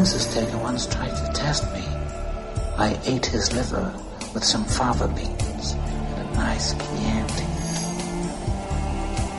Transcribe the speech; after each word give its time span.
Francis 0.00 0.32
Taylor 0.32 0.56
once 0.62 0.86
tried 0.86 1.10
to 1.10 1.30
test 1.34 1.62
me. 1.74 1.84
I 2.78 2.98
ate 3.04 3.26
his 3.26 3.52
liver 3.52 3.92
with 4.32 4.42
some 4.42 4.64
fava 4.64 5.08
beans 5.08 5.72
and 5.72 6.26
a 6.26 6.32
nice 6.36 6.72
Chianti. 6.72 7.44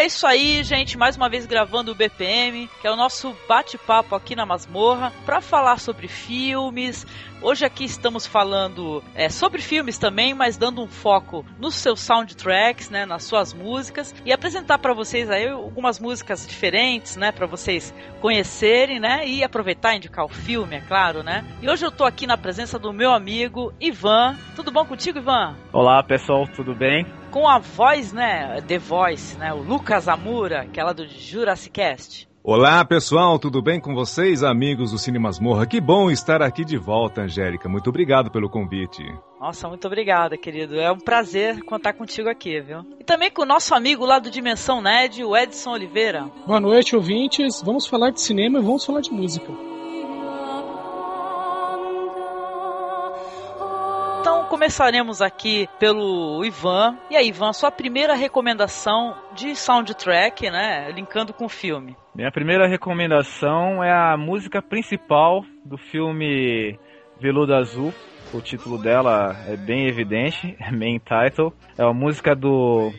É 0.03 0.07
isso 0.07 0.27
aí, 0.27 0.65
gente. 0.65 0.99
Mais 0.99 1.17
uma 1.17 1.29
vez 1.29 1.47
gravando 1.47 1.93
o 1.93 1.95
BPM, 1.95 2.69
que 2.81 2.89
é 2.89 2.91
o 2.91 2.97
nosso 2.97 3.37
bate-papo 3.47 4.17
aqui 4.17 4.35
na 4.35 4.45
masmorra, 4.45 5.13
para 5.25 5.41
falar 5.41 5.79
sobre 5.79 6.09
filmes. 6.09 7.07
Hoje 7.41 7.65
aqui 7.65 7.85
estamos 7.85 8.27
falando 8.27 9.01
é, 9.15 9.29
sobre 9.29 9.63
filmes 9.63 9.99
também, 9.99 10.35
mas 10.35 10.57
dando 10.57 10.83
um 10.83 10.89
foco 10.89 11.47
nos 11.57 11.77
seus 11.77 12.01
soundtracks, 12.01 12.91
né, 12.91 13.07
nas 13.07 13.23
suas 13.23 13.55
músicas 13.55 14.13
e 14.25 14.33
apresentar 14.33 14.79
para 14.79 14.93
vocês 14.93 15.31
aí 15.31 15.49
algumas 15.49 16.01
músicas 16.01 16.45
diferentes, 16.49 17.17
né, 17.17 17.31
para 17.31 17.47
vocês 17.47 17.95
conhecerem, 18.21 18.99
né, 18.99 19.25
e 19.25 19.45
aproveitar 19.45 19.95
e 19.95 19.99
indicar 19.99 20.25
o 20.25 20.29
filme, 20.29 20.77
é 20.77 20.81
claro, 20.81 21.23
né. 21.23 21.45
E 21.63 21.71
hoje 21.71 21.87
eu 21.87 21.93
tô 21.93 22.03
aqui 22.03 22.27
na 22.27 22.37
presença 22.37 22.77
do 22.77 22.93
meu 22.93 23.13
amigo 23.13 23.73
Ivan. 23.81 24.37
Tudo 24.57 24.73
bom 24.73 24.85
contigo, 24.85 25.21
Ivan? 25.21 25.55
Olá, 25.73 26.03
pessoal, 26.03 26.45
tudo 26.49 26.75
bem? 26.75 27.22
Com 27.33 27.49
a 27.49 27.59
voz, 27.59 28.13
né, 28.13 28.61
The 28.69 28.79
Voice, 28.79 29.39
né, 29.39 29.53
o 29.55 29.63
Lucas 29.63 30.07
Amura, 30.07 30.61
aquela 30.61 30.93
do 30.93 31.09
Jurassic 31.09 31.73
Cast. 31.73 32.29
Olá, 32.45 32.85
pessoal, 32.85 33.39
tudo 33.39 33.63
bem 33.63 33.81
com 33.81 33.95
vocês, 33.95 34.43
amigos 34.43 34.91
do 34.91 34.99
Cine 34.99 35.19
Masmorra? 35.19 35.65
Que 35.65 35.81
bom 35.81 36.11
estar 36.11 36.43
aqui 36.43 36.65
de 36.65 36.77
volta, 36.77 37.23
Angélica. 37.23 37.69
Muito 37.69 37.89
obrigado 37.89 38.31
pelo 38.31 38.51
convite. 38.51 39.03
Nossa, 39.41 39.67
muito 39.69 39.87
obrigada, 39.87 40.37
querido. 40.37 40.79
É 40.79 40.93
um 40.93 40.99
prazer 40.99 41.63
contar 41.63 41.95
contigo 41.95 42.29
aqui, 42.29 42.61
viu? 42.61 42.85
E 43.01 43.05
também 43.05 43.31
com 43.31 43.43
o 43.43 43.47
nosso 43.47 43.75
amigo 43.75 44.05
lá 44.05 44.19
do 44.19 44.31
Dimensão 44.31 44.83
Ned, 44.83 45.25
o 45.25 45.37
Edson 45.37 45.71
Oliveira. 45.71 46.29
Boa 46.47 46.61
noite, 46.61 46.95
ouvintes. 46.95 47.63
Vamos 47.65 47.87
falar 47.87 48.11
de 48.11 48.21
cinema 48.21 48.59
e 48.59 48.63
vamos 48.63 48.85
falar 48.85 49.01
de 49.01 49.11
música. 49.11 49.72
Então 54.23 54.45
começaremos 54.45 55.21
aqui 55.21 55.69
pelo 55.81 56.45
Ivan. 56.45 56.97
E 57.11 57.17
aí, 57.17 57.27
Ivan, 57.27 57.53
sua 57.53 57.73
primeira 57.73 58.15
recomendação 58.15 59.17
de 59.35 59.57
soundtrack, 59.57 60.49
né? 60.49 60.93
Linkando 60.93 61.33
com 61.33 61.47
o 61.47 61.49
filme. 61.49 61.97
Minha 62.15 62.31
primeira 62.31 62.69
recomendação 62.69 63.83
é 63.83 63.91
a 63.91 64.17
música 64.17 64.63
principal 64.63 65.45
do 65.65 65.77
filme 65.77 66.79
Veludo 67.19 67.53
Azul. 67.53 67.93
O 68.33 68.41
título 68.41 68.79
dela 68.79 69.35
é 69.49 69.57
bem 69.57 69.89
evidente, 69.89 70.55
é 70.63 70.71
main 70.71 71.01
title. 71.01 71.53
É 71.77 71.83
a 71.83 71.93
música 71.93 72.33
do 72.37 72.93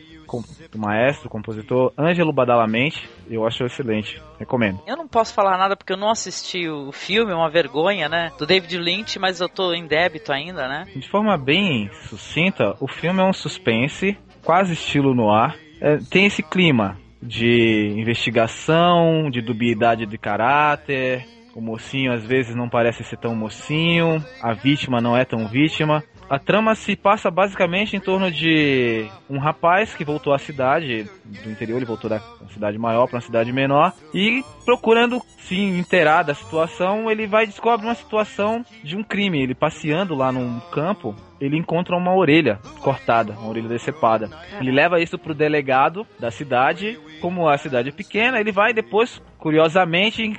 do 0.70 0.78
maestro, 0.78 1.28
compositor 1.28 1.92
Ângelo 1.98 2.32
Badalamente. 2.32 3.08
Eu 3.28 3.46
acho 3.46 3.64
excelente. 3.64 4.20
Recomendo. 4.38 4.80
Eu 4.86 4.96
não 4.96 5.06
posso 5.06 5.34
falar 5.34 5.58
nada 5.58 5.76
porque 5.76 5.92
eu 5.92 5.96
não 5.96 6.10
assisti 6.10 6.68
o 6.68 6.92
filme, 6.92 7.32
é 7.32 7.34
uma 7.34 7.50
vergonha, 7.50 8.08
né? 8.08 8.32
Do 8.38 8.46
David 8.46 8.76
Lynch, 8.78 9.18
mas 9.18 9.40
eu 9.40 9.48
tô 9.48 9.72
em 9.72 9.86
débito 9.86 10.32
ainda, 10.32 10.68
né? 10.68 10.86
De 10.94 11.08
forma 11.08 11.36
bem 11.36 11.90
sucinta, 12.08 12.74
o 12.80 12.88
filme 12.88 13.20
é 13.20 13.24
um 13.24 13.32
suspense, 13.32 14.16
quase 14.42 14.72
estilo 14.72 15.14
no 15.14 15.30
ar. 15.30 15.56
É, 15.80 15.98
tem 16.10 16.26
esse 16.26 16.42
clima 16.42 16.96
de 17.22 17.94
investigação, 17.96 19.30
de 19.30 19.40
dubiedade 19.40 20.06
de 20.06 20.18
caráter. 20.18 21.26
O 21.54 21.60
mocinho 21.60 22.12
às 22.12 22.24
vezes 22.24 22.54
não 22.54 22.68
parece 22.68 23.04
ser 23.04 23.16
tão 23.16 23.34
mocinho, 23.34 24.22
a 24.42 24.52
vítima 24.52 25.00
não 25.00 25.16
é 25.16 25.24
tão 25.24 25.46
vítima. 25.46 26.02
A 26.28 26.38
trama 26.38 26.74
se 26.74 26.96
passa 26.96 27.30
basicamente 27.30 27.96
em 27.96 28.00
torno 28.00 28.30
de 28.30 29.06
um 29.28 29.38
rapaz 29.38 29.94
que 29.94 30.04
voltou 30.04 30.32
à 30.32 30.38
cidade 30.38 31.08
do 31.24 31.50
interior, 31.50 31.76
ele 31.76 31.84
voltou 31.84 32.10
da 32.10 32.20
cidade 32.52 32.78
maior 32.78 33.06
para 33.06 33.16
uma 33.16 33.22
cidade 33.22 33.52
menor 33.52 33.92
e 34.12 34.42
procurando 34.64 35.20
se 35.38 35.54
inteirar 35.54 36.22
da 36.22 36.34
situação, 36.34 37.10
ele 37.10 37.26
vai 37.26 37.46
descobre 37.46 37.86
uma 37.86 37.94
situação 37.94 38.64
de 38.82 38.96
um 38.96 39.04
crime. 39.04 39.42
Ele 39.42 39.54
passeando 39.54 40.14
lá 40.14 40.32
num 40.32 40.58
campo, 40.72 41.14
ele 41.44 41.58
encontra 41.58 41.96
uma 41.96 42.14
orelha 42.14 42.58
cortada, 42.80 43.34
uma 43.34 43.48
orelha 43.48 43.68
decepada. 43.68 44.30
Ele 44.58 44.72
leva 44.72 45.00
isso 45.00 45.18
pro 45.18 45.34
delegado 45.34 46.06
da 46.18 46.30
cidade. 46.30 46.98
Como 47.20 47.48
a 47.48 47.58
cidade 47.58 47.90
é 47.90 47.92
pequena, 47.92 48.40
ele 48.40 48.52
vai 48.52 48.72
depois, 48.72 49.22
curiosamente, 49.38 50.32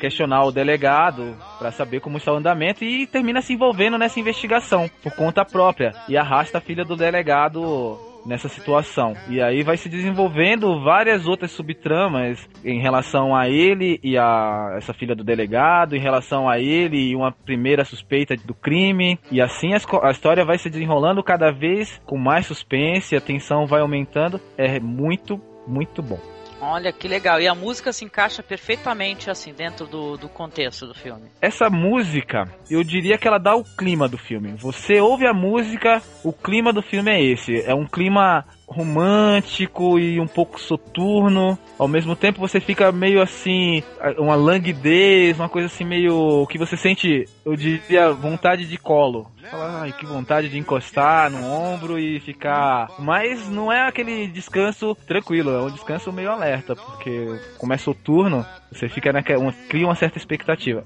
questionar 0.00 0.44
o 0.44 0.52
delegado 0.52 1.36
para 1.58 1.70
saber 1.70 2.00
como 2.00 2.18
está 2.18 2.32
o 2.32 2.36
andamento 2.36 2.84
e 2.84 3.06
termina 3.06 3.40
se 3.40 3.54
envolvendo 3.54 3.98
nessa 3.98 4.20
investigação 4.20 4.90
por 5.02 5.14
conta 5.14 5.44
própria 5.44 5.92
e 6.08 6.16
arrasta 6.16 6.58
a 6.58 6.60
filha 6.60 6.84
do 6.84 6.96
delegado 6.96 8.11
nessa 8.24 8.48
situação. 8.48 9.14
E 9.28 9.40
aí 9.40 9.62
vai 9.62 9.76
se 9.76 9.88
desenvolvendo 9.88 10.82
várias 10.82 11.26
outras 11.26 11.50
subtramas 11.50 12.48
em 12.64 12.80
relação 12.80 13.34
a 13.34 13.48
ele 13.48 13.98
e 14.02 14.16
a 14.16 14.74
essa 14.76 14.92
filha 14.92 15.14
do 15.14 15.24
delegado, 15.24 15.96
em 15.96 16.00
relação 16.00 16.48
a 16.48 16.58
ele 16.58 17.10
e 17.10 17.16
uma 17.16 17.32
primeira 17.32 17.84
suspeita 17.84 18.36
do 18.36 18.54
crime. 18.54 19.18
E 19.30 19.40
assim 19.40 19.72
a 19.74 20.10
história 20.10 20.44
vai 20.44 20.58
se 20.58 20.70
desenrolando 20.70 21.22
cada 21.22 21.50
vez 21.50 22.00
com 22.06 22.16
mais 22.16 22.46
suspense, 22.46 23.16
a 23.16 23.20
tensão 23.20 23.66
vai 23.66 23.80
aumentando. 23.80 24.40
É 24.56 24.78
muito, 24.80 25.40
muito 25.66 26.02
bom. 26.02 26.18
Olha 26.64 26.92
que 26.92 27.08
legal. 27.08 27.40
E 27.40 27.48
a 27.48 27.56
música 27.56 27.92
se 27.92 28.04
encaixa 28.04 28.40
perfeitamente 28.40 29.28
assim 29.28 29.52
dentro 29.52 29.84
do, 29.84 30.16
do 30.16 30.28
contexto 30.28 30.86
do 30.86 30.94
filme. 30.94 31.28
Essa 31.40 31.68
música, 31.68 32.48
eu 32.70 32.84
diria 32.84 33.18
que 33.18 33.26
ela 33.26 33.38
dá 33.38 33.56
o 33.56 33.64
clima 33.64 34.08
do 34.08 34.16
filme. 34.16 34.54
Você 34.58 35.00
ouve 35.00 35.26
a 35.26 35.34
música, 35.34 36.00
o 36.22 36.32
clima 36.32 36.72
do 36.72 36.80
filme 36.80 37.10
é 37.10 37.20
esse. 37.20 37.62
É 37.62 37.74
um 37.74 37.84
clima 37.84 38.44
romântico 38.72 39.98
e 39.98 40.18
um 40.18 40.26
pouco 40.26 40.60
soturno. 40.60 41.58
Ao 41.78 41.86
mesmo 41.86 42.16
tempo 42.16 42.40
você 42.40 42.60
fica 42.60 42.90
meio 42.90 43.22
assim, 43.22 43.82
uma 44.18 44.34
languidez, 44.34 45.38
uma 45.38 45.48
coisa 45.48 45.66
assim 45.66 45.84
meio 45.84 46.46
que 46.48 46.58
você 46.58 46.76
sente, 46.76 47.28
eu 47.44 47.54
diria, 47.54 48.12
vontade 48.12 48.66
de 48.66 48.76
colo. 48.76 49.30
Ai, 49.52 49.92
que 49.92 50.06
vontade 50.06 50.48
de 50.48 50.58
encostar 50.58 51.30
no 51.30 51.44
ombro 51.44 51.98
e 51.98 52.20
ficar. 52.20 52.88
Mas 52.98 53.48
não 53.48 53.70
é 53.70 53.86
aquele 53.86 54.26
descanso 54.26 54.94
tranquilo, 55.06 55.50
é 55.50 55.62
um 55.62 55.70
descanso 55.70 56.12
meio 56.12 56.30
alerta, 56.30 56.74
porque 56.74 57.38
como 57.58 57.72
é 57.72 57.78
soturno, 57.78 58.46
você 58.70 58.88
fica 58.88 59.12
naquela, 59.12 59.52
cria 59.68 59.86
uma 59.86 59.94
certa 59.94 60.18
expectativa. 60.18 60.84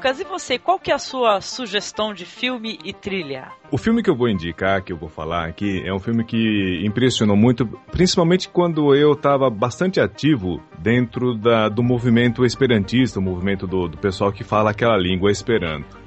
Lucas, 0.00 0.18
e 0.18 0.24
você? 0.24 0.58
Qual 0.58 0.78
que 0.78 0.90
é 0.90 0.94
a 0.94 0.98
sua 0.98 1.42
sugestão 1.42 2.14
de 2.14 2.24
filme 2.24 2.78
e 2.82 2.90
trilha? 2.90 3.52
O 3.70 3.76
filme 3.76 4.02
que 4.02 4.08
eu 4.08 4.16
vou 4.16 4.30
indicar, 4.30 4.82
que 4.82 4.94
eu 4.94 4.96
vou 4.96 5.10
falar 5.10 5.46
aqui, 5.46 5.82
é 5.86 5.92
um 5.92 5.98
filme 5.98 6.24
que 6.24 6.80
impressionou 6.86 7.36
muito, 7.36 7.66
principalmente 7.92 8.48
quando 8.48 8.94
eu 8.94 9.12
estava 9.12 9.50
bastante 9.50 10.00
ativo 10.00 10.58
dentro 10.78 11.34
da, 11.34 11.68
do 11.68 11.82
movimento 11.82 12.46
esperantista, 12.46 13.18
o 13.18 13.22
movimento 13.22 13.66
do, 13.66 13.88
do 13.88 13.98
pessoal 13.98 14.32
que 14.32 14.42
fala 14.42 14.70
aquela 14.70 14.96
língua 14.96 15.30
esperanto, 15.30 15.98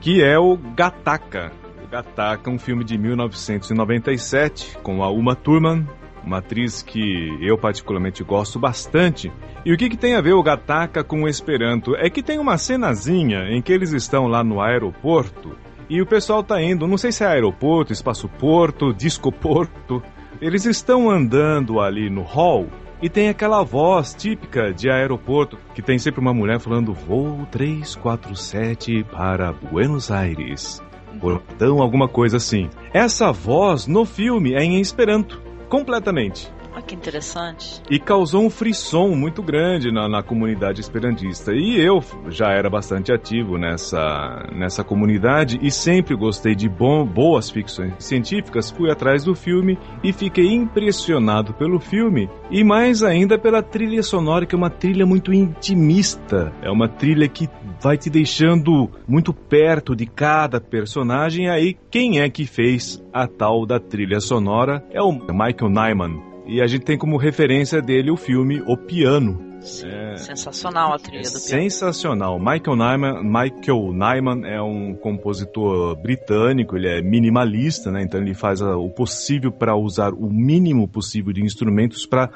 que 0.00 0.22
é 0.22 0.38
o 0.38 0.56
Gataka. 0.56 1.50
O 1.84 1.88
Gataka, 1.88 2.48
um 2.48 2.60
filme 2.60 2.84
de 2.84 2.96
1997, 2.96 4.78
com 4.84 5.02
a 5.02 5.10
Uma 5.10 5.34
Thurman, 5.34 5.84
uma 6.24 6.38
atriz 6.38 6.82
que 6.82 7.36
eu 7.40 7.58
particularmente 7.58 8.22
gosto 8.22 8.58
bastante. 8.58 9.32
E 9.64 9.72
o 9.72 9.76
que, 9.76 9.88
que 9.88 9.96
tem 9.96 10.14
a 10.14 10.20
ver 10.20 10.32
o 10.32 10.42
Gataka 10.42 11.04
com 11.04 11.22
o 11.22 11.28
Esperanto? 11.28 11.94
É 11.96 12.08
que 12.08 12.22
tem 12.22 12.38
uma 12.38 12.58
cenazinha 12.58 13.48
em 13.50 13.60
que 13.60 13.72
eles 13.72 13.92
estão 13.92 14.26
lá 14.26 14.42
no 14.42 14.60
aeroporto 14.60 15.56
e 15.88 16.00
o 16.00 16.06
pessoal 16.06 16.42
tá 16.42 16.58
indo, 16.62 16.86
não 16.86 16.96
sei 16.96 17.12
se 17.12 17.22
é 17.22 17.26
aeroporto, 17.26 17.92
espaço 17.92 18.26
porto, 18.26 18.92
disco 18.96 19.30
porto. 19.30 20.02
Eles 20.40 20.64
estão 20.64 21.10
andando 21.10 21.80
ali 21.80 22.08
no 22.08 22.22
hall 22.22 22.66
e 23.02 23.10
tem 23.10 23.28
aquela 23.28 23.62
voz 23.62 24.14
típica 24.14 24.72
de 24.72 24.88
aeroporto, 24.88 25.58
que 25.74 25.82
tem 25.82 25.98
sempre 25.98 26.20
uma 26.20 26.32
mulher 26.32 26.58
falando 26.60 26.94
voo 26.94 27.46
347 27.50 29.04
para 29.04 29.52
Buenos 29.52 30.10
Aires. 30.10 30.82
Portão, 31.20 31.82
alguma 31.82 32.08
coisa 32.08 32.38
assim. 32.38 32.70
Essa 32.92 33.30
voz 33.30 33.86
no 33.86 34.04
filme 34.04 34.54
é 34.54 34.64
em 34.64 34.80
Esperanto 34.80 35.42
completamente. 35.72 36.50
Que 36.86 36.94
interessante. 36.94 37.82
E 37.90 37.98
causou 37.98 38.44
um 38.44 38.50
frisson 38.50 39.08
muito 39.14 39.42
grande 39.42 39.92
na, 39.92 40.08
na, 40.08 40.22
comunidade 40.22 40.80
esperantista. 40.80 41.52
E 41.52 41.78
eu 41.78 42.02
já 42.28 42.50
era 42.50 42.68
bastante 42.68 43.12
ativo 43.12 43.56
nessa, 43.56 44.48
nessa 44.52 44.82
comunidade 44.82 45.58
e 45.62 45.70
sempre 45.70 46.16
gostei 46.16 46.54
de 46.54 46.68
bom, 46.68 47.04
boas 47.04 47.50
ficções 47.50 47.94
científicas. 47.98 48.70
Fui 48.70 48.90
atrás 48.90 49.24
do 49.24 49.34
filme 49.34 49.78
e 50.02 50.12
fiquei 50.12 50.52
impressionado 50.52 51.54
pelo 51.54 51.78
filme 51.78 52.28
e 52.50 52.64
mais 52.64 53.02
ainda 53.02 53.38
pela 53.38 53.62
trilha 53.62 54.02
sonora, 54.02 54.44
que 54.46 54.54
é 54.54 54.58
uma 54.58 54.70
trilha 54.70 55.06
muito 55.06 55.32
intimista. 55.32 56.52
É 56.62 56.70
uma 56.70 56.88
trilha 56.88 57.28
que 57.28 57.48
vai 57.80 57.96
te 57.96 58.08
deixando 58.08 58.90
muito 59.08 59.32
perto 59.32 59.96
de 59.96 60.06
cada 60.06 60.60
personagem. 60.60 61.46
E 61.46 61.50
aí, 61.50 61.76
quem 61.90 62.20
é 62.20 62.28
que 62.28 62.46
fez 62.46 63.02
a 63.12 63.26
tal 63.26 63.66
da 63.66 63.80
trilha 63.80 64.20
sonora? 64.20 64.84
É 64.90 65.02
o 65.02 65.12
Michael 65.12 65.70
Nyman. 65.70 66.31
E 66.46 66.60
a 66.60 66.66
gente 66.66 66.84
tem 66.84 66.98
como 66.98 67.16
referência 67.16 67.80
dele 67.80 68.10
o 68.10 68.16
filme 68.16 68.62
O 68.66 68.76
Piano. 68.76 69.52
Sim, 69.62 69.86
é, 69.86 70.16
sensacional 70.16 70.92
a 70.92 70.98
trilha 70.98 71.20
é 71.20 71.22
do 71.22 71.30
piano. 71.30 71.40
Sensacional. 71.40 72.38
Michael 72.38 72.76
Nyman, 72.76 73.22
Michael 73.22 73.92
Nyman 73.92 74.44
é 74.44 74.60
um 74.60 74.94
compositor 74.94 75.94
britânico, 76.02 76.76
ele 76.76 76.88
é 76.88 77.00
minimalista, 77.00 77.90
né? 77.92 78.02
Então 78.02 78.20
ele 78.20 78.34
faz 78.34 78.60
o 78.60 78.90
possível 78.90 79.52
para 79.52 79.76
usar 79.76 80.12
o 80.12 80.28
mínimo 80.28 80.88
possível 80.88 81.32
de 81.32 81.44
instrumentos 81.44 82.04
para 82.04 82.28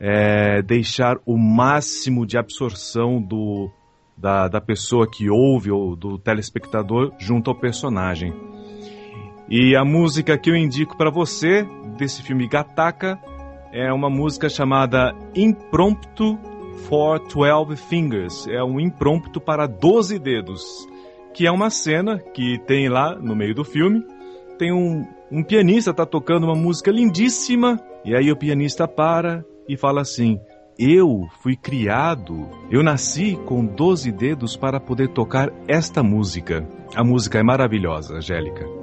é, 0.00 0.62
deixar 0.62 1.18
o 1.26 1.36
máximo 1.36 2.24
de 2.26 2.38
absorção 2.38 3.20
do, 3.20 3.70
da, 4.16 4.48
da 4.48 4.60
pessoa 4.60 5.06
que 5.06 5.28
ouve 5.28 5.70
ou 5.70 5.94
do 5.94 6.18
telespectador 6.18 7.12
junto 7.18 7.50
ao 7.50 7.56
personagem. 7.56 8.32
E 9.50 9.76
a 9.76 9.84
música 9.84 10.38
que 10.38 10.48
eu 10.48 10.56
indico 10.56 10.96
para 10.96 11.10
você 11.10 11.66
desse 11.98 12.22
filme 12.22 12.48
Gataca 12.48 13.18
é 13.72 13.92
uma 13.92 14.10
música 14.10 14.48
chamada 14.48 15.14
Impromptu 15.34 16.38
for 16.88 17.20
12 17.20 17.76
Fingers. 17.76 18.46
É 18.48 18.62
um 18.62 18.80
impromptu 18.80 19.40
para 19.40 19.66
12 19.66 20.18
dedos. 20.18 20.62
Que 21.32 21.46
é 21.46 21.50
uma 21.50 21.70
cena 21.70 22.18
que 22.18 22.58
tem 22.66 22.88
lá 22.88 23.14
no 23.14 23.36
meio 23.36 23.54
do 23.54 23.64
filme. 23.64 24.04
Tem 24.58 24.72
um, 24.72 25.06
um 25.30 25.42
pianista 25.44 25.94
tá 25.94 26.04
tocando 26.04 26.44
uma 26.44 26.56
música 26.56 26.90
lindíssima. 26.90 27.78
E 28.04 28.14
aí 28.14 28.30
o 28.32 28.36
pianista 28.36 28.88
para 28.88 29.44
e 29.68 29.76
fala 29.76 30.00
assim: 30.00 30.40
Eu 30.76 31.28
fui 31.40 31.54
criado, 31.54 32.48
eu 32.70 32.82
nasci 32.82 33.38
com 33.46 33.64
12 33.64 34.10
dedos 34.10 34.56
para 34.56 34.80
poder 34.80 35.08
tocar 35.10 35.52
esta 35.68 36.02
música. 36.02 36.66
A 36.96 37.04
música 37.04 37.38
é 37.38 37.42
maravilhosa, 37.42 38.16
Angélica. 38.16 38.79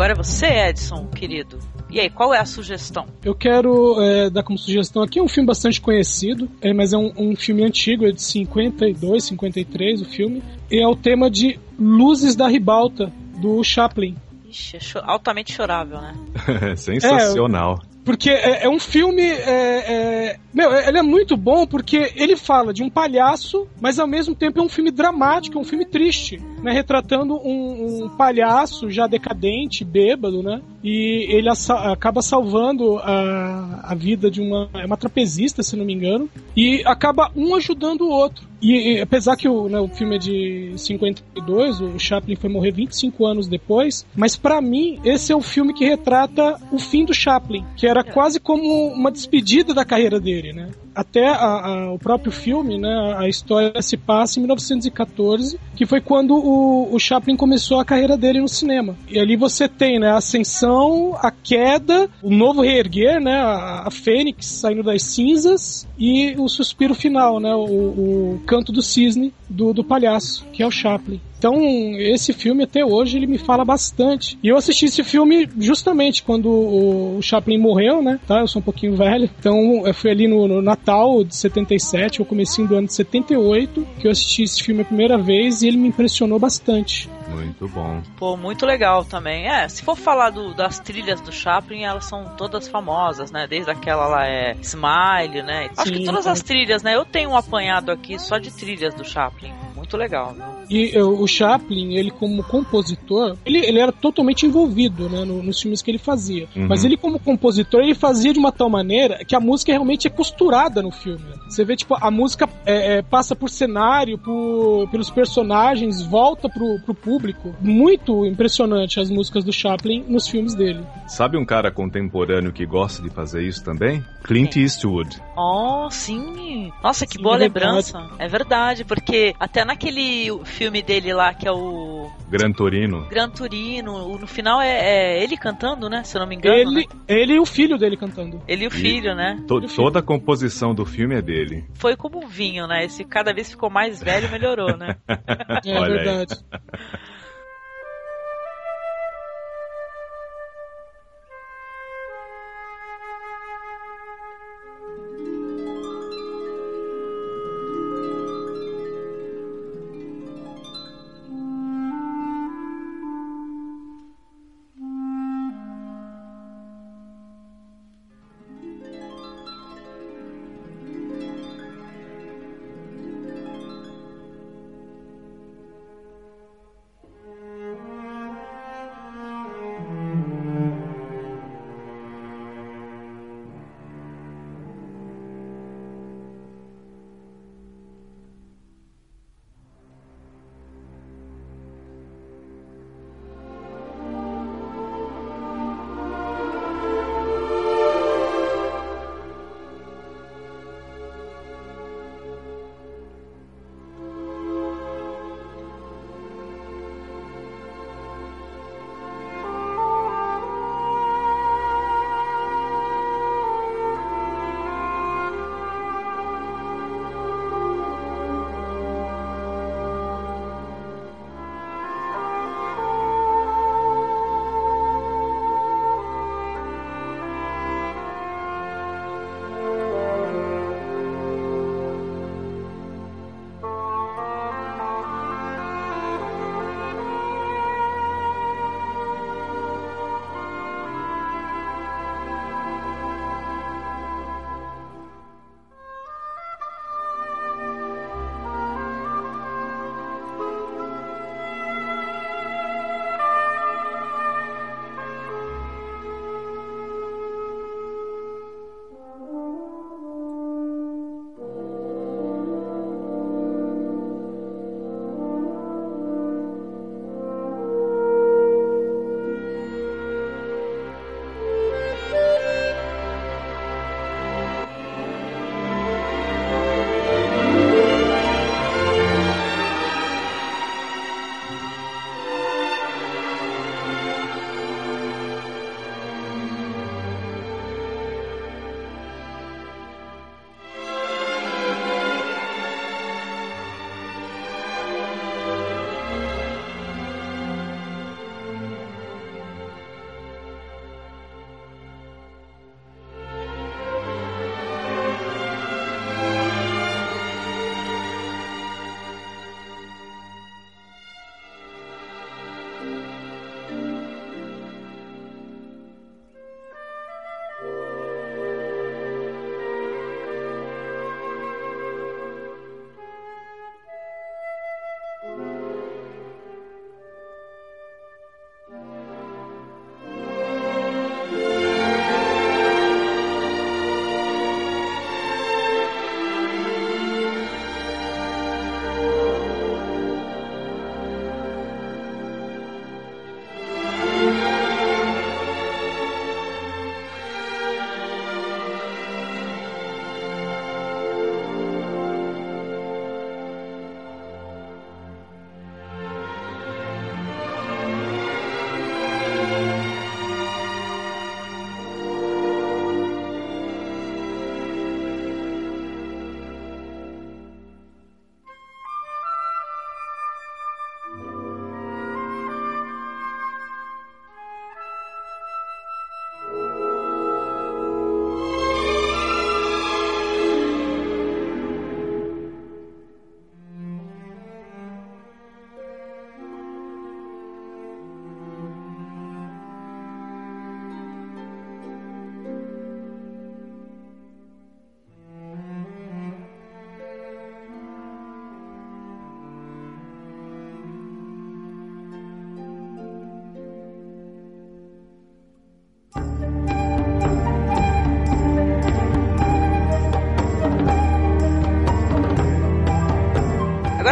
Agora 0.00 0.14
é 0.14 0.16
você, 0.16 0.46
Edson, 0.46 1.08
querido. 1.08 1.58
E 1.90 2.00
aí, 2.00 2.08
qual 2.08 2.32
é 2.32 2.38
a 2.38 2.46
sugestão? 2.46 3.04
Eu 3.22 3.34
quero 3.34 4.00
é, 4.00 4.30
dar 4.30 4.42
como 4.42 4.56
sugestão 4.56 5.02
aqui 5.02 5.20
um 5.20 5.28
filme 5.28 5.46
bastante 5.46 5.78
conhecido, 5.78 6.48
é, 6.62 6.72
mas 6.72 6.94
é 6.94 6.96
um, 6.96 7.12
um, 7.18 7.36
filme 7.36 7.62
antigo, 7.62 8.06
é 8.06 8.10
de 8.10 8.22
52, 8.22 9.24
53 9.24 10.00
o 10.00 10.06
filme. 10.06 10.42
E 10.70 10.82
é 10.82 10.88
o 10.88 10.96
tema 10.96 11.30
de 11.30 11.60
Luzes 11.78 12.34
da 12.34 12.48
Ribalta, 12.48 13.12
do 13.42 13.62
Chaplin. 13.62 14.16
Ixi, 14.48 14.78
é 14.78 14.80
cho 14.80 15.00
altamente 15.02 15.52
chorável, 15.52 16.00
né? 16.00 16.14
Sensacional. 16.78 17.78
É, 17.82 17.89
porque 18.10 18.28
é, 18.28 18.64
é, 18.64 18.68
um 18.68 18.80
filme. 18.80 19.22
É, 19.22 20.32
é, 20.32 20.36
meu, 20.52 20.72
ele 20.72 20.98
é 20.98 21.02
muito 21.02 21.36
bom 21.36 21.64
porque 21.64 22.12
ele 22.16 22.34
fala 22.34 22.74
de 22.74 22.82
um 22.82 22.90
palhaço, 22.90 23.68
mas 23.80 24.00
ao 24.00 24.06
mesmo 24.08 24.34
tempo 24.34 24.58
é 24.58 24.62
um 24.64 24.68
filme 24.68 24.90
dramático, 24.90 25.56
é 25.56 25.60
um 25.60 25.64
filme 25.64 25.86
triste, 25.86 26.42
né? 26.60 26.72
Retratando 26.72 27.36
um, 27.36 28.06
um 28.06 28.08
palhaço 28.08 28.90
já 28.90 29.06
decadente, 29.06 29.84
bêbado, 29.84 30.42
né? 30.42 30.60
E 30.82 31.26
ele 31.28 31.48
acaba 31.48 32.22
salvando 32.22 32.98
a, 32.98 33.80
a 33.84 33.94
vida 33.94 34.30
de 34.30 34.40
uma, 34.40 34.68
é 34.74 34.86
uma 34.86 34.96
trapezista, 34.96 35.62
se 35.62 35.76
não 35.76 35.84
me 35.84 35.92
engano, 35.92 36.28
e 36.56 36.82
acaba 36.86 37.30
um 37.36 37.54
ajudando 37.54 38.02
o 38.02 38.10
outro. 38.10 38.48
E, 38.62 38.94
e 38.96 39.00
apesar 39.00 39.36
que 39.36 39.48
o, 39.48 39.68
né, 39.68 39.80
o 39.80 39.88
filme 39.88 40.16
é 40.16 40.18
de 40.18 40.72
52, 40.76 41.80
o 41.80 41.98
Chaplin 41.98 42.36
foi 42.36 42.50
morrer 42.50 42.72
25 42.72 43.26
anos 43.26 43.48
depois, 43.48 44.06
mas 44.14 44.36
para 44.36 44.60
mim 44.60 45.00
esse 45.04 45.32
é 45.32 45.36
o 45.36 45.40
filme 45.40 45.72
que 45.72 45.84
retrata 45.84 46.56
o 46.70 46.78
fim 46.78 47.04
do 47.04 47.14
Chaplin, 47.14 47.64
que 47.76 47.86
era 47.86 48.04
quase 48.04 48.38
como 48.38 48.88
uma 48.88 49.10
despedida 49.10 49.72
da 49.72 49.84
carreira 49.84 50.20
dele, 50.20 50.52
né? 50.52 50.70
Até 50.94 51.28
a, 51.28 51.34
a, 51.34 51.92
o 51.92 51.98
próprio 51.98 52.32
filme, 52.32 52.78
né, 52.78 53.14
a 53.16 53.28
história 53.28 53.80
se 53.82 53.96
passa 53.96 54.38
em 54.38 54.42
1914, 54.42 55.58
que 55.76 55.86
foi 55.86 56.00
quando 56.00 56.34
o, 56.34 56.94
o, 56.94 56.98
Chaplin 56.98 57.36
começou 57.36 57.80
a 57.80 57.84
carreira 57.84 58.16
dele 58.16 58.40
no 58.40 58.48
cinema. 58.48 58.96
E 59.08 59.18
ali 59.18 59.36
você 59.36 59.68
tem 59.68 59.98
né, 59.98 60.10
a 60.10 60.16
ascensão, 60.16 61.16
a 61.20 61.30
queda, 61.30 62.08
o 62.22 62.30
novo 62.30 62.62
reerguer, 62.62 63.20
né, 63.20 63.40
a, 63.40 63.84
a 63.86 63.90
fênix 63.90 64.46
saindo 64.46 64.82
das 64.82 65.02
cinzas 65.02 65.86
e 65.98 66.34
o 66.36 66.48
suspiro 66.48 66.94
final, 66.94 67.40
né, 67.40 67.54
o, 67.54 67.64
o 67.64 68.42
canto 68.46 68.72
do 68.72 68.82
cisne 68.82 69.32
do, 69.48 69.72
do 69.72 69.84
palhaço, 69.84 70.44
que 70.52 70.62
é 70.62 70.66
o 70.66 70.70
Chaplin. 70.70 71.20
Então, 71.40 71.58
esse 71.96 72.34
filme 72.34 72.64
até 72.64 72.84
hoje 72.84 73.16
ele 73.16 73.26
me 73.26 73.38
fala 73.38 73.64
bastante. 73.64 74.38
E 74.42 74.48
eu 74.48 74.58
assisti 74.58 74.84
esse 74.84 75.02
filme 75.02 75.48
justamente 75.58 76.22
quando 76.22 76.50
o, 76.50 77.18
Chaplin 77.22 77.56
morreu, 77.56 78.02
né? 78.02 78.20
Tá? 78.26 78.40
Eu 78.40 78.46
sou 78.46 78.60
um 78.60 78.62
pouquinho 78.62 78.94
velho. 78.94 79.30
Então, 79.38 79.86
eu 79.86 79.94
fui 79.94 80.10
ali 80.10 80.28
no, 80.28 80.46
no 80.46 80.60
Natal 80.60 81.24
de 81.24 81.34
77, 81.34 82.20
ou 82.20 82.26
comecinho 82.26 82.68
do 82.68 82.76
ano 82.76 82.88
de 82.88 82.92
78, 82.92 83.86
que 83.98 84.06
eu 84.06 84.10
assisti 84.10 84.42
esse 84.42 84.62
filme 84.62 84.82
a 84.82 84.84
primeira 84.84 85.16
vez 85.16 85.62
e 85.62 85.68
ele 85.68 85.78
me 85.78 85.88
impressionou 85.88 86.38
bastante. 86.38 87.08
Muito 87.30 87.68
bom. 87.68 88.02
Pô, 88.16 88.36
muito 88.36 88.66
legal 88.66 89.04
também. 89.04 89.48
É, 89.48 89.68
se 89.68 89.82
for 89.82 89.96
falar 89.96 90.30
do, 90.30 90.54
das 90.54 90.78
trilhas 90.78 91.20
do 91.20 91.32
Chaplin, 91.32 91.84
elas 91.84 92.04
são 92.04 92.24
todas 92.36 92.68
famosas, 92.68 93.30
né? 93.30 93.46
Desde 93.48 93.70
aquela 93.70 94.06
lá 94.06 94.26
é 94.26 94.56
Smile, 94.62 95.42
né? 95.42 95.68
Sim, 95.68 95.74
Acho 95.76 95.92
que 95.92 96.04
todas 96.04 96.26
as 96.26 96.42
trilhas, 96.42 96.82
né? 96.82 96.96
Eu 96.96 97.04
tenho 97.04 97.30
um 97.30 97.36
apanhado 97.36 97.90
aqui 97.90 98.18
só 98.18 98.38
de 98.38 98.50
trilhas 98.50 98.94
do 98.94 99.04
Chaplin. 99.04 99.52
Muito 99.74 99.96
legal, 99.96 100.34
viu? 100.34 100.44
E 100.68 100.96
o 101.00 101.26
Chaplin, 101.26 101.94
ele 101.96 102.10
como 102.10 102.44
compositor, 102.44 103.36
ele, 103.44 103.58
ele 103.58 103.80
era 103.80 103.90
totalmente 103.90 104.46
envolvido, 104.46 105.08
né? 105.08 105.24
No, 105.24 105.42
nos 105.42 105.60
filmes 105.60 105.82
que 105.82 105.90
ele 105.90 105.98
fazia. 105.98 106.48
Uhum. 106.54 106.68
Mas 106.68 106.84
ele 106.84 106.96
como 106.96 107.18
compositor, 107.18 107.80
ele 107.80 107.94
fazia 107.94 108.32
de 108.32 108.38
uma 108.38 108.52
tal 108.52 108.68
maneira 108.68 109.24
que 109.24 109.34
a 109.34 109.40
música 109.40 109.72
realmente 109.72 110.06
é 110.06 110.10
costurada 110.10 110.82
no 110.82 110.90
filme. 110.90 111.24
Você 111.48 111.64
vê, 111.64 111.74
tipo, 111.74 111.96
a 112.00 112.10
música 112.10 112.48
é, 112.64 112.98
é, 112.98 113.02
passa 113.02 113.34
por 113.34 113.50
cenário, 113.50 114.16
por, 114.16 114.88
pelos 114.90 115.10
personagens, 115.10 116.02
volta 116.02 116.48
pro, 116.48 116.78
pro 116.84 116.94
público 116.94 117.19
público. 117.20 117.54
Muito 117.60 118.24
impressionante 118.24 118.98
as 118.98 119.10
músicas 119.10 119.44
do 119.44 119.52
Chaplin 119.52 120.04
nos 120.08 120.26
filmes 120.26 120.54
dele. 120.54 120.84
Sabe 121.06 121.36
um 121.36 121.44
cara 121.44 121.70
contemporâneo 121.70 122.52
que 122.52 122.64
gosta 122.64 123.02
de 123.02 123.10
fazer 123.10 123.42
isso 123.42 123.62
também? 123.62 124.02
Clint 124.24 124.56
Eastwood. 124.56 125.20
Oh, 125.36 125.88
sim. 125.90 126.72
Nossa, 126.82 127.06
que 127.06 127.14
sim, 127.14 127.22
boa 127.22 127.36
é 127.36 127.40
lembrança. 127.40 127.98
Verdade. 127.98 128.22
É 128.22 128.28
verdade, 128.28 128.84
porque 128.84 129.34
até 129.38 129.64
naquele 129.64 130.44
filme 130.44 130.82
dele 130.82 131.12
lá, 131.12 131.34
que 131.34 131.46
é 131.46 131.52
o... 131.52 132.10
Gran 132.28 132.52
Torino. 132.52 133.06
Gran 133.08 133.28
Torino, 133.28 134.18
no 134.18 134.26
final 134.26 134.60
é, 134.60 134.68
é 134.68 135.22
ele 135.22 135.36
cantando, 135.36 135.88
né? 135.88 136.02
Se 136.04 136.16
eu 136.16 136.20
não 136.20 136.28
me 136.28 136.36
engano. 136.36 136.54
Ele, 136.54 136.74
né? 136.74 136.84
ele 137.08 137.34
e 137.34 137.40
o 137.40 137.46
filho 137.46 137.76
dele 137.76 137.96
cantando. 137.96 138.40
Ele 138.46 138.64
e 138.64 138.66
o 138.66 138.70
filho, 138.70 139.12
e 139.12 139.14
né? 139.14 139.42
To, 139.46 139.60
toda 139.62 139.98
a 139.98 140.02
composição 140.02 140.74
do 140.74 140.86
filme 140.86 141.16
é 141.16 141.22
dele. 141.22 141.64
Foi 141.74 141.96
como 141.96 142.24
um 142.24 142.28
vinho, 142.28 142.66
né? 142.66 142.84
Esse 142.84 143.04
cada 143.04 143.32
vez 143.32 143.50
ficou 143.50 143.68
mais 143.68 144.02
velho, 144.02 144.30
melhorou, 144.30 144.76
né? 144.76 144.96
é 145.08 145.80
verdade. 145.80 146.34
Agora 146.50 147.00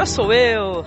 sou 0.08 0.32
eu. 0.32 0.82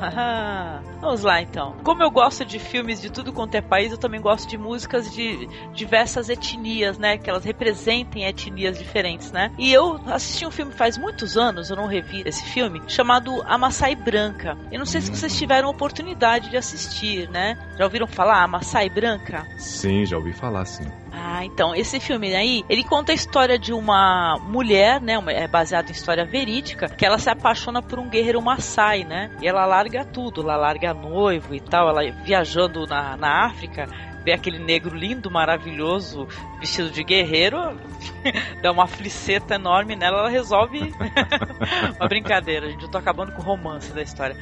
Vamos 0.99 1.21
lá 1.21 1.41
então. 1.41 1.75
Como 1.83 2.01
eu 2.03 2.09
gosto 2.09 2.43
de 2.43 2.57
filmes 2.57 2.99
de 2.99 3.11
tudo 3.11 3.31
quanto 3.31 3.55
é 3.55 3.61
país, 3.61 3.91
eu 3.91 3.97
também 3.97 4.19
gosto 4.19 4.49
de 4.49 4.57
músicas 4.57 5.13
de 5.13 5.47
diversas 5.73 6.27
etnias, 6.27 6.97
né? 6.97 7.17
Que 7.17 7.29
elas 7.29 7.43
representem 7.43 8.25
etnias 8.25 8.77
diferentes, 8.77 9.31
né? 9.31 9.51
E 9.57 9.71
eu 9.71 9.99
assisti 10.07 10.45
um 10.45 10.51
filme 10.51 10.71
faz 10.71 10.97
muitos 10.97 11.37
anos, 11.37 11.69
eu 11.69 11.75
não 11.75 11.85
revi 11.85 12.23
esse 12.25 12.43
filme, 12.45 12.81
chamado 12.87 13.43
Amassai 13.45 13.95
Branca. 13.95 14.57
Eu 14.71 14.79
não 14.79 14.85
sei 14.85 15.01
se 15.01 15.11
vocês 15.11 15.37
tiveram 15.37 15.69
oportunidade 15.69 16.49
de 16.49 16.57
assistir, 16.57 17.29
né? 17.29 17.57
Já 17.77 17.83
ouviram 17.85 18.07
falar 18.07 18.43
Amassai 18.43 18.89
Branca? 18.89 19.45
Sim, 19.57 20.05
já 20.05 20.17
ouvi 20.17 20.33
falar, 20.33 20.65
sim. 20.65 20.85
Ah, 21.11 21.43
então, 21.43 21.75
esse 21.75 21.99
filme 21.99 22.33
aí, 22.33 22.63
ele 22.69 22.83
conta 22.83 23.11
a 23.11 23.15
história 23.15 23.59
de 23.59 23.73
uma 23.73 24.37
mulher, 24.39 25.01
né, 25.01 25.15
é 25.27 25.47
baseado 25.47 25.89
em 25.89 25.91
história 25.91 26.25
verídica, 26.25 26.87
que 26.87 27.05
ela 27.05 27.17
se 27.17 27.29
apaixona 27.29 27.81
por 27.81 27.99
um 27.99 28.09
guerreiro 28.09 28.41
Maasai, 28.41 29.03
né, 29.03 29.29
e 29.41 29.47
ela 29.47 29.65
larga 29.65 30.05
tudo, 30.05 30.41
ela 30.41 30.55
larga 30.55 30.93
noivo 30.93 31.53
e 31.53 31.59
tal, 31.59 31.89
ela 31.89 32.09
viajando 32.23 32.87
na, 32.87 33.17
na 33.17 33.45
África, 33.45 33.87
vê 34.23 34.31
aquele 34.31 34.59
negro 34.59 34.95
lindo, 34.95 35.29
maravilhoso, 35.29 36.27
vestido 36.59 36.89
de 36.89 37.03
guerreiro, 37.03 37.77
dá 38.61 38.71
uma 38.71 38.87
fliceta 38.87 39.55
enorme 39.55 39.95
nela, 39.95 40.19
ela 40.19 40.29
resolve 40.29 40.93
uma 41.99 42.07
brincadeira, 42.07 42.69
gente. 42.69 42.83
Eu 42.83 42.89
tô 42.89 42.97
acabando 42.97 43.31
com 43.31 43.41
o 43.41 43.45
romance 43.45 43.91
da 43.91 44.01
história. 44.01 44.35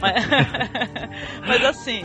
Mas, 0.00 0.24
mas, 1.46 1.64
assim, 1.64 2.02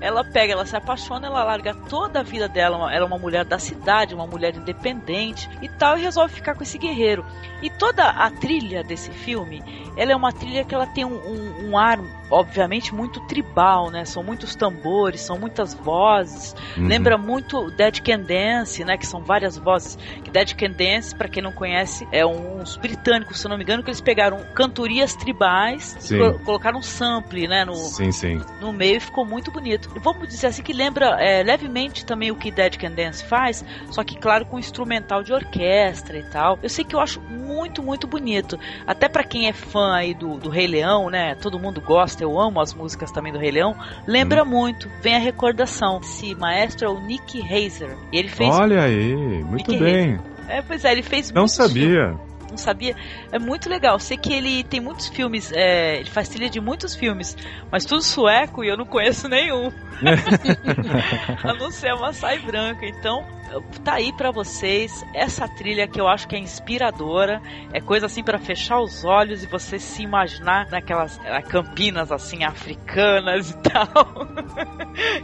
ela 0.00 0.24
pega, 0.24 0.52
ela 0.52 0.66
se 0.66 0.76
apaixona, 0.76 1.26
ela 1.26 1.44
larga 1.44 1.74
toda 1.74 2.20
a 2.20 2.22
vida 2.22 2.48
dela, 2.48 2.92
ela 2.92 3.04
é 3.04 3.06
uma 3.06 3.18
mulher 3.18 3.44
da 3.44 3.58
cidade, 3.58 4.14
uma 4.14 4.26
mulher 4.26 4.54
independente 4.54 5.48
e 5.60 5.68
tal, 5.68 5.98
e 5.98 6.02
resolve 6.02 6.34
ficar 6.34 6.54
com 6.54 6.62
esse 6.62 6.78
guerreiro. 6.78 7.24
E 7.60 7.70
toda 7.70 8.08
a 8.08 8.30
trilha 8.30 8.82
desse 8.82 9.10
filme, 9.10 9.62
ela 9.96 10.12
é 10.12 10.16
uma 10.16 10.32
trilha 10.32 10.64
que 10.64 10.74
ela 10.74 10.86
tem 10.86 11.04
um, 11.04 11.14
um, 11.14 11.70
um 11.70 11.78
ar 11.78 11.98
obviamente 12.32 12.94
muito 12.94 13.20
tribal, 13.20 13.90
né? 13.90 14.04
São 14.06 14.22
muitos 14.22 14.56
tambores, 14.56 15.20
são 15.20 15.38
muitas 15.38 15.74
vozes. 15.74 16.56
Uhum. 16.76 16.88
Lembra 16.88 17.18
muito 17.18 17.70
Dead 17.72 18.00
Can 18.00 18.20
Dance, 18.20 18.82
né? 18.84 18.96
Que 18.96 19.06
são 19.06 19.22
várias 19.22 19.58
vozes. 19.58 19.98
Que 20.24 20.30
Dead 20.30 20.51
Can 20.54 20.70
Dance, 20.70 21.14
para 21.14 21.28
quem 21.28 21.42
não 21.42 21.52
conhece, 21.52 22.06
é 22.10 22.24
uns 22.24 22.76
britânicos, 22.76 23.40
se 23.40 23.48
não 23.48 23.56
me 23.56 23.64
engano, 23.64 23.82
que 23.82 23.90
eles 23.90 24.00
pegaram 24.00 24.44
cantorias 24.54 25.14
tribais 25.14 25.96
sim. 26.00 26.16
e 26.16 26.38
colocaram 26.40 26.78
um 26.78 26.82
sample, 26.82 27.46
né? 27.46 27.64
No, 27.64 27.74
sim, 27.74 28.12
sim. 28.12 28.40
no 28.60 28.72
meio 28.72 28.96
e 28.96 29.00
ficou 29.00 29.24
muito 29.24 29.50
bonito. 29.50 29.90
E 29.94 29.98
vamos 29.98 30.28
dizer 30.28 30.48
assim 30.48 30.62
que 30.62 30.72
lembra 30.72 31.20
é, 31.20 31.42
levemente 31.42 32.04
também 32.04 32.30
o 32.30 32.36
que 32.36 32.50
Dead 32.50 32.76
Can 32.76 32.92
Dance 32.92 33.24
faz, 33.24 33.64
só 33.90 34.02
que 34.02 34.16
claro 34.16 34.46
com 34.46 34.58
instrumental 34.58 35.22
de 35.22 35.32
orquestra 35.32 36.18
e 36.18 36.22
tal. 36.24 36.58
Eu 36.62 36.68
sei 36.68 36.84
que 36.84 36.94
eu 36.94 37.00
acho 37.00 37.20
muito, 37.20 37.82
muito 37.82 38.06
bonito. 38.06 38.58
Até 38.86 39.08
para 39.08 39.24
quem 39.24 39.48
é 39.48 39.52
fã 39.52 39.94
aí 39.94 40.14
do, 40.14 40.38
do 40.38 40.48
Rei 40.48 40.66
Leão, 40.66 41.10
né? 41.10 41.34
Todo 41.34 41.58
mundo 41.58 41.80
gosta 41.80 42.22
eu 42.22 42.38
amo 42.40 42.60
as 42.60 42.72
músicas 42.72 43.10
também 43.10 43.32
do 43.32 43.38
Rei 43.38 43.50
Leão, 43.50 43.76
lembra 44.06 44.42
hum. 44.42 44.46
muito, 44.46 44.88
vem 45.00 45.16
a 45.16 45.18
recordação. 45.18 46.00
Esse 46.02 46.34
maestro 46.34 46.86
é 46.86 46.88
o 46.88 47.00
Nick 47.00 47.40
Hazer. 47.42 47.96
Ele 48.12 48.28
fez. 48.28 48.54
Olha 48.54 48.82
aí, 48.82 49.14
muito 49.44 49.70
Nick 49.70 49.84
bem. 49.84 50.14
Hazer. 50.14 50.32
É, 50.52 50.62
pois 50.62 50.84
é, 50.84 50.92
ele 50.92 51.02
fez 51.02 51.30
Não 51.32 51.48
sabia. 51.48 52.08
Filmes 52.08 52.32
não 52.52 52.58
sabia. 52.58 52.94
É 53.32 53.38
muito 53.38 53.68
legal. 53.68 53.98
Sei 53.98 54.16
que 54.16 54.32
ele 54.32 54.62
tem 54.62 54.80
muitos 54.80 55.08
filmes, 55.08 55.50
é, 55.52 55.98
ele 56.00 56.10
faz 56.10 56.28
trilha 56.28 56.48
de 56.48 56.60
muitos 56.60 56.94
filmes, 56.94 57.36
mas 57.70 57.84
tudo 57.84 58.02
sueco 58.02 58.62
e 58.62 58.68
eu 58.68 58.76
não 58.76 58.84
conheço 58.84 59.28
nenhum. 59.28 59.72
a 61.42 61.54
não 61.54 61.70
ser 61.70 61.88
a 61.88 61.96
Maasai 61.96 62.38
Branca. 62.40 62.86
Então, 62.86 63.26
tá 63.84 63.94
aí 63.94 64.12
para 64.12 64.30
vocês 64.30 65.04
essa 65.14 65.46
trilha 65.48 65.86
que 65.86 66.00
eu 66.00 66.08
acho 66.08 66.26
que 66.26 66.36
é 66.36 66.38
inspiradora. 66.38 67.42
É 67.72 67.80
coisa 67.80 68.06
assim 68.06 68.22
para 68.22 68.38
fechar 68.38 68.80
os 68.80 69.04
olhos 69.04 69.42
e 69.42 69.46
você 69.46 69.78
se 69.78 70.02
imaginar 70.02 70.68
naquelas 70.70 71.20
é, 71.24 71.40
campinas 71.42 72.10
assim 72.10 72.44
africanas 72.44 73.50
e 73.50 73.56
tal. 73.68 73.88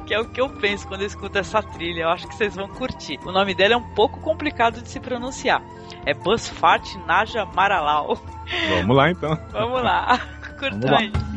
que 0.06 0.14
é 0.14 0.20
o 0.20 0.28
que 0.28 0.40
eu 0.40 0.48
penso 0.50 0.86
quando 0.86 1.02
eu 1.02 1.06
escuto 1.06 1.38
essa 1.38 1.62
trilha. 1.62 2.02
Eu 2.02 2.08
acho 2.10 2.28
que 2.28 2.34
vocês 2.34 2.54
vão 2.54 2.68
curtir. 2.68 3.18
O 3.24 3.32
nome 3.32 3.54
dele 3.54 3.74
é 3.74 3.76
um 3.76 3.94
pouco 3.94 4.20
complicado 4.20 4.82
de 4.82 4.88
se 4.88 5.00
pronunciar. 5.00 5.62
É 6.04 6.12
Busfat 6.14 6.98
Naja 7.06 7.44
Maralau. 7.46 8.18
Vamos 8.68 8.96
lá 8.96 9.10
então. 9.10 9.38
Vamos 9.52 9.82
lá. 9.82 10.18
Curtam 10.58 10.96
aí. 10.96 11.10
bom. 11.10 11.28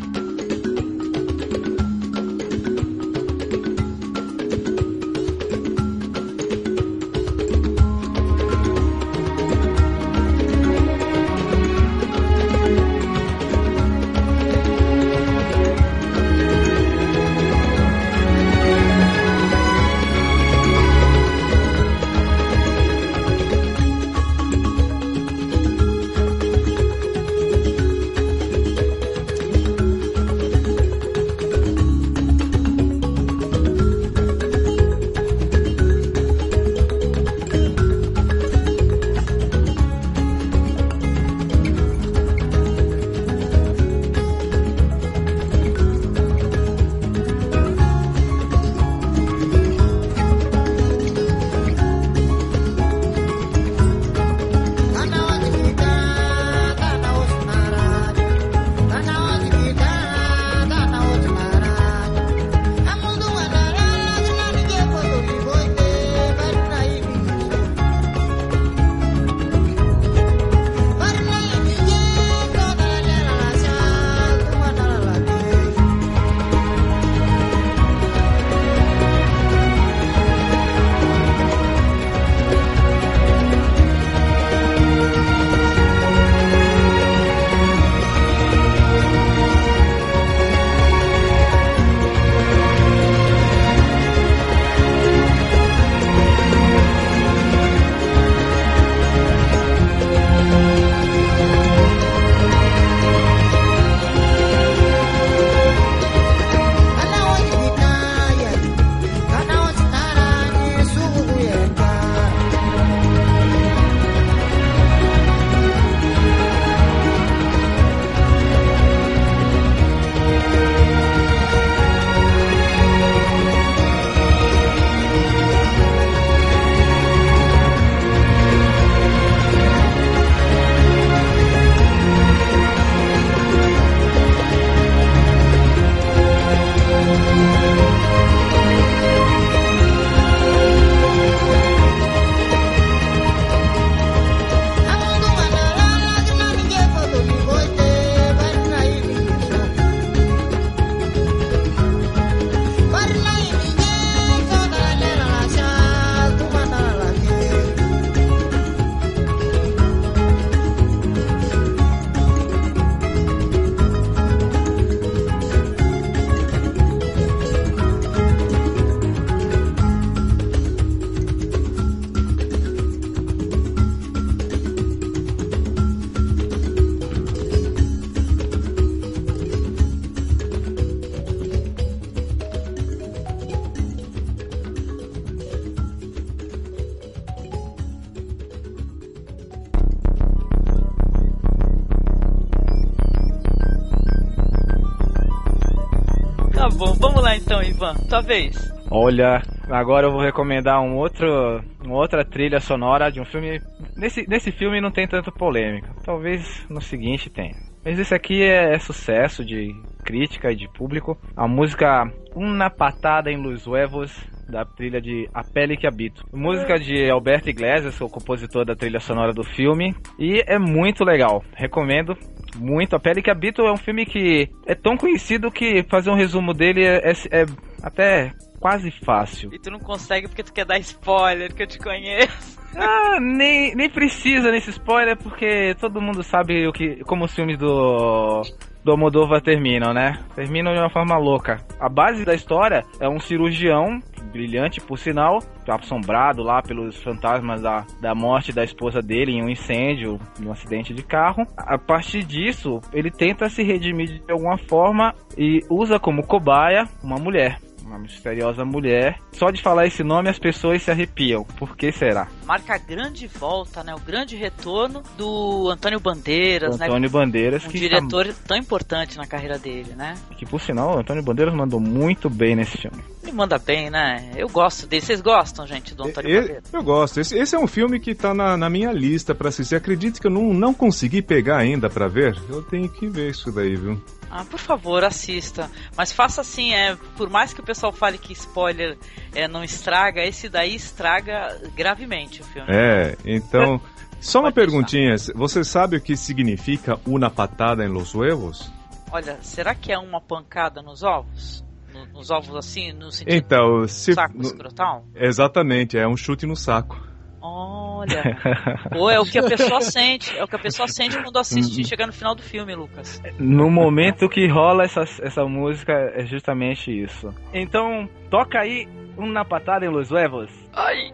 Vez. 198.21 198.55
Olha, 198.89 199.41
agora 199.69 200.07
eu 200.07 200.11
vou 200.11 200.21
recomendar 200.21 200.81
um 200.81 200.97
outro, 200.97 201.63
uma 201.83 201.95
outra 201.95 202.25
trilha 202.25 202.59
sonora 202.59 203.09
de 203.09 203.21
um 203.21 203.25
filme. 203.25 203.59
Nesse, 203.95 204.27
nesse 204.27 204.51
filme 204.51 204.81
não 204.81 204.91
tem 204.91 205.07
tanta 205.07 205.31
polêmica. 205.31 205.89
Talvez 206.03 206.65
no 206.69 206.81
seguinte 206.81 207.29
tenha. 207.29 207.55
Mas 207.83 207.97
esse 207.97 208.13
aqui 208.13 208.43
é, 208.43 208.73
é 208.75 208.79
sucesso 208.79 209.43
de 209.43 209.73
crítica 210.03 210.51
e 210.51 210.55
de 210.55 210.67
público. 210.67 211.17
A 211.35 211.47
música 211.47 212.11
Una 212.35 212.69
Patada 212.69 213.31
em 213.31 213.41
Los 213.41 213.65
Huevos 213.65 214.11
da 214.51 214.65
trilha 214.65 215.01
de 215.01 215.27
A 215.33 215.43
Pele 215.43 215.77
que 215.77 215.87
Habito. 215.87 216.25
Música 216.33 216.77
de 216.77 217.09
Alberto 217.09 217.49
Iglesias, 217.49 217.99
o 218.01 218.09
compositor 218.09 218.65
da 218.65 218.75
trilha 218.75 218.99
sonora 218.99 219.33
do 219.33 219.43
filme. 219.43 219.95
E 220.19 220.43
é 220.45 220.59
muito 220.59 221.03
legal. 221.03 221.41
Recomendo 221.55 222.15
muito. 222.57 222.95
A 222.95 222.99
Pele 222.99 223.21
que 223.21 223.31
Habito 223.31 223.61
é 223.61 223.71
um 223.71 223.77
filme 223.77 224.05
que 224.05 224.49
é 224.65 224.75
tão 224.75 224.97
conhecido 224.97 225.51
que 225.51 225.83
fazer 225.83 226.09
um 226.09 226.15
resumo 226.15 226.53
dele 226.53 226.83
é, 226.83 227.11
é, 227.11 227.41
é 227.41 227.45
até 227.81 228.33
quase 228.59 228.91
fácil. 228.91 229.53
E 229.53 229.59
tu 229.59 229.71
não 229.71 229.79
consegue 229.79 230.27
porque 230.27 230.43
tu 230.43 230.53
quer 230.53 230.65
dar 230.65 230.77
spoiler, 230.79 231.53
que 231.53 231.63
eu 231.63 231.67
te 231.67 231.79
conheço. 231.79 232.61
Ah, 232.73 233.19
nem, 233.19 233.75
nem 233.75 233.89
precisa 233.89 234.49
nesse 234.49 234.69
spoiler, 234.69 235.17
porque 235.17 235.75
todo 235.77 236.01
mundo 236.01 236.23
sabe 236.23 236.65
o 236.65 236.71
que, 236.71 237.03
como 237.03 237.25
os 237.25 237.35
filmes 237.35 237.57
do, 237.57 238.43
do 238.81 238.91
Almodóvar 238.91 239.41
terminam, 239.41 239.93
né? 239.93 240.23
Terminam 240.35 240.73
de 240.73 240.79
uma 240.79 240.89
forma 240.89 241.17
louca. 241.17 241.57
A 241.77 241.89
base 241.89 242.23
da 242.23 242.33
história 242.33 242.85
é 242.99 243.09
um 243.09 243.19
cirurgião, 243.19 243.99
brilhante 244.31 244.81
por 244.81 244.97
sinal, 244.97 245.39
assombrado 245.67 246.41
lá 246.43 246.61
pelos 246.61 247.01
fantasmas 247.01 247.61
da, 247.61 247.85
da 248.01 248.15
morte 248.15 248.51
da 248.51 248.63
esposa 248.63 249.01
dele 249.01 249.31
em 249.31 249.43
um 249.43 249.49
incêndio, 249.49 250.19
em 250.39 250.47
um 250.47 250.51
acidente 250.51 250.93
de 250.93 251.03
carro. 251.03 251.45
A 251.57 251.77
partir 251.77 252.23
disso, 252.23 252.81
ele 252.93 253.11
tenta 253.11 253.49
se 253.49 253.63
redimir 253.63 254.21
de 254.25 254.31
alguma 254.31 254.57
forma 254.57 255.13
e 255.37 255.61
usa 255.69 255.99
como 255.99 256.25
cobaia 256.25 256.87
uma 257.03 257.17
mulher 257.17 257.59
uma 257.91 257.99
misteriosa 257.99 258.63
mulher. 258.63 259.19
Só 259.33 259.51
de 259.51 259.61
falar 259.61 259.85
esse 259.85 260.03
nome 260.03 260.29
as 260.29 260.39
pessoas 260.39 260.81
se 260.81 260.89
arrepiam. 260.89 261.43
Por 261.43 261.75
que 261.75 261.91
será? 261.91 262.27
Marca 262.45 262.75
a 262.75 262.77
grande 262.77 263.27
volta, 263.27 263.83
né? 263.83 263.93
O 263.93 263.99
grande 263.99 264.35
retorno 264.35 265.03
do 265.17 265.69
Antônio 265.69 265.99
Bandeiras, 265.99 266.79
né? 266.79 266.85
Antônio 266.85 267.09
Bandeiras, 267.09 267.65
um 267.65 267.69
que 267.69 267.79
diretor 267.79 268.27
tá... 268.27 268.33
tão 268.47 268.57
importante 268.57 269.17
na 269.17 269.27
carreira 269.27 269.57
dele, 269.59 269.93
né? 269.95 270.15
Que 270.37 270.45
por 270.45 270.61
sinal, 270.61 270.95
o 270.95 270.99
Antônio 270.99 271.23
Bandeiras 271.23 271.53
mandou 271.53 271.79
muito 271.79 272.29
bem 272.29 272.55
nesse 272.55 272.77
filme. 272.77 273.03
Ele 273.21 273.33
manda 273.33 273.59
bem, 273.59 273.89
né? 273.89 274.31
Eu 274.35 274.47
gosto 274.47 274.87
dele. 274.87 275.01
Vocês 275.01 275.21
gostam, 275.21 275.67
gente, 275.67 275.93
do 275.93 276.07
Antônio 276.07 276.31
eu, 276.31 276.41
Bandeiras? 276.41 276.73
Eu 276.73 276.83
gosto. 276.83 277.19
Esse, 277.19 277.37
esse, 277.37 277.55
é 277.55 277.59
um 277.59 277.67
filme 277.67 277.99
que 277.99 278.15
tá 278.15 278.33
na, 278.33 278.55
na 278.55 278.69
minha 278.69 278.91
lista 278.91 279.35
para 279.35 279.49
assistir. 279.49 279.75
Acredite 279.75 280.19
que 280.19 280.27
eu 280.27 280.31
não, 280.31 280.53
não 280.53 280.73
consegui 280.73 281.21
pegar 281.21 281.57
ainda 281.57 281.89
para 281.89 282.07
ver. 282.07 282.37
Eu 282.49 282.63
tenho 282.63 282.89
que 282.89 283.07
ver 283.07 283.29
isso 283.31 283.51
daí, 283.51 283.75
viu? 283.75 284.01
Ah, 284.31 284.45
por 284.45 284.59
favor, 284.59 285.03
assista. 285.03 285.69
Mas 285.95 286.13
faça 286.13 286.39
assim, 286.39 286.73
é, 286.73 286.95
por 287.17 287.29
mais 287.29 287.53
que 287.53 287.59
o 287.59 287.63
pessoal 287.63 287.91
fale 287.91 288.17
que 288.17 288.31
spoiler 288.31 288.97
é, 289.35 289.45
não 289.45 289.61
estraga, 289.61 290.23
esse 290.23 290.47
daí 290.47 290.73
estraga 290.73 291.59
gravemente 291.75 292.41
o 292.41 292.45
filme. 292.45 292.69
É, 292.71 293.17
então. 293.25 293.79
Só 294.21 294.39
uma 294.39 294.51
perguntinha, 294.51 295.15
você 295.33 295.63
sabe 295.63 295.97
o 295.97 296.01
que 296.01 296.15
significa 296.15 296.99
uma 297.07 297.27
patada 297.27 297.83
em 297.83 297.87
los 297.87 298.13
huevos? 298.13 298.71
Olha, 299.11 299.39
será 299.41 299.73
que 299.73 299.91
é 299.91 299.97
uma 299.97 300.21
pancada 300.21 300.79
nos 300.79 301.01
ovos? 301.01 301.65
No, 301.91 302.05
nos 302.05 302.29
ovos 302.29 302.55
assim, 302.55 302.93
no 302.93 303.11
sentido 303.11 303.33
então, 303.35 303.87
se, 303.87 304.13
saco 304.13 304.37
no, 304.37 304.43
escrotal? 304.43 305.05
Exatamente, 305.15 305.97
é 305.97 306.07
um 306.07 306.15
chute 306.15 306.45
no 306.45 306.55
saco. 306.55 307.01
Olha. 307.41 308.37
Ou 308.95 309.09
é 309.09 309.19
o 309.19 309.25
que 309.25 309.39
a 309.39 309.43
pessoa 309.43 309.81
sente. 309.81 310.37
É 310.37 310.43
o 310.43 310.47
que 310.47 310.55
a 310.55 310.59
pessoa 310.59 310.87
sente 310.87 311.17
quando 311.21 311.37
assiste 311.37 311.81
e 311.81 311.85
chega 311.85 312.05
no 312.05 312.13
final 312.13 312.35
do 312.35 312.43
filme, 312.43 312.75
Lucas. 312.75 313.21
No 313.39 313.69
momento 313.69 314.29
que 314.29 314.47
rola 314.47 314.83
essa, 314.83 315.01
essa 315.21 315.43
música, 315.45 315.93
é 316.13 316.25
justamente 316.25 316.91
isso. 316.91 317.33
Então, 317.53 318.07
toca 318.29 318.59
aí 318.59 318.87
uma 319.17 319.43
patada 319.43 319.85
em 319.85 319.89
Los 319.89 320.11
Huevos. 320.11 320.51
Ai! 320.73 321.11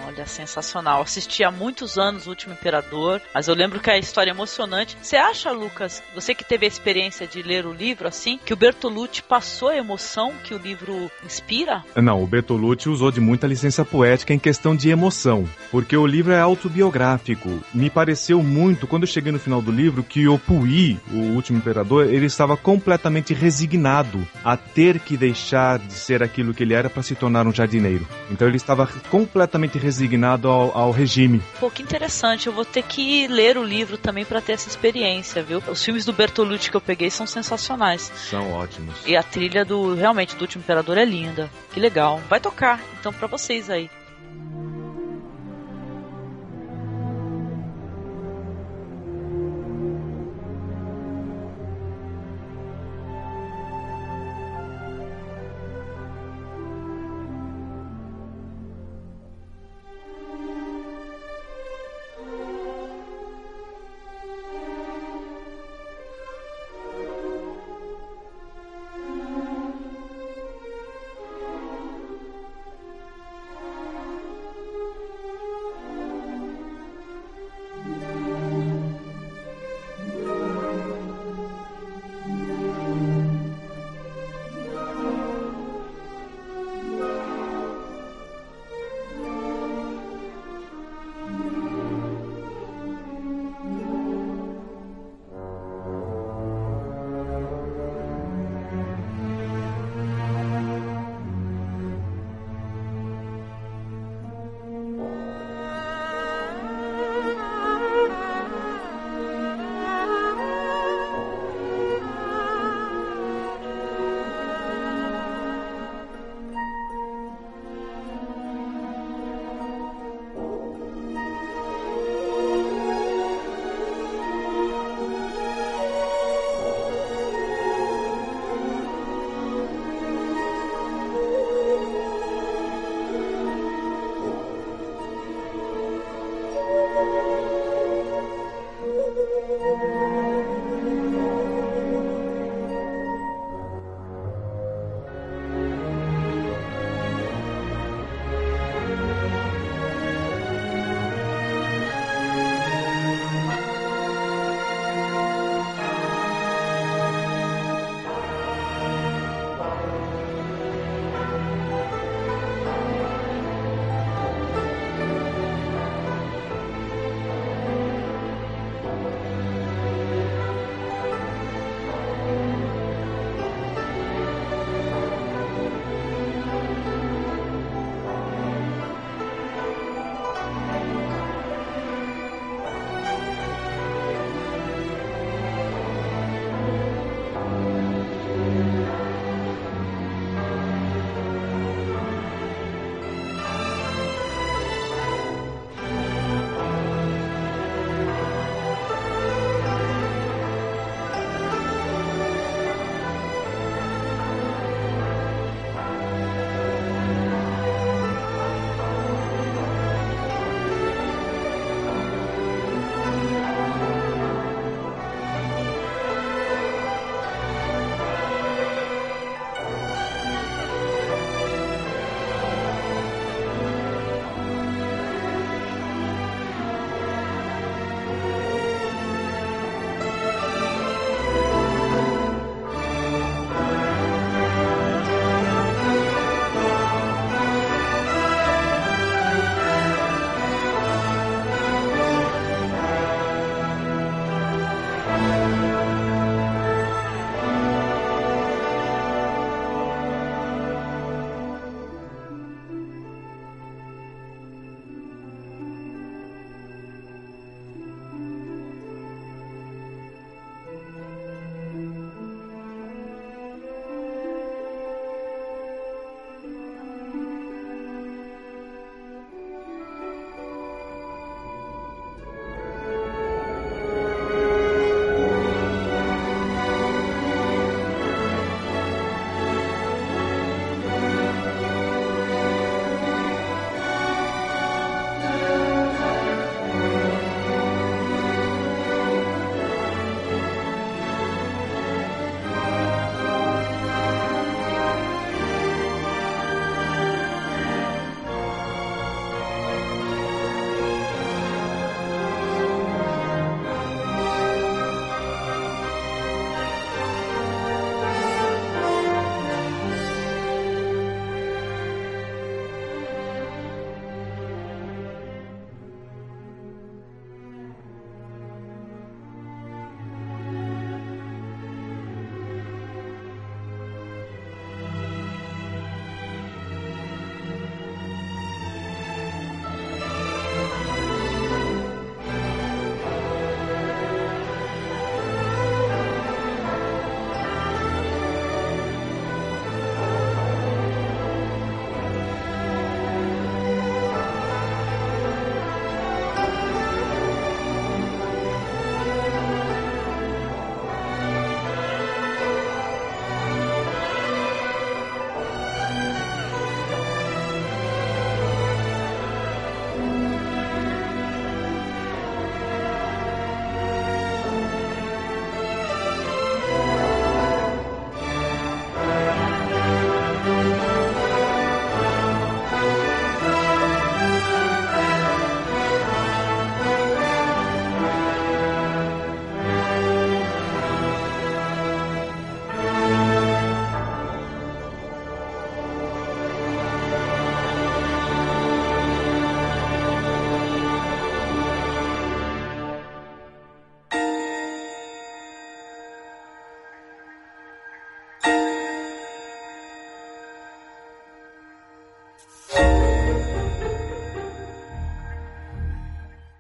Olha, 0.06 0.26
sensacional. 0.26 1.02
Assisti 1.02 1.44
há 1.44 1.52
muitos 1.52 1.98
anos 1.98 2.28
O 2.28 2.30
Último 2.30 2.54
Imperador, 2.54 3.22
mas 3.34 3.48
eu 3.48 3.56
lembro 3.56 3.80
que 3.80 3.90
a 3.90 3.98
história 3.98 4.32
é 4.32 4.34
emocionante. 4.34 4.98
Você 5.02 5.16
acha, 5.16 5.52
Lucas, 5.52 6.04
você 6.14 6.34
que 6.36 6.44
teve 6.44 6.66
a 6.66 6.70
experiência 6.70 7.26
de 7.26 7.42
ler 7.42 7.66
o 7.66 7.74
livro 7.74 8.08
assim, 8.08 8.40
que 8.44 8.54
o 8.54 8.58
Bertolucci 8.58 9.24
passou 9.24 9.70
a 9.70 9.78
emoção 9.78 10.34
que 10.44 10.54
o 10.54 10.58
livro 10.58 11.12
inspira? 11.26 11.84
Não, 11.96 12.22
o 12.22 12.28
Bertolucci 12.28 12.90
usou 12.90 13.12
de 13.12 13.20
muita 13.20 13.48
licença 13.48 13.84
poética 13.84 14.34
em 14.34 14.40
questão 14.40 14.76
de 14.76 14.90
emoção, 14.90 15.48
porque 15.72 15.96
o 15.96 16.06
livro 16.06 16.34
é 16.34 16.40
autobiográfico. 16.40 17.62
Me 17.74 17.90
pareceu 17.90 18.42
muito, 18.44 18.88
quando 18.88 19.04
eu 19.04 19.08
cheguei 19.08 19.32
no 19.32 19.40
final 19.40 19.62
do 19.62 19.72
livro, 19.72 20.04
que 20.04 20.28
o 20.28 20.38
Pui, 20.38 21.00
o 21.12 21.36
último 21.36 21.58
imperador, 21.58 22.12
ele 22.14 22.26
estava 22.26 22.56
completamente 22.56 23.34
resignado 23.34 24.26
a 24.44 24.56
ter 24.56 25.00
que 25.00 25.18
deixar 25.18 25.80
de 25.80 25.94
ser 25.94 26.24
aquilo 26.24 26.54
que 26.54 26.64
ele 26.64 26.74
era 26.74 26.90
para 26.90 27.04
se 27.04 27.16
tornar 27.16 27.48
um 27.48 27.54
jardineiro. 27.54 28.08
Então 28.32 28.48
ele 28.48 28.58
estava 28.58 28.88
completamente 29.10 29.78
resignado 29.88 30.50
ao, 30.50 30.78
ao 30.78 30.92
regime. 30.92 31.42
Pô, 31.60 31.72
que 31.72 31.82
interessante. 31.82 32.48
Eu 32.48 32.54
vou 32.54 32.66
ter 32.66 32.84
que 32.84 33.26
ler 33.28 33.58
o 33.58 33.64
livro 33.64 33.98
também 33.98 34.26
pra 34.26 34.42
ter 34.42 34.54
essa 34.54 34.68
experiência, 34.68 35.42
viu? 35.42 35.64
Os 35.68 35.84
filmes 35.84 36.04
do 36.04 36.12
Bertolucci 36.12 36.70
que 36.70 36.76
eu 36.76 36.82
peguei 36.82 37.10
são 37.10 37.26
sensacionais. 37.26 38.12
São 38.30 38.52
ótimos. 38.52 38.96
E 39.06 39.16
a 39.16 39.24
trilha 39.24 39.64
do 39.64 39.96
realmente 39.96 40.36
do 40.36 40.42
Último 40.42 40.62
Imperador 40.62 40.98
é 40.98 41.06
linda. 41.06 41.50
Que 41.74 41.80
legal. 41.80 42.22
Vai 42.30 42.40
tocar 42.40 42.82
então 43.00 43.14
pra 43.14 43.28
vocês 43.28 43.70
aí. 43.70 43.90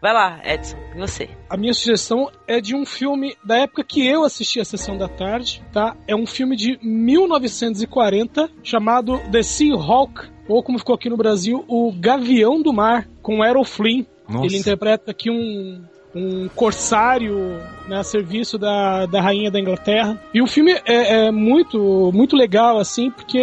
Vai 0.07 0.13
lá, 0.13 0.39
Edson, 0.45 0.77
e 0.95 0.99
você? 0.99 1.29
A 1.49 1.57
minha 1.57 1.73
sugestão 1.73 2.31
é 2.47 2.61
de 2.61 2.73
um 2.73 2.85
filme 2.85 3.35
da 3.43 3.57
época 3.57 3.83
que 3.83 4.07
eu 4.07 4.23
assisti 4.23 4.57
a 4.57 4.63
Sessão 4.63 4.97
da 4.97 5.09
Tarde, 5.09 5.61
tá? 5.73 5.97
É 6.07 6.15
um 6.15 6.25
filme 6.25 6.55
de 6.55 6.79
1940 6.81 8.49
chamado 8.63 9.19
The 9.29 9.43
Sea 9.43 9.75
Hawk, 9.75 10.29
ou 10.47 10.63
como 10.63 10.79
ficou 10.79 10.95
aqui 10.95 11.09
no 11.09 11.17
Brasil, 11.17 11.65
O 11.67 11.91
Gavião 11.91 12.61
do 12.61 12.71
Mar, 12.71 13.05
com 13.21 13.43
Errol 13.43 13.65
Flynn. 13.65 14.05
Nossa. 14.29 14.45
Ele 14.45 14.57
interpreta 14.57 15.11
aqui 15.11 15.29
um, 15.29 15.83
um 16.15 16.47
corsário 16.55 17.59
né, 17.89 17.97
a 17.97 18.03
serviço 18.03 18.57
da, 18.57 19.07
da 19.07 19.19
rainha 19.19 19.51
da 19.51 19.59
Inglaterra. 19.59 20.17
E 20.33 20.41
o 20.41 20.47
filme 20.47 20.71
é, 20.85 21.25
é 21.25 21.31
muito, 21.31 22.11
muito 22.13 22.33
legal, 22.33 22.79
assim, 22.79 23.11
porque 23.11 23.39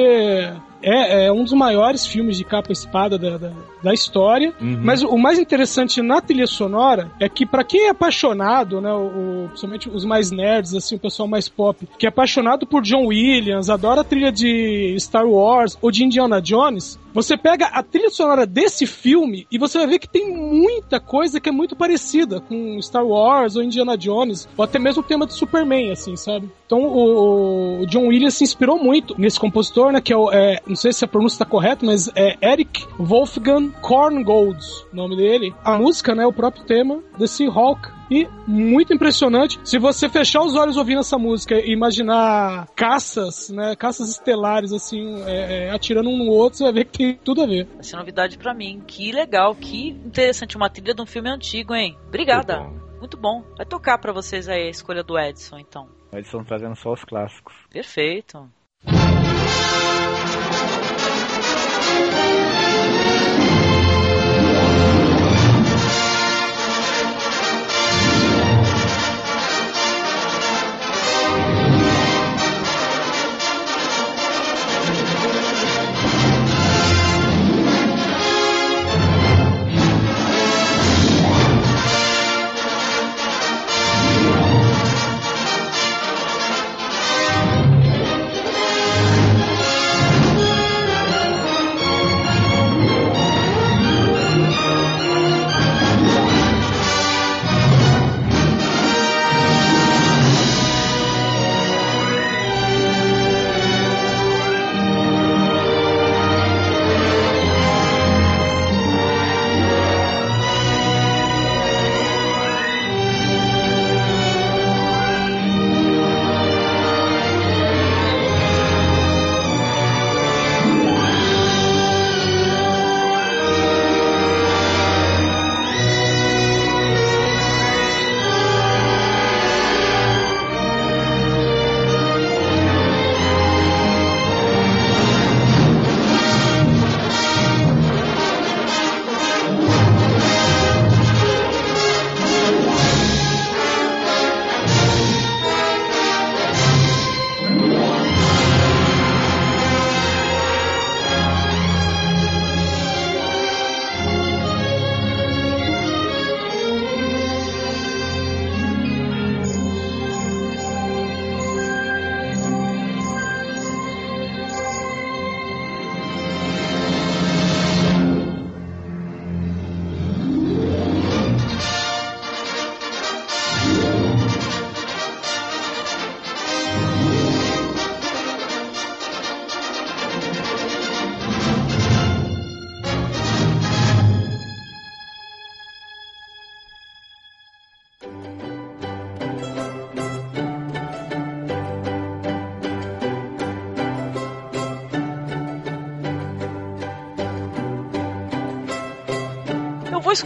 é, 0.82 1.26
é 1.26 1.30
um 1.30 1.44
dos 1.44 1.52
maiores 1.52 2.06
filmes 2.06 2.38
de 2.38 2.44
capa 2.44 2.70
e 2.70 2.72
espada 2.72 3.18
da, 3.18 3.36
da, 3.36 3.52
da 3.84 3.94
história. 3.94 4.52
Uhum. 4.60 4.80
Mas 4.82 5.02
o 5.02 5.16
mais 5.16 5.38
interessante 5.38 6.02
na 6.02 6.20
trilha 6.20 6.46
sonora 6.46 7.10
é 7.20 7.28
que, 7.28 7.46
para 7.46 7.62
quem 7.62 7.86
é 7.86 7.90
apaixonado, 7.90 8.80
né, 8.80 8.92
o, 8.92 9.44
o- 9.44 9.48
principalmente 9.50 9.88
os 9.88 10.04
mais 10.04 10.30
nerds, 10.30 10.74
assim, 10.74 10.96
o 10.96 10.98
pessoal 10.98 11.28
mais 11.28 11.48
pop, 11.48 11.86
que 11.98 12.06
é 12.06 12.08
apaixonado 12.08 12.66
por 12.66 12.82
John 12.82 13.06
Williams, 13.06 13.68
adora 13.70 14.00
a 14.00 14.04
trilha 14.04 14.32
de 14.32 14.96
Star 14.98 15.26
Wars 15.26 15.78
ou 15.80 15.90
de 15.90 16.02
Indiana 16.04 16.40
Jones, 16.40 16.98
você 17.12 17.36
pega 17.36 17.66
a 17.66 17.82
trilha 17.82 18.10
sonora 18.10 18.44
desse 18.44 18.86
filme 18.86 19.46
e 19.50 19.56
você 19.58 19.78
vai 19.78 19.86
ver 19.86 19.98
que 20.00 20.08
tem 20.08 20.28
muita 20.36 20.98
coisa 20.98 21.38
que 21.40 21.48
é 21.48 21.52
muito 21.52 21.76
parecida 21.76 22.40
com 22.40 22.80
Star 22.82 23.06
Wars 23.06 23.54
ou 23.54 23.62
Indiana 23.62 23.96
Jones, 23.96 24.48
ou 24.56 24.64
até 24.64 24.78
mesmo 24.80 25.02
o 25.02 25.04
tema 25.06 25.24
do 25.26 25.32
Superman, 25.32 25.92
assim, 25.92 26.16
sabe? 26.16 26.48
Então 26.66 26.80
o, 26.82 27.82
o 27.82 27.86
John 27.86 28.08
Williams 28.08 28.34
se 28.34 28.42
inspirou 28.44 28.82
muito 28.82 29.14
nesse 29.18 29.38
compositor, 29.38 29.92
né? 29.92 30.00
Que 30.00 30.12
é, 30.12 30.16
o, 30.16 30.32
é 30.32 30.60
não 30.66 30.74
sei 30.74 30.92
se 30.92 31.04
a 31.04 31.08
pronúncia 31.08 31.36
está 31.36 31.44
correta, 31.44 31.84
mas 31.86 32.10
é 32.16 32.36
Eric 32.42 32.84
Wolfgang 32.98 33.70
Korngold, 33.80 34.64
o 34.92 34.96
nome 34.96 35.16
dele. 35.16 35.54
A 35.64 35.78
música, 35.78 36.14
né? 36.14 36.26
O 36.26 36.32
próprio 36.32 36.64
tema, 36.64 37.02
The 37.18 37.26
Seahawk. 37.26 37.92
E 38.10 38.28
muito 38.46 38.92
impressionante. 38.92 39.58
Se 39.64 39.78
você 39.78 40.08
fechar 40.08 40.42
os 40.42 40.54
olhos 40.54 40.76
ouvindo 40.76 41.00
essa 41.00 41.18
música 41.18 41.54
e 41.54 41.72
imaginar 41.72 42.68
caças, 42.76 43.48
né? 43.50 43.74
Caças 43.74 44.10
estelares, 44.10 44.72
assim, 44.72 45.22
é, 45.24 45.66
é, 45.66 45.70
atirando 45.70 46.10
um 46.10 46.18
no 46.18 46.30
outro, 46.30 46.58
você 46.58 46.64
vai 46.64 46.72
ver 46.72 46.84
que 46.84 46.98
tem 46.98 47.14
tudo 47.14 47.42
a 47.42 47.46
ver. 47.46 47.66
Vai 47.74 47.82
ser 47.82 47.96
novidade 47.96 48.36
pra 48.36 48.52
mim. 48.52 48.82
Que 48.86 49.10
legal, 49.10 49.54
que 49.54 49.88
interessante. 49.88 50.56
Uma 50.56 50.68
trilha 50.68 50.94
de 50.94 51.02
um 51.02 51.06
filme 51.06 51.30
antigo, 51.30 51.74
hein? 51.74 51.96
Obrigada. 52.06 52.60
Muito 52.60 52.70
bom. 52.70 52.98
Muito 52.98 53.16
bom. 53.16 53.42
Vai 53.56 53.66
tocar 53.66 53.98
pra 53.98 54.12
vocês 54.12 54.48
aí 54.48 54.66
a 54.66 54.70
escolha 54.70 55.02
do 55.02 55.18
Edson, 55.18 55.58
então. 55.58 55.88
Estão 56.12 56.44
trazendo 56.44 56.76
só 56.76 56.92
os 56.92 57.04
clássicos. 57.04 57.54
Perfeito. 57.70 58.48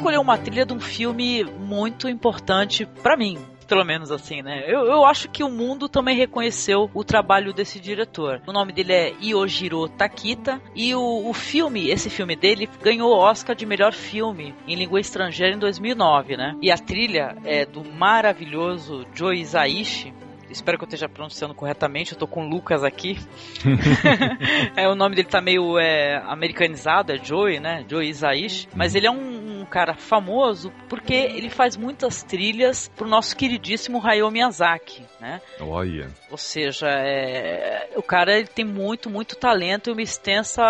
Eu 0.08 0.12
vou 0.12 0.14
escolher 0.14 0.18
uma 0.18 0.38
trilha 0.38 0.64
de 0.64 0.72
um 0.72 0.80
filme 0.80 1.44
muito 1.44 2.08
importante 2.08 2.86
pra 3.02 3.16
mim. 3.16 3.38
Pelo 3.66 3.84
menos 3.84 4.10
assim, 4.10 4.40
né? 4.40 4.64
Eu, 4.66 4.86
eu 4.86 5.04
acho 5.04 5.28
que 5.28 5.44
o 5.44 5.50
mundo 5.50 5.86
também 5.86 6.16
reconheceu 6.16 6.90
o 6.94 7.04
trabalho 7.04 7.52
desse 7.52 7.78
diretor. 7.78 8.40
O 8.46 8.52
nome 8.52 8.72
dele 8.72 8.92
é 8.94 9.14
Yojiro 9.22 9.86
Takita. 9.86 10.62
E 10.74 10.94
o, 10.94 11.28
o 11.28 11.34
filme, 11.34 11.90
esse 11.90 12.08
filme 12.08 12.34
dele, 12.34 12.66
ganhou 12.82 13.10
o 13.10 13.18
Oscar 13.18 13.54
de 13.54 13.66
melhor 13.66 13.92
filme 13.92 14.54
em 14.66 14.74
língua 14.74 14.98
estrangeira 14.98 15.54
em 15.54 15.58
2009, 15.58 16.38
né? 16.38 16.56
E 16.62 16.70
a 16.70 16.78
trilha 16.78 17.36
é 17.44 17.66
do 17.66 17.84
maravilhoso 17.84 19.04
Joe 19.14 19.38
Hisaishi. 19.38 20.14
Espero 20.48 20.78
que 20.78 20.84
eu 20.84 20.88
esteja 20.88 21.06
pronunciando 21.06 21.54
corretamente. 21.54 22.12
Eu 22.12 22.18
tô 22.18 22.26
com 22.26 22.46
o 22.46 22.48
Lucas 22.48 22.82
aqui. 22.82 23.18
é, 24.74 24.88
o 24.88 24.94
nome 24.94 25.14
dele 25.14 25.28
tá 25.28 25.42
meio 25.42 25.78
é, 25.78 26.16
americanizado, 26.24 27.12
é 27.12 27.18
Joey, 27.22 27.60
né? 27.60 27.84
Joey 27.86 28.08
Isaishi. 28.08 28.66
Mas 28.74 28.94
ele 28.94 29.06
é 29.06 29.10
um 29.10 29.47
cara 29.68 29.94
famoso 29.94 30.72
porque 30.88 31.14
ele 31.14 31.50
faz 31.50 31.76
muitas 31.76 32.22
trilhas 32.22 32.88
pro 32.96 33.06
nosso 33.08 33.36
queridíssimo 33.36 34.04
Hayao 34.04 34.30
Miyazaki, 34.30 35.04
né? 35.20 35.40
Olha. 35.60 36.10
Ou 36.30 36.36
seja, 36.38 36.88
é, 36.88 37.90
o 37.96 38.02
cara 38.02 38.38
ele 38.38 38.48
tem 38.48 38.64
muito, 38.64 39.08
muito 39.10 39.36
talento 39.36 39.90
e 39.90 39.92
uma 39.92 40.02
extensa 40.02 40.62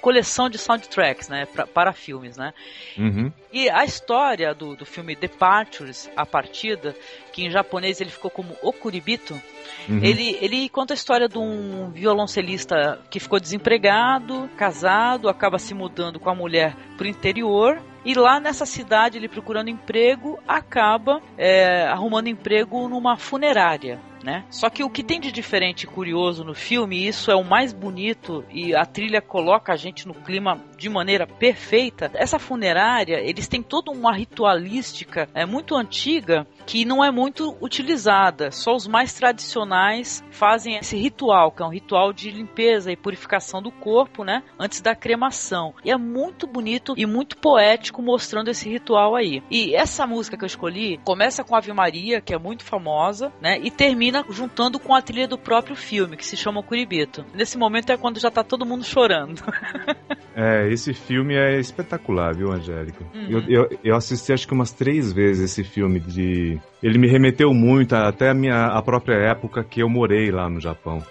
coleção 0.00 0.48
de 0.48 0.58
soundtracks, 0.58 1.28
né? 1.28 1.46
Pra, 1.46 1.66
para 1.66 1.92
filmes, 1.92 2.36
né? 2.36 2.52
Uhum. 2.98 3.32
E 3.52 3.68
a 3.70 3.84
história 3.84 4.54
do, 4.54 4.76
do 4.76 4.86
filme 4.86 5.16
Departures, 5.16 6.10
A 6.16 6.24
Partida, 6.24 6.94
que 7.32 7.44
em 7.44 7.50
japonês 7.50 8.00
ele 8.00 8.10
ficou 8.10 8.30
como 8.30 8.56
Okuribito, 8.62 9.40
Uhum. 9.88 10.04
ele, 10.04 10.38
ele 10.40 10.68
conta 10.68 10.92
a 10.92 10.96
história 10.96 11.28
de 11.28 11.38
um 11.38 11.90
violoncelista 11.90 13.00
que 13.10 13.18
ficou 13.18 13.40
desempregado, 13.40 14.48
casado, 14.56 15.28
acaba 15.28 15.58
se 15.58 15.74
mudando 15.74 16.20
com 16.20 16.30
a 16.30 16.34
mulher 16.34 16.76
pro 16.96 17.06
interior. 17.08 17.80
E 18.04 18.14
lá 18.14 18.40
nessa 18.40 18.64
cidade, 18.64 19.18
ele 19.18 19.28
procurando 19.28 19.68
emprego, 19.68 20.38
acaba 20.48 21.20
é, 21.36 21.86
arrumando 21.86 22.28
emprego 22.28 22.88
numa 22.88 23.16
funerária. 23.16 24.00
Né? 24.22 24.44
Só 24.50 24.68
que 24.68 24.84
o 24.84 24.90
que 24.90 25.02
tem 25.02 25.20
de 25.20 25.32
diferente 25.32 25.84
e 25.84 25.86
curioso 25.86 26.44
no 26.44 26.54
filme, 26.54 26.98
e 26.98 27.08
isso 27.08 27.30
é 27.30 27.34
o 27.34 27.44
mais 27.44 27.72
bonito 27.72 28.44
e 28.50 28.74
a 28.74 28.84
trilha 28.84 29.20
coloca 29.20 29.72
a 29.72 29.76
gente 29.76 30.06
no 30.06 30.14
clima 30.14 30.60
de 30.76 30.88
maneira 30.88 31.26
perfeita. 31.26 32.10
Essa 32.14 32.38
funerária, 32.38 33.20
eles 33.20 33.48
têm 33.48 33.62
toda 33.62 33.90
uma 33.90 34.12
ritualística 34.12 35.28
é 35.34 35.46
muito 35.46 35.74
antiga 35.74 36.46
que 36.66 36.84
não 36.84 37.04
é 37.04 37.10
muito 37.10 37.56
utilizada. 37.60 38.50
Só 38.50 38.74
os 38.74 38.86
mais 38.86 39.12
tradicionais 39.14 40.22
fazem 40.30 40.76
esse 40.76 40.96
ritual, 40.96 41.50
que 41.50 41.62
é 41.62 41.66
um 41.66 41.70
ritual 41.70 42.12
de 42.12 42.30
limpeza 42.30 42.92
e 42.92 42.96
purificação 42.96 43.60
do 43.62 43.70
corpo, 43.70 44.24
né? 44.24 44.42
Antes 44.58 44.80
da 44.80 44.94
cremação. 44.94 45.74
E 45.84 45.90
é 45.90 45.96
muito 45.96 46.46
bonito 46.46 46.94
e 46.96 47.06
muito 47.06 47.36
poético 47.36 48.02
mostrando 48.02 48.48
esse 48.48 48.68
ritual 48.68 49.16
aí. 49.16 49.42
E 49.50 49.74
essa 49.74 50.06
música 50.06 50.36
que 50.36 50.44
eu 50.44 50.46
escolhi 50.46 50.98
começa 51.04 51.42
com 51.42 51.56
Ave 51.56 51.72
Maria, 51.72 52.20
que 52.20 52.34
é 52.34 52.38
muito 52.38 52.64
famosa, 52.64 53.32
né? 53.40 53.58
E 53.62 53.70
termina 53.70 54.09
juntando 54.28 54.78
com 54.78 54.94
a 54.94 55.02
trilha 55.02 55.28
do 55.28 55.38
próprio 55.38 55.76
filme, 55.76 56.16
que 56.16 56.26
se 56.26 56.36
chama 56.36 56.62
Curibito. 56.62 57.24
Nesse 57.34 57.56
momento 57.58 57.90
é 57.90 57.96
quando 57.96 58.20
já 58.20 58.30
tá 58.30 58.42
todo 58.42 58.66
mundo 58.66 58.84
chorando. 58.84 59.42
é, 60.34 60.68
esse 60.72 60.92
filme 60.92 61.34
é 61.34 61.58
espetacular, 61.58 62.34
viu, 62.34 62.52
Angélica? 62.52 63.04
Uhum. 63.14 63.26
Eu, 63.28 63.40
eu, 63.48 63.78
eu, 63.84 63.96
assisti 63.96 64.32
acho 64.32 64.46
que 64.46 64.54
umas 64.54 64.72
três 64.72 65.12
vezes 65.12 65.50
esse 65.50 65.64
filme 65.64 66.00
de. 66.00 66.58
Ele 66.82 66.98
me 66.98 67.08
remeteu 67.08 67.52
muito 67.52 67.94
até 67.94 68.30
a 68.30 68.34
minha 68.34 68.66
a 68.66 68.82
própria 68.82 69.16
época 69.16 69.62
que 69.62 69.82
eu 69.82 69.88
morei 69.88 70.30
lá 70.30 70.48
no 70.48 70.60
Japão. 70.60 71.02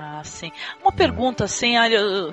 Ah, 0.00 0.22
sim. 0.22 0.52
Uma 0.80 0.92
pergunta, 0.92 1.44
assim, 1.44 1.74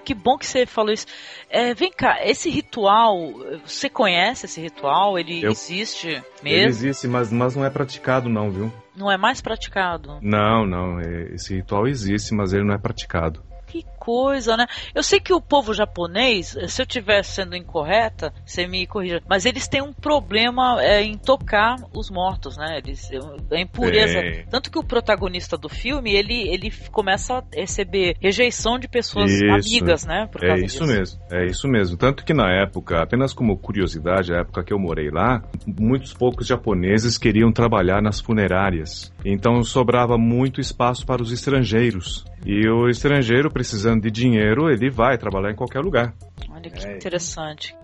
que 0.03 0.13
bom 0.13 0.37
que 0.37 0.45
você 0.45 0.65
falou 0.67 0.93
isso. 0.93 1.07
É, 1.49 1.73
vem 1.73 1.91
cá, 1.91 2.19
esse 2.23 2.49
ritual, 2.49 3.33
você 3.65 3.89
conhece 3.89 4.45
esse 4.45 4.61
ritual? 4.61 5.17
Ele 5.17 5.43
eu, 5.43 5.51
existe 5.51 6.07
mesmo? 6.43 6.59
Ele 6.59 6.67
existe, 6.67 7.07
mas, 7.07 7.31
mas 7.31 7.55
não 7.55 7.65
é 7.65 7.69
praticado 7.69 8.29
não, 8.29 8.51
viu? 8.51 8.71
Não 8.95 9.11
é 9.11 9.17
mais 9.17 9.41
praticado? 9.41 10.19
Não, 10.21 10.65
não. 10.65 10.99
É, 10.99 11.33
esse 11.33 11.55
ritual 11.55 11.87
existe, 11.87 12.35
mas 12.35 12.53
ele 12.53 12.63
não 12.63 12.75
é 12.75 12.77
praticado 12.77 13.43
que 13.75 13.85
coisa, 13.99 14.55
né? 14.55 14.67
Eu 14.93 15.03
sei 15.03 15.19
que 15.19 15.33
o 15.33 15.41
povo 15.41 15.73
japonês, 15.73 16.55
se 16.67 16.81
eu 16.81 16.85
estiver 16.85 17.23
sendo 17.23 17.55
incorreta, 17.55 18.31
você 18.45 18.67
me 18.67 18.85
corrija, 18.87 19.21
mas 19.27 19.45
eles 19.45 19.67
têm 19.67 19.81
um 19.81 19.91
problema 19.91 20.81
é, 20.81 21.01
em 21.01 21.17
tocar 21.17 21.75
os 21.93 22.09
mortos, 22.09 22.55
né? 22.55 22.77
Eles, 22.77 23.09
a 23.51 23.59
impureza. 23.59 24.19
É. 24.19 24.43
Tanto 24.49 24.71
que 24.71 24.79
o 24.79 24.83
protagonista 24.83 25.57
do 25.57 25.67
filme, 25.67 26.13
ele, 26.13 26.47
ele 26.47 26.71
começa 26.91 27.39
a 27.39 27.43
receber 27.53 28.15
rejeição 28.21 28.79
de 28.79 28.87
pessoas 28.87 29.31
isso. 29.31 29.45
amigas, 29.45 30.05
né? 30.05 30.29
é 30.41 30.55
isso 30.55 30.65
disso. 30.65 30.85
mesmo, 30.85 31.19
é 31.31 31.45
isso 31.45 31.67
mesmo. 31.67 31.97
Tanto 31.97 32.23
que 32.23 32.33
na 32.33 32.49
época, 32.61 33.01
apenas 33.01 33.33
como 33.33 33.57
curiosidade, 33.57 34.33
a 34.33 34.39
época 34.39 34.63
que 34.63 34.73
eu 34.73 34.79
morei 34.79 35.09
lá, 35.09 35.43
muitos 35.65 36.13
poucos 36.13 36.47
japoneses 36.47 37.17
queriam 37.17 37.51
trabalhar 37.51 38.01
nas 38.01 38.21
funerárias. 38.21 39.11
Então 39.25 39.63
sobrava 39.63 40.17
muito 40.17 40.61
espaço 40.61 41.05
para 41.05 41.21
os 41.21 41.31
estrangeiros. 41.31 42.23
E 42.45 42.69
o 42.69 42.87
estrangeiro 42.87 43.49
precisando 43.65 44.03
de 44.03 44.11
dinheiro, 44.11 44.69
ele 44.69 44.91
vai 44.91 45.17
trabalhar 45.17 45.51
em 45.51 45.55
qualquer 45.55 45.79
lugar. 45.79 46.13
Olha 46.51 46.69
que 46.69 46.85
é. 46.85 46.95
interessante. 46.95 47.75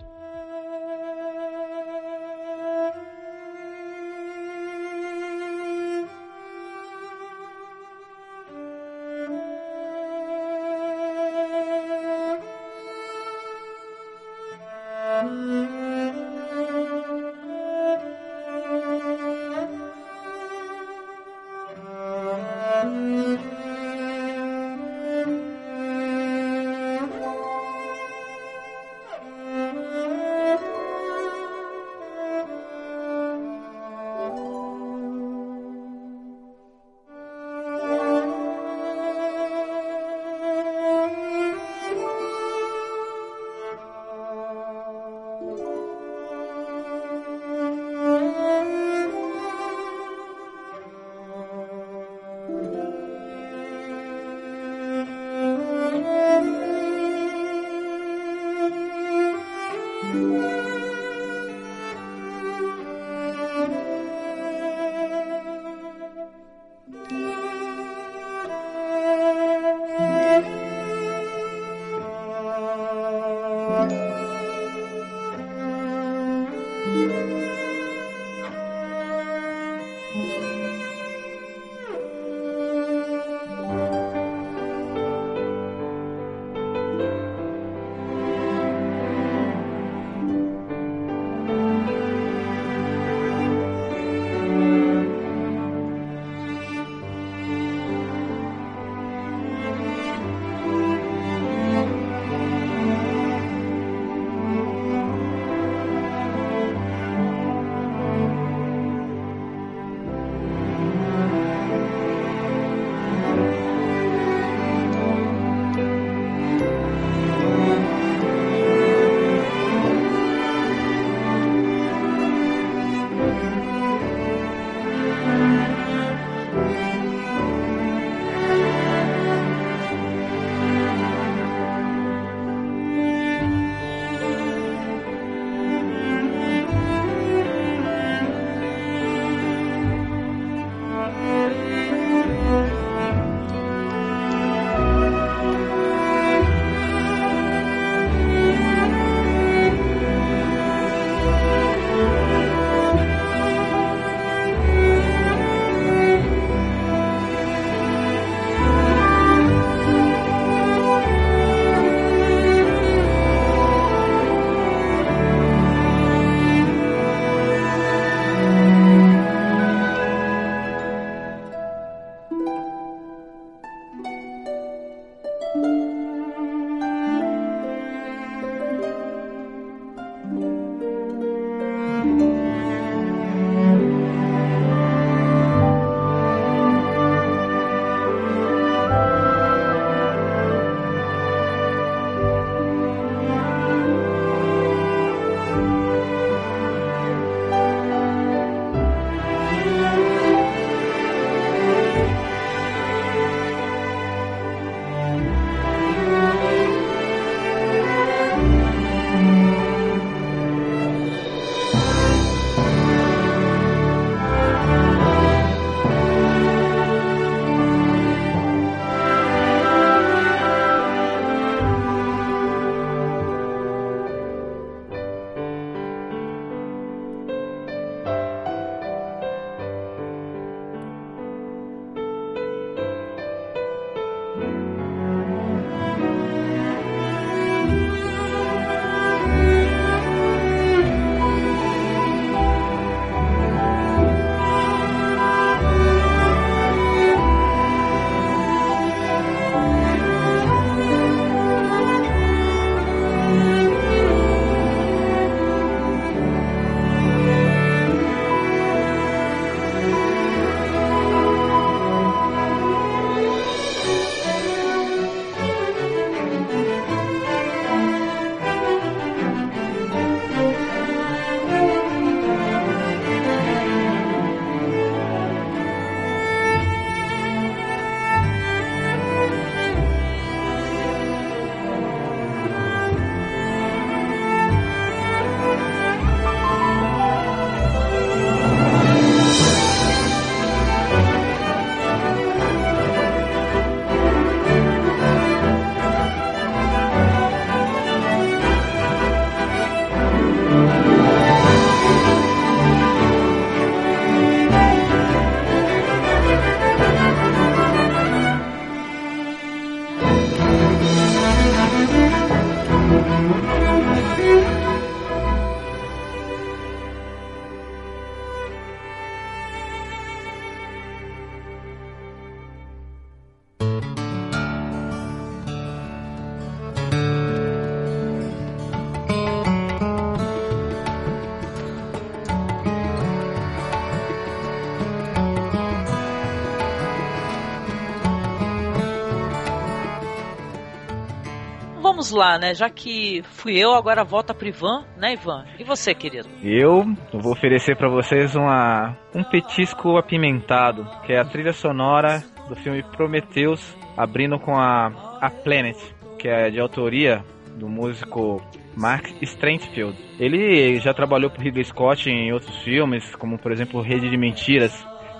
Vamos 342.02 342.10
lá, 342.10 342.36
né? 342.36 342.52
Já 342.52 342.68
que 342.68 343.22
fui 343.22 343.56
eu, 343.56 343.74
agora 343.74 344.02
volta 344.02 344.34
pro 344.34 344.48
Ivan, 344.48 344.84
né, 344.96 345.12
Ivan? 345.12 345.44
E 345.56 345.62
você, 345.62 345.94
querido? 345.94 346.28
Eu 346.42 346.84
vou 347.12 347.32
oferecer 347.32 347.76
para 347.76 347.88
vocês 347.88 348.34
uma, 348.34 348.96
um 349.14 349.22
petisco 349.22 349.96
apimentado, 349.96 350.84
que 351.06 351.12
é 351.12 351.20
a 351.20 351.24
trilha 351.24 351.52
sonora 351.52 352.24
do 352.48 352.56
filme 352.56 352.82
Prometheus, 352.82 353.76
abrindo 353.96 354.36
com 354.40 354.56
a, 354.56 355.18
a 355.20 355.30
Planet, 355.30 355.76
que 356.18 356.26
é 356.26 356.50
de 356.50 356.58
autoria 356.58 357.24
do 357.56 357.68
músico 357.68 358.42
Mark 358.76 359.06
Strentfield. 359.22 359.96
Ele 360.18 360.80
já 360.80 360.92
trabalhou 360.92 361.30
por 361.30 361.40
Ridley 361.40 361.64
Scott 361.64 362.10
em 362.10 362.32
outros 362.32 362.56
filmes, 362.62 363.14
como 363.14 363.38
por 363.38 363.52
exemplo 363.52 363.80
Rede 363.80 364.10
de 364.10 364.16
Mentiras, 364.16 364.72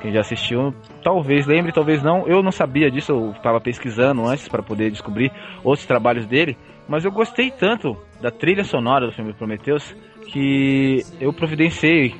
quem 0.03 0.13
já 0.13 0.21
assistiu, 0.21 0.75
talvez 1.05 1.47
lembre, 1.47 1.71
talvez 1.71 2.03
não. 2.03 2.27
Eu 2.27 2.43
não 2.43 2.51
sabia 2.51 2.91
disso, 2.91 3.13
eu 3.13 3.31
estava 3.31 3.61
pesquisando 3.61 4.27
antes 4.27 4.49
para 4.49 4.61
poder 4.61 4.91
descobrir 4.91 5.31
outros 5.63 5.87
trabalhos 5.87 6.27
dele. 6.27 6.57
Mas 6.89 7.05
eu 7.05 7.11
gostei 7.11 7.51
tanto 7.51 7.97
da 8.21 8.31
trilha 8.31 8.65
sonora 8.65 9.07
do 9.07 9.13
filme 9.13 9.33
Prometheus 9.33 9.95
que 10.27 11.03
eu 11.21 11.33
providenciei 11.33 12.15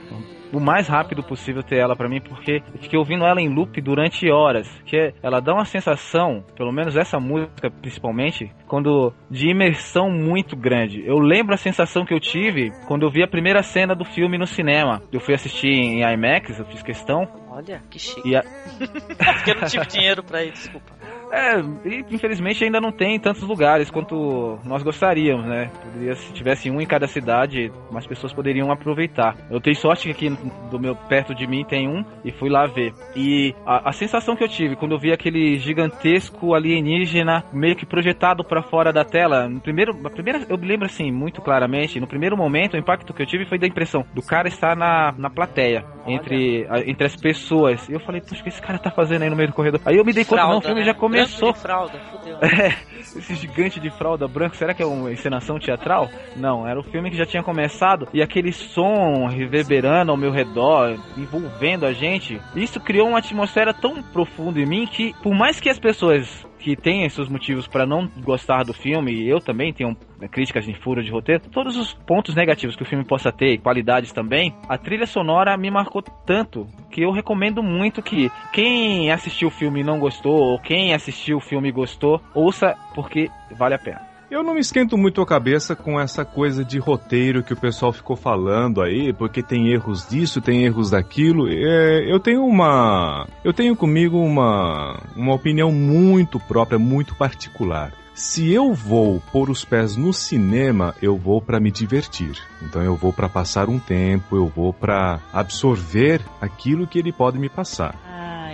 o 0.53 0.61
mais 0.61 0.87
rápido 0.87 1.23
possível 1.23 1.63
ter 1.63 1.79
ela 1.79 1.97
para 1.97 2.09
mim, 2.09 2.21
porque 2.21 2.63
eu 2.75 2.79
fiquei 2.79 2.99
ouvindo 2.99 3.25
ela 3.25 3.41
em 3.41 3.49
loop 3.49 3.81
durante 3.81 4.31
horas. 4.31 4.69
Que 4.85 5.15
ela 5.23 5.41
dá 5.41 5.55
uma 5.55 5.65
sensação, 5.65 6.45
pelo 6.55 6.73
menos 6.73 6.95
essa 6.95 7.19
música 7.19 7.71
principalmente, 7.71 8.53
quando 8.67 9.13
de 9.31 9.49
imersão 9.49 10.11
muito 10.11 10.55
grande. 10.55 11.03
Eu 11.07 11.19
lembro 11.19 11.55
a 11.55 11.57
sensação 11.57 12.05
que 12.05 12.13
eu 12.13 12.21
tive 12.21 12.71
quando 12.87 13.05
eu 13.05 13.11
vi 13.11 13.23
a 13.23 13.29
primeira 13.29 13.63
cena 13.63 13.95
do 13.95 14.05
filme 14.05 14.37
no 14.37 14.47
cinema. 14.47 15.03
Eu 15.11 15.21
fui 15.21 15.35
assistir 15.35 15.69
em 15.69 16.03
IMAX, 16.03 16.59
eu 16.59 16.67
fiz 16.67 16.83
questão. 16.83 17.27
Olha, 17.49 17.83
que 17.91 17.99
chique. 17.99 18.29
E 18.29 18.37
a... 18.37 18.43
porque 19.35 19.51
eu 19.51 19.61
não 19.61 19.67
tive 19.67 19.87
dinheiro 19.87 20.23
para 20.23 20.45
ir, 20.45 20.53
desculpa. 20.53 20.93
É, 21.33 21.59
e 21.89 22.05
infelizmente 22.11 22.63
ainda 22.63 22.79
não 22.79 22.93
tem 22.93 23.19
tantos 23.19 23.43
lugares 23.43 23.91
quanto 23.91 24.59
nós 24.67 24.83
gostaríamos, 24.83 25.47
né? 25.47 25.71
Poderia, 25.83 26.15
se 26.15 26.31
tivesse 26.35 26.71
um 26.71 26.79
em 26.79 26.85
cada 26.85 27.07
cidade, 27.07 27.73
mais 27.91 28.07
pessoas 28.07 28.35
poderiam 28.35 28.71
aproveitar. 28.71 29.35
Eu 29.51 29.59
tenho 29.59 29.75
sorte 29.75 30.13
que 30.13 30.27
aqui 30.27 30.39
do 30.71 30.79
meu 30.79 30.95
perto 30.95 31.35
de 31.35 31.47
mim 31.47 31.65
tem 31.65 31.89
um 31.89 32.05
e 32.23 32.31
fui 32.31 32.51
lá 32.51 32.67
ver. 32.67 32.93
E 33.17 33.55
a, 33.65 33.89
a 33.89 33.93
sensação 33.93 34.37
que 34.37 34.45
eu 34.45 34.49
tive 34.49 34.77
quando 34.77 34.93
eu 34.93 34.99
vi 34.99 35.11
aquele 35.11 35.57
gigantesco 35.57 36.55
alienígena 36.55 37.43
meio 37.51 37.77
que 37.77 37.87
projetado 37.87 38.45
para 38.45 38.63
fora 38.63 38.93
da 38.93 39.03
tela, 39.03 39.49
no 39.49 39.61
primeiro, 39.61 39.99
a 40.05 40.11
primeira, 40.11 40.45
eu 40.51 40.59
me 40.59 40.67
lembro 40.67 40.85
assim 40.85 41.11
muito 41.11 41.41
claramente, 41.41 41.99
no 41.99 42.07
primeiro 42.07 42.37
momento 42.37 42.75
o 42.75 42.79
impacto 42.79 43.15
que 43.15 43.23
eu 43.23 43.27
tive 43.27 43.47
foi 43.47 43.59
da 43.59 43.67
impressão 43.67 44.05
do 44.13 44.21
cara 44.21 44.49
estar 44.49 44.77
na, 44.77 45.15
na 45.17 45.31
plateia, 45.31 45.83
entre, 46.07 46.67
a, 46.69 46.81
entre 46.81 47.07
as 47.07 47.17
pessoas. 47.17 47.89
E 47.89 47.95
eu 47.95 48.01
falei, 48.01 48.21
puxa, 48.21 48.41
o 48.41 48.43
que 48.43 48.51
esse 48.51 48.61
cara 48.61 48.79
tá 48.79 48.91
fazendo 48.91 49.23
aí 49.23 49.31
no 49.31 49.37
meio 49.37 49.49
do 49.49 49.55
corredor? 49.55 49.81
Aí 49.87 49.97
eu 49.97 50.05
me 50.05 50.13
dei 50.13 50.27
conta, 50.27 50.43
não, 50.43 50.59
o 50.59 50.61
filme 50.61 50.81
né? 50.81 50.87
já 50.87 50.95
começou 50.95 51.22
começou. 51.25 51.53
De 51.53 51.59
fralda, 51.59 51.99
fudeu. 52.11 52.39
É, 52.63 52.77
esse 53.01 53.35
gigante 53.35 53.81
de 53.81 53.91
fralda 53.91 54.29
branca, 54.29 54.55
será 54.57 54.75
que 54.75 54.83
é 54.83 54.87
uma 54.87 55.13
encenação 55.13 55.59
teatral? 55.59 56.09
Não, 56.37 56.67
era 56.67 56.79
o 56.79 56.83
filme 56.83 57.11
que 57.11 57.17
já 57.17 57.25
tinha 57.25 57.43
começado 57.43 58.09
e 58.13 58.23
aquele 58.23 58.53
som 58.53 59.27
reverberando 59.27 60.11
ao 60.13 60.17
meu 60.17 60.31
redor, 60.31 60.99
envolvendo 61.17 61.87
a 61.87 61.93
gente. 61.93 62.41
Isso 62.55 62.81
criou 62.81 63.09
uma 63.09 63.19
atmosfera 63.19 63.75
tão 63.75 64.03
profunda 64.03 64.61
em 64.61 64.67
mim 64.67 64.87
que, 64.87 65.15
por 65.23 65.35
mais 65.35 65.61
que 65.61 65.69
as 65.69 65.79
pessoas 65.79 66.47
que 66.63 66.77
tem 66.77 67.09
seus 67.09 67.29
motivos 67.29 67.67
para 67.67 67.85
não 67.85 68.09
gostar 68.23 68.63
do 68.63 68.73
filme, 68.73 69.13
e 69.13 69.29
eu 69.29 69.41
também 69.41 69.73
tenho 69.73 69.97
né, 70.19 70.29
críticas 70.29 70.65
de 70.65 70.73
furo 70.75 71.03
de 71.03 71.11
roteiro, 71.11 71.43
todos 71.51 71.77
os 71.77 71.93
pontos 71.93 72.35
negativos 72.35 72.77
que 72.77 72.83
o 72.83 72.87
filme 72.87 73.05
possa 73.05 73.33
ter, 73.33 73.59
qualidades 73.59 74.13
também, 74.13 74.55
a 74.69 74.79
trilha 74.79 75.07
sonora 75.07 75.57
me 75.57 75.71
marcou 75.71 76.01
tanto 76.01 76.67
que 76.91 77.03
eu 77.03 77.11
recomendo 77.11 77.63
muito 77.63 78.01
que 78.01 78.31
quem 78.53 79.11
assistiu 79.11 79.49
o 79.49 79.51
filme 79.51 79.81
e 79.81 79.85
não 79.85 79.99
gostou, 79.99 80.35
ou 80.35 80.59
quem 80.59 80.95
assistiu 80.95 81.12
o 81.35 81.41
filme 81.41 81.69
e 81.69 81.73
gostou, 81.73 82.21
ouça 82.35 82.75
porque 82.95 83.31
vale 83.51 83.75
a 83.75 83.79
pena. 83.79 84.13
Eu 84.33 84.43
não 84.43 84.55
me 84.55 84.61
esquento 84.61 84.97
muito 84.97 85.21
a 85.21 85.27
cabeça 85.27 85.77
com 85.77 86.01
essa 86.01 86.25
coisa 86.25 86.65
de 86.65 86.79
roteiro 86.79 87.43
que 87.43 87.53
o 87.53 87.57
pessoal 87.57 87.93
ficou 87.93 88.17
falando 88.17 88.81
aí, 88.81 89.13
porque 89.13 89.43
tem 89.43 89.71
erros 89.71 90.09
disso, 90.09 90.41
tem 90.41 90.65
erros 90.65 90.89
daquilo. 90.89 91.51
É, 91.51 92.11
eu 92.11 92.19
tenho 92.19 92.43
uma. 92.43 93.29
Eu 93.45 93.53
tenho 93.53 93.77
comigo 93.77 94.17
uma, 94.17 94.99
uma 95.15 95.35
opinião 95.35 95.71
muito 95.71 96.41
própria, 96.41 96.79
muito 96.79 97.15
particular. 97.15 97.93
Se 98.15 98.51
eu 98.51 98.73
vou 98.73 99.21
pôr 99.33 99.51
os 99.51 99.67
pés 99.67 99.97
no 99.97 100.15
cinema, 100.15 100.95
eu 101.03 101.17
vou 101.17 101.43
para 101.43 101.61
me 101.61 101.71
divertir. 101.71 102.39
Então 102.63 102.83
eu 102.83 102.97
vou 102.97 103.13
para 103.13 103.29
passar 103.29 103.69
um 103.69 103.79
tempo, 103.79 104.35
eu 104.35 104.47
vou 104.47 104.73
para 104.73 105.21
absorver 105.31 106.23
aquilo 106.41 106.87
que 106.87 106.99
ele 106.99 107.13
pode 107.13 107.39
me 107.39 107.51
passar. 107.51 107.95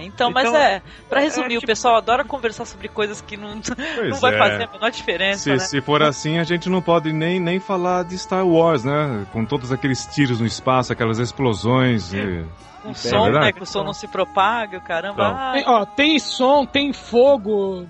Então, 0.04 0.30
mas 0.30 0.48
então, 0.48 0.60
é, 0.60 0.82
para 1.08 1.20
é, 1.20 1.24
resumir, 1.24 1.46
é, 1.46 1.48
tipo... 1.50 1.64
o 1.64 1.66
pessoal 1.66 1.96
adora 1.96 2.24
conversar 2.24 2.64
sobre 2.64 2.88
coisas 2.88 3.20
que 3.20 3.36
não, 3.36 3.54
não 4.10 4.20
vai 4.20 4.34
é. 4.34 4.38
fazer 4.38 4.64
a 4.64 4.72
menor 4.72 4.90
diferença. 4.90 5.42
Se, 5.42 5.50
né? 5.50 5.58
se 5.58 5.80
for 5.80 6.02
assim, 6.02 6.38
a 6.38 6.44
gente 6.44 6.68
não 6.68 6.82
pode 6.82 7.12
nem, 7.12 7.40
nem 7.40 7.58
falar 7.58 8.04
de 8.04 8.16
Star 8.18 8.46
Wars, 8.46 8.84
né? 8.84 9.26
Com 9.32 9.44
todos 9.44 9.72
aqueles 9.72 10.06
tiros 10.06 10.40
no 10.40 10.46
espaço, 10.46 10.92
aquelas 10.92 11.18
explosões. 11.18 12.12
E... 12.12 12.44
Com 12.82 12.90
é 12.90 12.94
som, 12.94 13.28
né? 13.30 13.52
Que 13.52 13.62
o 13.62 13.66
som 13.66 13.82
não 13.82 13.92
se 13.92 14.06
propaga, 14.06 14.80
caramba. 14.80 15.28
Então. 15.28 15.52
Tem, 15.52 15.64
ó, 15.66 15.84
tem 15.84 16.18
som, 16.18 16.64
tem 16.64 16.92
fogo, 16.92 17.86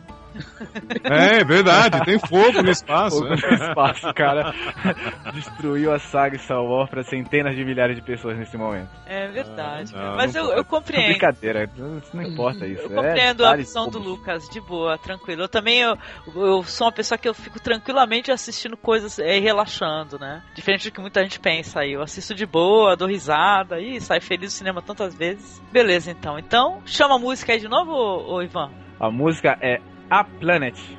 é, 1.04 1.40
é 1.40 1.44
verdade, 1.44 2.04
tem 2.04 2.18
fogo 2.18 2.62
no 2.62 2.70
espaço. 2.70 3.18
Fogo 3.18 3.28
no 3.28 3.34
espaço, 3.34 4.14
cara. 4.14 4.54
Destruiu 5.32 5.92
a 5.92 5.98
saga 5.98 6.38
Star 6.38 6.62
Wars 6.62 6.90
para 6.90 7.02
centenas 7.02 7.54
de 7.54 7.64
milhares 7.64 7.96
de 7.96 8.02
pessoas 8.02 8.36
nesse 8.38 8.56
momento. 8.56 8.88
É 9.06 9.28
verdade. 9.28 9.92
Ah, 9.94 10.14
Mas 10.16 10.34
eu, 10.34 10.46
eu 10.52 10.64
compreendo. 10.64 11.08
Brincadeira, 11.08 11.70
não 12.12 12.22
importa 12.22 12.66
isso. 12.66 12.82
Eu 12.82 12.90
compreendo 12.90 13.44
é, 13.44 13.46
a 13.46 13.52
opção 13.52 13.88
do 13.88 13.98
Lucas, 13.98 14.48
de 14.48 14.60
boa, 14.60 14.98
tranquilo. 14.98 15.42
Eu 15.42 15.48
também 15.48 15.80
eu, 15.80 15.96
eu 16.34 16.62
sou 16.64 16.86
uma 16.86 16.92
pessoa 16.92 17.18
que 17.18 17.28
eu 17.28 17.34
fico 17.34 17.60
tranquilamente 17.60 18.30
assistindo 18.30 18.76
coisas 18.76 19.18
e 19.18 19.38
relaxando, 19.40 20.18
né? 20.18 20.42
Diferente 20.54 20.88
do 20.88 20.92
que 20.92 21.00
muita 21.00 21.22
gente 21.22 21.38
pensa 21.40 21.80
aí. 21.80 21.92
Eu 21.92 22.02
assisto 22.02 22.34
de 22.34 22.46
boa, 22.46 22.96
dou 22.96 23.08
risada 23.08 23.80
e 23.80 24.00
saio 24.00 24.22
feliz 24.22 24.52
do 24.52 24.56
cinema 24.56 24.82
tantas 24.82 25.14
vezes. 25.14 25.62
Beleza, 25.72 26.10
então. 26.10 26.38
Então, 26.38 26.80
chama 26.84 27.16
a 27.16 27.18
música 27.18 27.52
aí 27.52 27.60
de 27.60 27.68
novo, 27.68 27.92
ô, 27.92 28.34
ô 28.34 28.42
Ivan? 28.42 28.70
A 29.00 29.10
música 29.10 29.56
é 29.60 29.80
a 30.10 30.24
Planet. 30.24 30.97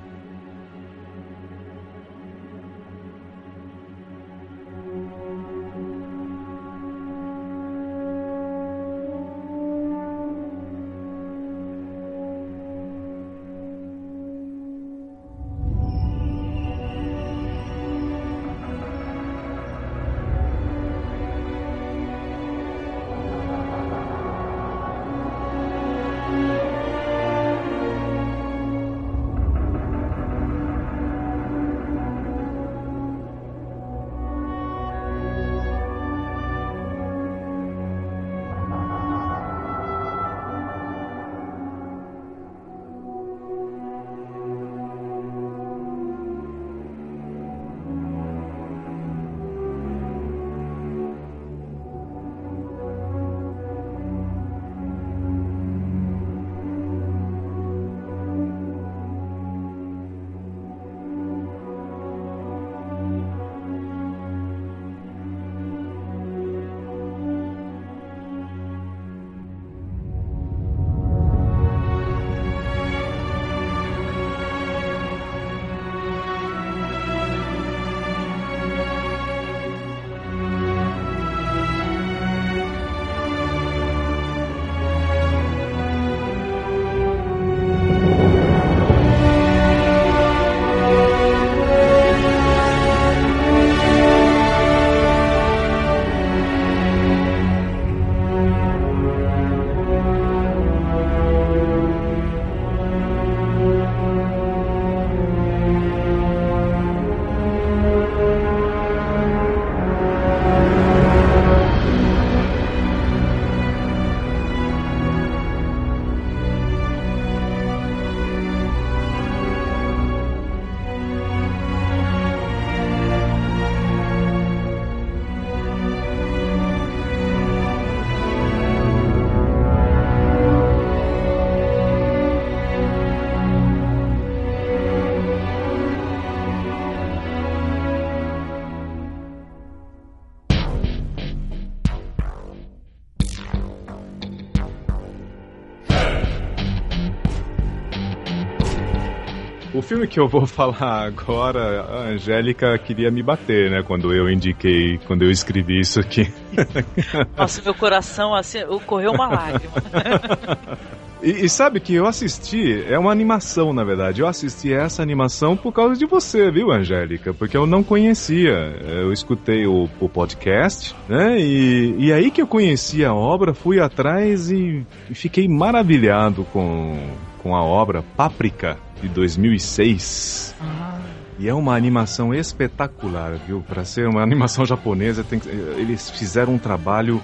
Filme 149.89 150.07
que 150.07 150.19
eu 150.19 150.27
vou 150.27 150.45
falar 150.47 151.07
agora, 151.07 151.81
a 151.81 152.09
Angélica 152.09 152.77
queria 152.77 153.09
me 153.09 153.23
bater, 153.23 153.71
né? 153.71 153.81
Quando 153.81 154.13
eu 154.13 154.29
indiquei, 154.29 154.99
quando 155.07 155.23
eu 155.23 155.31
escrevi 155.31 155.79
isso 155.79 155.99
aqui. 155.99 156.31
Nossa, 157.35 157.59
meu 157.63 157.73
coração, 157.73 158.35
assim, 158.35 158.59
correu 158.85 159.11
uma 159.11 159.27
lágrima. 159.27 159.73
E, 161.21 161.43
e, 161.43 161.49
sabe 161.49 161.81
que 161.81 161.93
eu 161.93 162.07
assisti, 162.07 162.81
é 162.87 162.97
uma 162.97 163.11
animação 163.11 163.73
na 163.73 163.83
verdade. 163.83 164.21
Eu 164.21 164.27
assisti 164.27 164.73
essa 164.73 165.03
animação 165.03 165.57
por 165.57 165.73
causa 165.73 165.99
de 165.99 166.05
você, 166.05 166.49
viu, 166.49 166.71
Angélica? 166.71 167.33
Porque 167.33 167.57
eu 167.57 167.67
não 167.67 167.83
conhecia. 167.83 168.53
Eu 168.87 169.11
escutei 169.11 169.67
o, 169.67 169.89
o 169.99 170.07
podcast, 170.07 170.95
né? 171.09 171.37
E, 171.37 171.93
e 171.97 172.13
aí 172.13 172.31
que 172.31 172.41
eu 172.41 172.47
conheci 172.47 173.03
a 173.03 173.13
obra, 173.13 173.53
fui 173.53 173.81
atrás 173.81 174.49
e, 174.49 174.85
e 175.09 175.13
fiquei 175.13 175.45
maravilhado 175.45 176.45
com, 176.53 176.97
com 177.41 177.55
a 177.55 177.63
obra 177.63 178.03
Páprica 178.15 178.77
de 179.01 179.07
2006. 179.09 180.55
Ah. 180.61 180.99
E 181.39 181.47
é 181.47 181.53
uma 181.53 181.75
animação 181.75 182.33
espetacular, 182.33 183.37
viu? 183.47 183.61
Para 183.61 183.85
ser 183.85 184.07
uma 184.07 184.21
animação 184.21 184.65
japonesa, 184.65 185.23
tem, 185.23 185.39
eles 185.77 186.09
fizeram 186.09 186.55
um 186.55 186.57
trabalho 186.57 187.21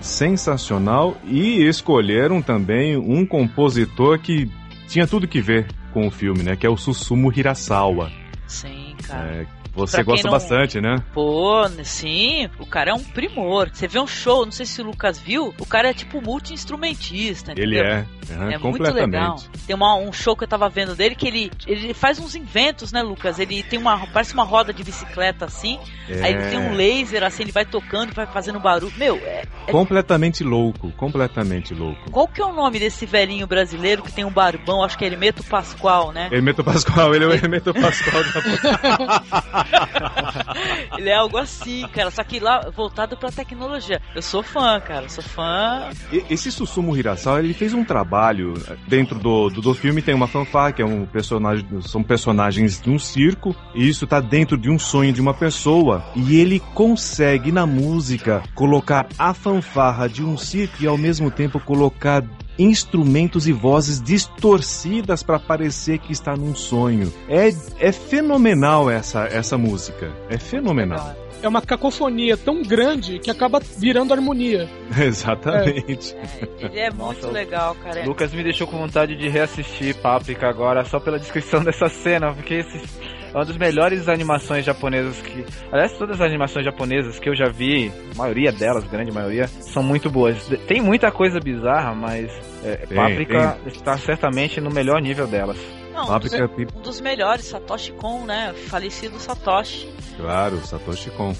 sensacional 0.00 1.16
e 1.24 1.64
escolheram 1.66 2.40
também 2.40 2.96
um 2.96 3.26
compositor 3.26 4.20
que 4.20 4.48
tinha 4.86 5.06
tudo 5.06 5.26
que 5.26 5.40
ver 5.40 5.66
com 5.92 6.06
o 6.06 6.10
filme, 6.10 6.44
né? 6.44 6.54
Que 6.54 6.66
é 6.66 6.70
o 6.70 6.76
Susumu 6.76 7.32
Hirasawa. 7.32 8.12
Sim, 8.46 8.94
cara. 9.02 9.26
É, 9.26 9.46
você 9.76 10.02
gosta 10.02 10.26
não... 10.26 10.32
bastante, 10.32 10.80
né? 10.80 10.96
Pô, 11.12 11.68
sim, 11.84 12.48
o 12.58 12.66
cara 12.66 12.90
é 12.90 12.94
um 12.94 13.02
primor. 13.02 13.68
Você 13.72 13.86
vê 13.86 14.00
um 14.00 14.06
show, 14.06 14.44
não 14.44 14.52
sei 14.52 14.64
se 14.64 14.80
o 14.80 14.84
Lucas 14.84 15.18
viu, 15.18 15.54
o 15.58 15.66
cara 15.66 15.90
é 15.90 15.94
tipo 15.94 16.20
multi-instrumentista. 16.22 17.52
Ele 17.56 17.78
é, 17.78 18.06
uhum, 18.30 18.50
é 18.50 18.58
muito 18.58 18.82
legal. 18.82 19.36
Tem 19.66 19.76
uma, 19.76 19.94
um 19.96 20.12
show 20.12 20.34
que 20.34 20.44
eu 20.44 20.48
tava 20.48 20.68
vendo 20.68 20.94
dele 20.94 21.14
que 21.14 21.28
ele, 21.28 21.50
ele 21.66 21.92
faz 21.92 22.18
uns 22.18 22.34
inventos, 22.34 22.90
né, 22.90 23.02
Lucas? 23.02 23.38
Ele 23.38 23.62
tem 23.62 23.78
uma, 23.78 24.06
parece 24.06 24.32
uma 24.32 24.44
roda 24.44 24.72
de 24.72 24.82
bicicleta 24.82 25.44
assim, 25.44 25.78
é. 26.08 26.22
aí 26.22 26.32
ele 26.32 26.48
tem 26.48 26.58
um 26.58 26.74
laser 26.74 27.22
assim, 27.22 27.42
ele 27.42 27.52
vai 27.52 27.66
tocando, 27.66 28.14
vai 28.14 28.26
fazendo 28.26 28.58
barulho. 28.58 28.92
Meu, 28.96 29.16
é, 29.16 29.44
é... 29.66 29.72
Completamente 29.72 30.42
louco, 30.42 30.90
completamente 30.92 31.74
louco. 31.74 32.10
Qual 32.10 32.26
que 32.26 32.40
é 32.40 32.44
o 32.44 32.52
nome 32.52 32.78
desse 32.78 33.04
velhinho 33.04 33.46
brasileiro 33.46 34.02
que 34.02 34.12
tem 34.12 34.24
um 34.24 34.30
barbão? 34.30 34.82
Acho 34.82 34.96
que 34.96 35.04
é 35.04 35.08
Hermeto 35.08 35.44
Pascoal, 35.44 36.12
né? 36.12 36.28
Hermeto 36.32 36.64
Pascoal, 36.64 37.14
ele 37.14 37.24
é 37.24 37.28
o 37.28 37.32
Hermeto 37.32 37.74
Pascoal 37.74 38.22
da 38.24 39.65
ele 40.98 41.08
é 41.08 41.14
algo 41.14 41.38
assim, 41.38 41.86
cara. 41.88 42.10
Só 42.10 42.22
que 42.22 42.40
lá 42.40 42.70
voltado 42.74 43.16
pra 43.16 43.30
tecnologia. 43.30 44.00
Eu 44.14 44.22
sou 44.22 44.42
fã, 44.42 44.80
cara. 44.80 45.08
Sou 45.08 45.22
fã. 45.22 45.90
Esse 46.30 46.50
Susumu 46.50 46.96
Hirasawa, 46.96 47.40
ele 47.40 47.54
fez 47.54 47.74
um 47.74 47.84
trabalho 47.84 48.54
eh, 48.68 48.76
dentro 48.86 49.18
do, 49.18 49.48
do, 49.48 49.60
do 49.60 49.74
filme. 49.74 50.02
Tem 50.02 50.14
uma 50.14 50.26
fanfarra 50.26 50.72
que 50.72 50.82
é 50.82 50.86
um 50.86 51.06
personagem, 51.06 51.66
são 51.82 52.02
personagens 52.02 52.80
de 52.80 52.90
um 52.90 52.98
circo. 52.98 53.54
E 53.74 53.88
isso 53.88 54.06
tá 54.06 54.20
dentro 54.20 54.56
de 54.56 54.70
um 54.70 54.78
sonho 54.78 55.12
de 55.12 55.20
uma 55.20 55.34
pessoa. 55.34 56.04
E 56.14 56.38
ele 56.38 56.60
consegue 56.74 57.52
na 57.52 57.66
música 57.66 58.42
colocar 58.54 59.06
a 59.18 59.34
fanfarra 59.34 60.08
de 60.08 60.22
um 60.22 60.36
circo 60.36 60.76
e 60.80 60.86
ao 60.86 60.98
mesmo 60.98 61.30
tempo 61.30 61.60
colocar 61.60 62.22
instrumentos 62.58 63.46
e 63.46 63.52
vozes 63.52 64.00
distorcidas 64.00 65.22
para 65.22 65.38
parecer 65.38 65.98
que 65.98 66.12
está 66.12 66.36
num 66.36 66.54
sonho. 66.54 67.12
É, 67.28 67.48
é 67.78 67.92
fenomenal 67.92 68.90
essa, 68.90 69.24
essa 69.24 69.58
música. 69.58 70.12
É 70.28 70.38
fenomenal. 70.38 71.14
É 71.42 71.48
uma 71.48 71.60
cacofonia 71.60 72.36
tão 72.36 72.62
grande 72.62 73.18
que 73.18 73.30
acaba 73.30 73.60
virando 73.60 74.12
harmonia. 74.12 74.68
Exatamente. 74.98 76.14
É, 76.14 76.64
ele 76.64 76.78
é 76.78 76.90
muito 76.90 77.22
Nossa, 77.22 77.30
legal, 77.30 77.74
cara. 77.76 78.04
Lucas 78.04 78.32
me 78.32 78.42
deixou 78.42 78.66
com 78.66 78.78
vontade 78.78 79.14
de 79.14 79.28
reassistir 79.28 79.94
Páprica 79.96 80.48
agora 80.48 80.84
só 80.84 80.98
pela 80.98 81.18
descrição 81.18 81.62
dessa 81.64 81.88
cena, 81.88 82.32
porque 82.32 82.54
esse 82.54 82.78
é 82.78 83.15
uma 83.36 83.44
das 83.44 83.56
melhores 83.58 84.08
animações 84.08 84.64
japonesas 84.64 85.20
que. 85.20 85.44
Aliás, 85.70 85.92
todas 85.98 86.20
as 86.20 86.26
animações 86.26 86.64
japonesas 86.64 87.18
que 87.18 87.28
eu 87.28 87.36
já 87.36 87.50
vi, 87.50 87.92
a 88.14 88.16
maioria 88.16 88.50
delas, 88.50 88.84
grande 88.84 89.12
maioria, 89.12 89.46
são 89.46 89.82
muito 89.82 90.10
boas. 90.10 90.48
Tem 90.66 90.80
muita 90.80 91.10
coisa 91.10 91.38
bizarra, 91.38 91.94
mas 91.94 92.30
é, 92.64 92.86
Páprica 92.86 93.58
está 93.66 93.98
certamente 93.98 94.58
no 94.58 94.70
melhor 94.70 95.02
nível 95.02 95.26
delas. 95.26 95.58
Não, 95.92 96.14
um, 96.14 96.18
dos, 96.18 96.32
um 96.32 96.80
dos 96.80 97.00
melhores, 97.00 97.44
Satoshi 97.44 97.92
Kon, 97.92 98.24
né? 98.24 98.54
Falecido 98.68 99.18
Satoshi. 99.18 99.88
Claro, 100.16 100.56
Satoshi 100.58 101.10
Kon. 101.10 101.34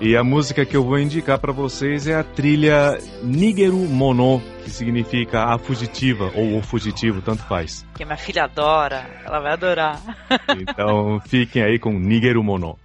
E 0.00 0.16
a 0.16 0.24
música 0.24 0.66
que 0.66 0.76
eu 0.76 0.84
vou 0.84 0.98
indicar 0.98 1.38
para 1.38 1.52
vocês 1.52 2.06
é 2.06 2.14
a 2.14 2.24
trilha 2.24 2.98
Nigeru 3.22 3.78
Mono, 3.88 4.42
que 4.62 4.70
significa 4.70 5.44
a 5.44 5.58
fugitiva 5.58 6.30
ou 6.34 6.58
o 6.58 6.62
fugitivo, 6.62 7.22
tanto 7.22 7.42
faz. 7.44 7.86
Que 7.94 8.04
minha 8.04 8.16
filha 8.16 8.44
adora, 8.44 9.08
ela 9.24 9.40
vai 9.40 9.52
adorar. 9.52 10.00
então 10.60 11.20
fiquem 11.20 11.62
aí 11.62 11.78
com 11.78 11.92
Nigeru 11.92 12.42
Mono. 12.42 12.76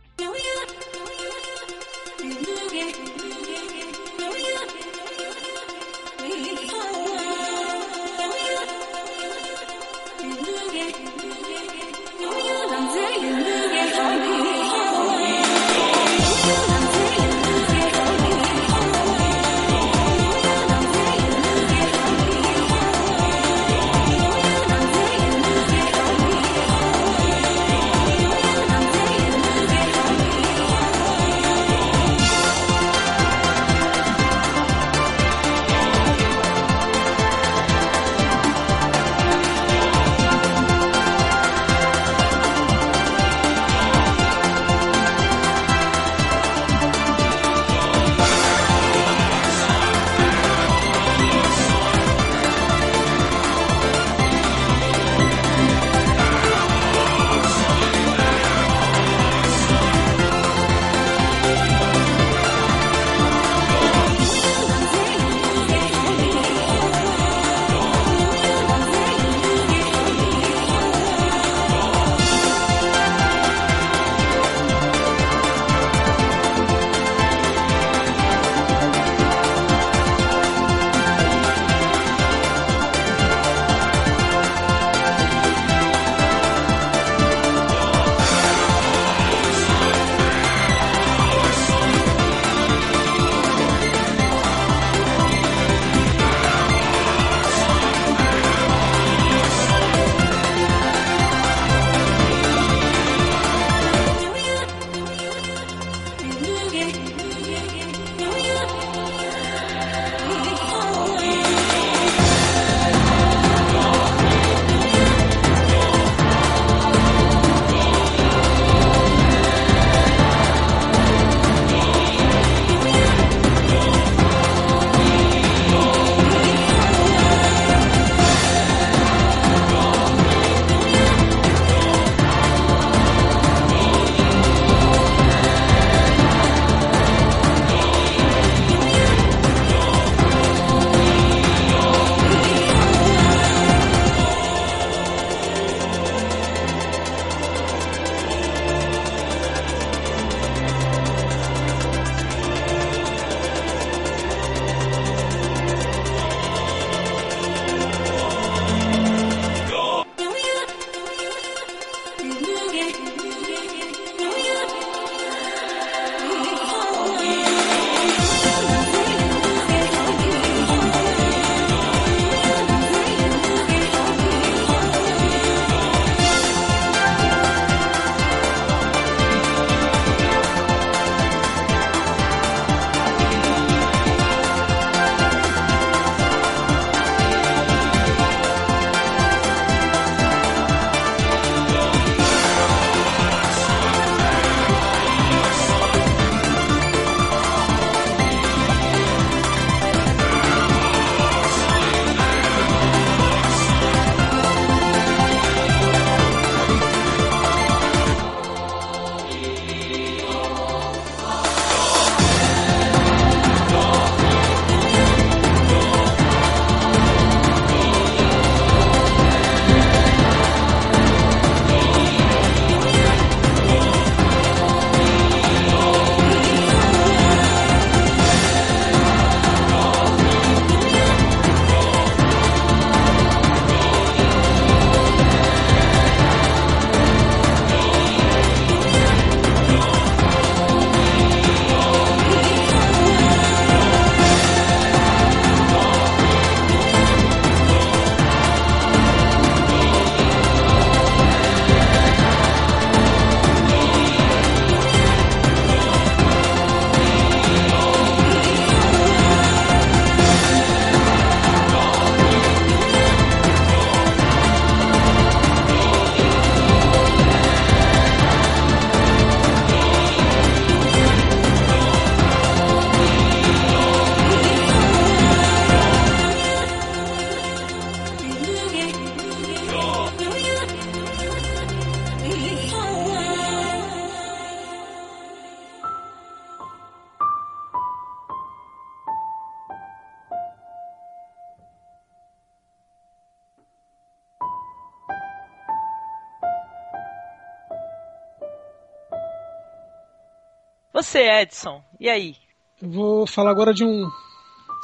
Você, 301.02 301.20
Edson, 301.20 301.82
e 301.98 302.10
aí? 302.10 302.36
Eu 302.82 302.90
vou 302.90 303.26
falar 303.26 303.52
agora 303.52 303.74
de 303.74 303.86
um. 303.86 304.06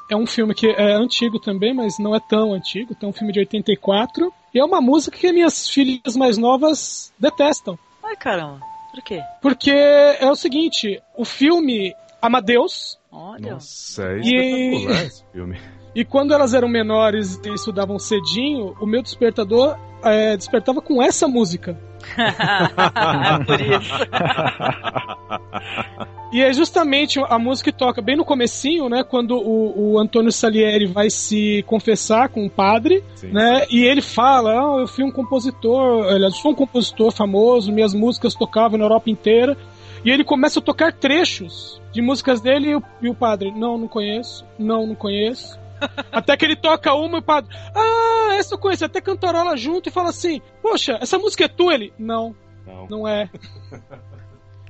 É 0.10 0.16
um 0.16 0.26
filme 0.26 0.54
que 0.56 0.66
é 0.68 0.94
antigo 0.94 1.40
também, 1.40 1.74
mas 1.74 2.00
não 2.00 2.16
é 2.16 2.22
tão 2.22 2.54
antigo. 2.54 2.94
Então, 2.96 3.10
é 3.10 3.12
um 3.12 3.14
filme 3.14 3.34
de 3.34 3.40
84. 3.40 4.32
E 4.54 4.60
é 4.60 4.64
uma 4.64 4.80
música 4.80 5.18
que 5.18 5.30
minhas 5.34 5.68
filhas 5.68 6.16
mais 6.16 6.38
novas 6.38 7.12
detestam. 7.20 7.78
Ai, 8.02 8.16
caramba. 8.16 8.62
Por 8.94 9.04
quê? 9.04 9.22
Porque 9.42 9.72
é 9.72 10.30
o 10.32 10.36
seguinte: 10.38 11.02
o 11.18 11.26
filme 11.26 11.94
Amadeus. 12.22 12.98
Olha. 13.12 13.52
Nossa, 13.56 14.04
é 14.04 14.20
E- 14.20 14.72
espetacular 14.72 15.06
esse 15.06 15.24
filme. 15.34 15.60
E 15.96 16.04
quando 16.04 16.34
elas 16.34 16.54
eram 16.54 16.68
menores 16.68 17.40
e 17.44 17.54
estudavam 17.54 17.98
cedinho, 17.98 18.76
o 18.82 18.86
meu 18.86 19.02
despertador 19.02 19.78
é, 20.04 20.36
despertava 20.36 20.82
com 20.82 21.02
essa 21.02 21.28
música. 21.28 21.80
Por 23.48 23.62
isso. 23.62 23.94
E 26.34 26.42
é 26.42 26.52
justamente 26.52 27.18
a 27.30 27.40
música 27.40 27.72
que 27.72 27.78
toca 27.78 28.02
bem 28.02 28.18
no 28.18 28.26
comecinho, 28.26 28.90
né? 28.90 29.04
Quando 29.04 29.38
o, 29.38 29.94
o 29.94 30.00
Antônio 30.00 30.34
Salieri 30.34 30.86
vai 30.86 31.10
se 31.10 31.64
confessar 31.66 32.28
com 32.28 32.46
o 32.46 32.50
padre, 32.50 33.02
Sim. 33.16 33.32
né? 33.32 33.66
E 33.70 33.86
ele 33.86 34.02
fala, 34.02 34.52
ah, 34.52 34.82
eu 34.82 34.88
fui 34.88 35.06
um 35.06 35.12
compositor, 35.12 36.06
aliás, 36.08 36.34
eu 36.34 36.42
sou 36.42 36.52
um 36.52 36.56
compositor 36.56 37.10
famoso, 37.12 37.72
minhas 37.72 37.94
músicas 37.94 38.36
tocavam 38.36 38.78
na 38.78 38.84
Europa 38.84 39.10
inteira. 39.10 39.58
E 40.04 40.12
ele 40.12 40.26
começa 40.26 40.60
a 40.60 40.62
tocar 40.62 40.92
trechos 40.92 41.82
de 41.94 42.02
músicas 42.02 42.42
dele 42.42 42.72
e 42.72 42.76
o, 42.76 42.84
e 43.02 43.10
o 43.10 43.16
padre, 43.16 43.52
não, 43.52 43.78
não 43.78 43.88
conheço, 43.88 44.46
não, 44.60 44.86
não 44.86 44.94
conheço. 44.96 45.58
Até 46.12 46.36
que 46.38 46.46
ele 46.46 46.56
toca 46.56 46.94
uma 46.94 47.18
e 47.18 47.20
o 47.20 47.24
padre, 47.24 47.56
ah, 47.76 48.36
essa 48.36 48.56
eu 48.56 48.60
conheço, 48.60 48.86
até 48.86 49.02
cantarola 49.02 49.56
junto 49.58 49.90
e 49.90 49.92
fala 49.92 50.10
assim, 50.10 50.42
poxa, 50.62 50.98
essa 51.02 51.18
música 51.20 51.46
é 51.46 51.48
tua? 51.48 51.74
Ele, 51.74 51.94
não, 51.98 52.36
Não. 52.66 52.88
não 52.88 53.08
é. 53.08 53.30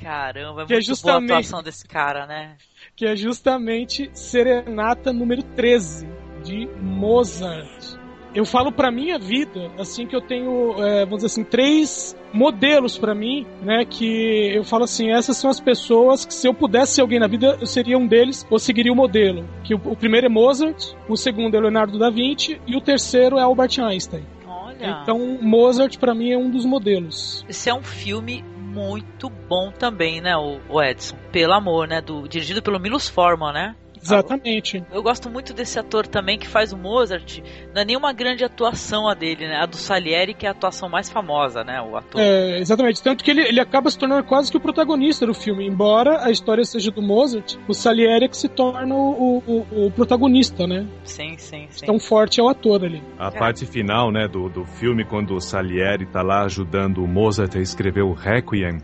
Caramba, 0.01 0.63
é 0.63 0.65
Que 0.65 0.73
é 0.73 0.75
muito 0.77 0.87
justamente- 0.87 1.27
boa 1.27 1.37
a 1.37 1.39
atuação 1.39 1.63
desse 1.63 1.87
cara, 1.87 2.25
né? 2.25 2.57
que 2.95 3.05
é 3.05 3.15
justamente 3.15 4.09
Serenata 4.13 5.11
número 5.13 5.41
13 5.43 6.07
de 6.43 6.65
Mozart. 6.81 7.97
Eu 8.35 8.43
falo 8.43 8.69
pra 8.69 8.91
minha 8.91 9.17
vida, 9.17 9.71
assim 9.79 10.05
que 10.05 10.13
eu 10.13 10.19
tenho, 10.19 10.73
é, 10.83 11.05
vamos 11.05 11.23
dizer 11.23 11.27
assim, 11.27 11.43
três 11.45 12.13
modelos 12.33 12.97
pra 12.97 13.15
mim, 13.15 13.47
né, 13.61 13.85
que 13.85 14.51
eu 14.53 14.65
falo 14.65 14.83
assim, 14.83 15.09
essas 15.09 15.37
são 15.37 15.49
as 15.49 15.61
pessoas 15.61 16.25
que 16.25 16.33
se 16.33 16.45
eu 16.45 16.53
pudesse 16.53 16.95
ser 16.95 17.01
alguém 17.01 17.17
na 17.17 17.27
vida, 17.27 17.57
eu 17.61 17.65
seria 17.65 17.97
um 17.97 18.05
deles, 18.05 18.45
ou 18.49 18.59
seguiria 18.59 18.91
o 18.91 18.95
modelo. 18.95 19.45
Que 19.63 19.73
o, 19.73 19.77
o 19.85 19.95
primeiro 19.95 20.27
é 20.27 20.29
Mozart, 20.29 20.95
o 21.07 21.15
segundo 21.15 21.55
é 21.55 21.61
Leonardo 21.61 21.97
da 21.97 22.09
Vinci 22.09 22.59
e 22.67 22.75
o 22.75 22.81
terceiro 22.81 23.37
é 23.37 23.41
Albert 23.41 23.79
Einstein. 23.79 24.25
Olha. 24.45 24.99
Então, 25.01 25.39
Mozart 25.41 25.97
pra 25.97 26.13
mim 26.13 26.31
é 26.31 26.37
um 26.37 26.49
dos 26.49 26.65
modelos. 26.65 27.45
Esse 27.47 27.69
é 27.69 27.73
um 27.73 27.83
filme 27.83 28.43
muito 28.57 29.29
bom 29.29 29.71
também, 29.71 30.19
né, 30.19 30.35
o, 30.35 30.59
o 30.67 30.83
Edson? 30.83 31.15
Pelo 31.31 31.53
amor, 31.53 31.87
né? 31.87 32.01
Do, 32.01 32.27
dirigido 32.27 32.61
pelo 32.61 32.81
Milos 32.81 33.07
Forman, 33.07 33.53
né? 33.53 33.75
Exatamente. 34.05 34.83
Eu 34.91 35.01
gosto 35.01 35.29
muito 35.29 35.53
desse 35.53 35.79
ator 35.79 36.05
também 36.05 36.37
que 36.37 36.47
faz 36.47 36.71
o 36.71 36.77
Mozart. 36.77 37.39
Não 37.73 37.81
é 37.81 37.85
nenhuma 37.85 38.13
grande 38.13 38.43
atuação 38.43 39.07
a 39.07 39.13
dele, 39.13 39.47
né? 39.47 39.57
A 39.61 39.65
do 39.65 39.75
Salieri, 39.75 40.33
que 40.33 40.45
é 40.45 40.49
a 40.49 40.51
atuação 40.51 40.87
mais 40.87 41.09
famosa, 41.09 41.63
né? 41.63 41.81
O 41.81 41.97
ator. 41.97 42.21
É, 42.21 42.59
exatamente. 42.59 43.01
Tanto 43.01 43.23
que 43.23 43.31
ele, 43.31 43.41
ele 43.41 43.59
acaba 43.59 43.89
se 43.89 43.97
tornando 43.97 44.23
quase 44.23 44.51
que 44.51 44.57
o 44.57 44.59
protagonista 44.59 45.25
do 45.25 45.33
filme. 45.33 45.67
Embora 45.67 46.23
a 46.23 46.29
história 46.29 46.63
seja 46.63 46.91
do 46.91 47.01
Mozart, 47.01 47.55
o 47.67 47.73
Salieri 47.73 48.25
é 48.25 48.27
que 48.27 48.37
se 48.37 48.47
torna 48.47 48.93
o, 48.93 49.43
o, 49.45 49.85
o 49.87 49.91
protagonista, 49.91 50.67
né? 50.67 50.85
Sim, 51.03 51.35
sim, 51.37 51.67
sim. 51.71 51.85
Tão 51.85 51.99
forte 51.99 52.39
é 52.39 52.43
o 52.43 52.47
ator 52.47 52.85
ali. 52.85 53.01
A 53.17 53.31
parte 53.31 53.65
final, 53.65 54.11
né, 54.11 54.27
do, 54.27 54.49
do 54.49 54.65
filme, 54.65 55.03
quando 55.03 55.35
o 55.35 55.41
Salieri 55.41 56.05
tá 56.05 56.21
lá 56.21 56.43
ajudando 56.43 57.03
o 57.03 57.07
Mozart 57.07 57.55
a 57.55 57.59
escrever 57.59 58.03
o 58.03 58.13
Requiem, 58.13 58.79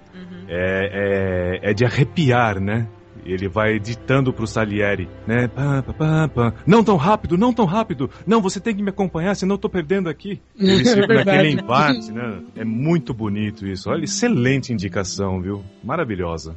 é, 0.48 1.60
é, 1.64 1.72
é 1.72 1.74
de 1.74 1.86
arrepiar, 1.86 2.60
né? 2.60 2.88
Ele 3.26 3.48
vai 3.48 3.80
ditando 3.80 4.34
pro 4.34 4.48
Salieri, 4.48 5.08
né? 5.28 5.48
Pá, 5.48 5.84
pá. 6.28 6.54
Não 6.66 6.84
tão 6.84 6.96
rápido, 6.98 7.38
não 7.38 7.54
tão 7.54 7.66
rápido. 7.66 8.10
Não, 8.26 8.42
você 8.42 8.60
tem 8.60 8.76
que 8.76 8.82
me 8.82 8.90
acompanhar, 8.90 9.36
senão 9.36 9.56
eu 9.56 9.60
tô 9.60 9.70
perdendo 9.70 10.10
aqui. 10.10 10.42
Eles 10.58 10.88
É 10.88 10.96
ficam 10.96 11.08
verdade. 11.08 11.38
naquele 11.38 11.62
embate, 11.62 12.12
né? 12.12 12.42
É 12.56 12.66
muito 12.66 13.14
bonito 13.14 13.68
isso. 13.68 13.90
Olha, 13.90 14.04
excelente 14.04 14.74
indicação, 14.74 15.42
viu? 15.42 15.64
Maravilhosa. 15.84 16.56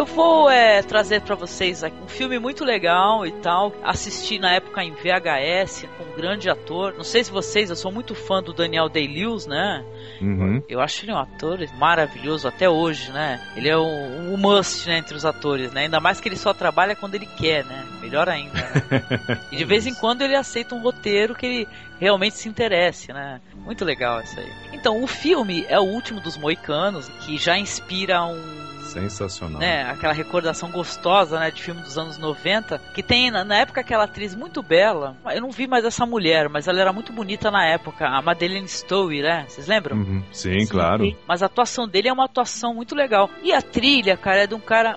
Eu 0.00 0.06
vou 0.06 0.48
é, 0.48 0.82
trazer 0.82 1.20
para 1.20 1.34
vocês 1.34 1.84
aqui 1.84 1.94
um 2.02 2.08
filme 2.08 2.38
muito 2.38 2.64
legal 2.64 3.26
e 3.26 3.32
tal. 3.32 3.70
Assisti 3.84 4.38
na 4.38 4.50
época 4.50 4.82
em 4.82 4.92
VHS 4.92 5.84
com 5.98 6.04
um 6.04 6.16
grande 6.16 6.48
ator. 6.48 6.94
Não 6.96 7.04
sei 7.04 7.22
se 7.22 7.30
vocês, 7.30 7.68
eu 7.68 7.76
sou 7.76 7.92
muito 7.92 8.14
fã 8.14 8.42
do 8.42 8.54
Daniel 8.54 8.88
Day-Lewis, 8.88 9.46
né? 9.46 9.84
Uhum. 10.22 10.62
Eu 10.66 10.80
acho 10.80 11.04
ele 11.04 11.12
um 11.12 11.18
ator 11.18 11.58
maravilhoso 11.76 12.48
até 12.48 12.66
hoje, 12.66 13.12
né? 13.12 13.46
Ele 13.54 13.68
é 13.68 13.76
um, 13.76 14.32
um 14.32 14.38
must 14.38 14.88
né, 14.88 14.96
entre 14.96 15.14
os 15.14 15.26
atores, 15.26 15.70
né? 15.70 15.82
Ainda 15.82 16.00
mais 16.00 16.18
que 16.18 16.30
ele 16.30 16.36
só 16.38 16.54
trabalha 16.54 16.96
quando 16.96 17.16
ele 17.16 17.26
quer, 17.26 17.66
né? 17.66 17.84
Melhor 18.00 18.26
ainda. 18.26 18.54
Né? 18.54 19.38
e 19.52 19.56
de 19.56 19.64
vez 19.66 19.86
em 19.86 19.92
quando 19.92 20.22
ele 20.22 20.34
aceita 20.34 20.74
um 20.74 20.80
roteiro 20.80 21.34
que 21.34 21.44
ele 21.44 21.68
realmente 22.00 22.36
se 22.36 22.48
interesse, 22.48 23.12
né? 23.12 23.38
Muito 23.54 23.84
legal 23.84 24.22
isso 24.22 24.40
aí. 24.40 24.50
Então, 24.72 25.04
o 25.04 25.06
filme 25.06 25.66
é 25.68 25.78
o 25.78 25.84
último 25.84 26.22
dos 26.22 26.38
Moicanos, 26.38 27.06
que 27.26 27.36
já 27.36 27.58
inspira 27.58 28.24
um 28.24 28.69
Sensacional. 28.92 29.60
né, 29.60 29.82
aquela 29.90 30.12
recordação 30.12 30.70
gostosa, 30.70 31.38
né, 31.38 31.50
de 31.50 31.62
filme 31.62 31.80
dos 31.80 31.96
anos 31.96 32.18
90, 32.18 32.78
que 32.94 33.02
tem 33.02 33.30
na, 33.30 33.44
na 33.44 33.58
época 33.58 33.80
aquela 33.80 34.04
atriz 34.04 34.34
muito 34.34 34.62
bela. 34.62 35.16
Eu 35.32 35.40
não 35.40 35.50
vi 35.50 35.66
mais 35.66 35.84
essa 35.84 36.04
mulher, 36.06 36.48
mas 36.48 36.68
ela 36.68 36.80
era 36.80 36.92
muito 36.92 37.12
bonita 37.12 37.50
na 37.50 37.66
época, 37.66 38.06
a 38.06 38.20
Madeleine 38.22 38.68
Stowe, 38.68 39.22
né? 39.22 39.44
Vocês 39.48 39.66
lembram? 39.66 39.96
Uhum. 39.96 40.22
Sim, 40.32 40.66
claro. 40.66 41.16
Mas 41.26 41.42
a 41.42 41.46
atuação 41.46 41.88
dele 41.88 42.08
é 42.08 42.12
uma 42.12 42.24
atuação 42.24 42.74
muito 42.74 42.94
legal. 42.94 43.30
E 43.42 43.52
a 43.52 43.62
trilha, 43.62 44.16
cara, 44.16 44.44
é 44.44 44.46
de 44.46 44.54
um 44.54 44.60
cara 44.60 44.96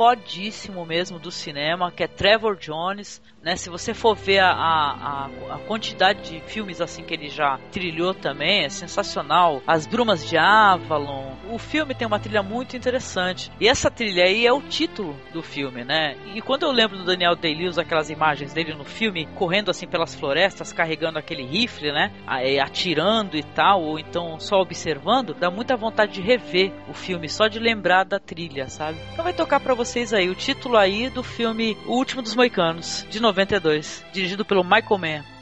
fodíssimo 0.00 0.86
mesmo 0.86 1.18
do 1.18 1.30
cinema, 1.30 1.92
que 1.92 2.02
é 2.02 2.08
Trevor 2.08 2.56
Jones, 2.56 3.20
né? 3.42 3.56
Se 3.56 3.70
você 3.70 3.94
for 3.94 4.14
ver 4.14 4.40
a, 4.40 4.50
a, 4.50 5.30
a, 5.54 5.58
quantidade 5.66 6.30
de 6.30 6.40
filmes 6.40 6.80
assim 6.80 7.02
que 7.02 7.14
ele 7.14 7.28
já 7.28 7.58
trilhou 7.70 8.14
também, 8.14 8.64
é 8.64 8.68
sensacional. 8.68 9.62
As 9.66 9.86
Brumas 9.86 10.28
de 10.28 10.36
Avalon. 10.36 11.34
O 11.50 11.58
filme 11.58 11.94
tem 11.94 12.06
uma 12.06 12.18
trilha 12.18 12.42
muito 12.42 12.76
interessante. 12.76 13.50
E 13.60 13.68
essa 13.68 13.90
trilha 13.90 14.24
aí 14.24 14.46
é 14.46 14.52
o 14.52 14.62
título 14.62 15.16
do 15.32 15.42
filme, 15.42 15.84
né? 15.84 16.16
E 16.34 16.40
quando 16.40 16.64
eu 16.64 16.72
lembro 16.72 16.98
do 16.98 17.04
Daniel 17.04 17.34
Day-Lewis, 17.34 17.78
aquelas 17.78 18.10
imagens 18.10 18.52
dele 18.52 18.74
no 18.74 18.84
filme, 18.84 19.26
correndo 19.34 19.70
assim 19.70 19.86
pelas 19.86 20.14
florestas, 20.14 20.72
carregando 20.72 21.18
aquele 21.18 21.44
rifle, 21.44 21.92
né? 21.92 22.12
Atirando 22.62 23.36
e 23.36 23.42
tal, 23.42 23.82
ou 23.82 23.98
então 23.98 24.38
só 24.38 24.60
observando, 24.60 25.34
dá 25.34 25.50
muita 25.50 25.76
vontade 25.76 26.12
de 26.12 26.20
rever 26.20 26.72
o 26.88 26.94
filme, 26.94 27.28
só 27.28 27.48
de 27.48 27.58
lembrar 27.58 28.04
da 28.04 28.18
trilha, 28.18 28.68
sabe? 28.68 28.98
Então 29.12 29.24
vai 29.24 29.32
tocar 29.32 29.60
para 29.60 29.74
vocês 29.74 30.12
aí 30.12 30.28
o 30.28 30.34
título 30.34 30.76
aí 30.76 31.08
do 31.08 31.22
filme 31.22 31.76
O 31.86 31.94
Último 31.94 32.22
dos 32.22 32.34
Moicanos, 32.34 33.06
de 33.08 33.20
92, 33.32 34.04
dirigido 34.12 34.44
pelo 34.44 34.64
Michael 34.64 35.00
Mann. 35.00 35.39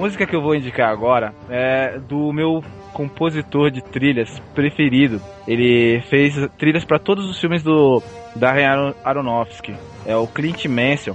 Música 0.00 0.26
que 0.26 0.34
eu 0.34 0.40
vou 0.40 0.54
indicar 0.54 0.88
agora 0.88 1.34
é 1.50 1.98
do 1.98 2.32
meu 2.32 2.64
compositor 2.94 3.70
de 3.70 3.82
trilhas 3.82 4.40
preferido. 4.54 5.20
Ele 5.46 6.00
fez 6.08 6.34
trilhas 6.56 6.86
para 6.86 6.98
todos 6.98 7.28
os 7.28 7.38
filmes 7.38 7.62
do 7.62 8.02
Darren 8.34 8.94
Aronofsky. 9.04 9.74
É 10.06 10.16
o 10.16 10.26
Clint 10.26 10.64
Mansell. 10.64 11.14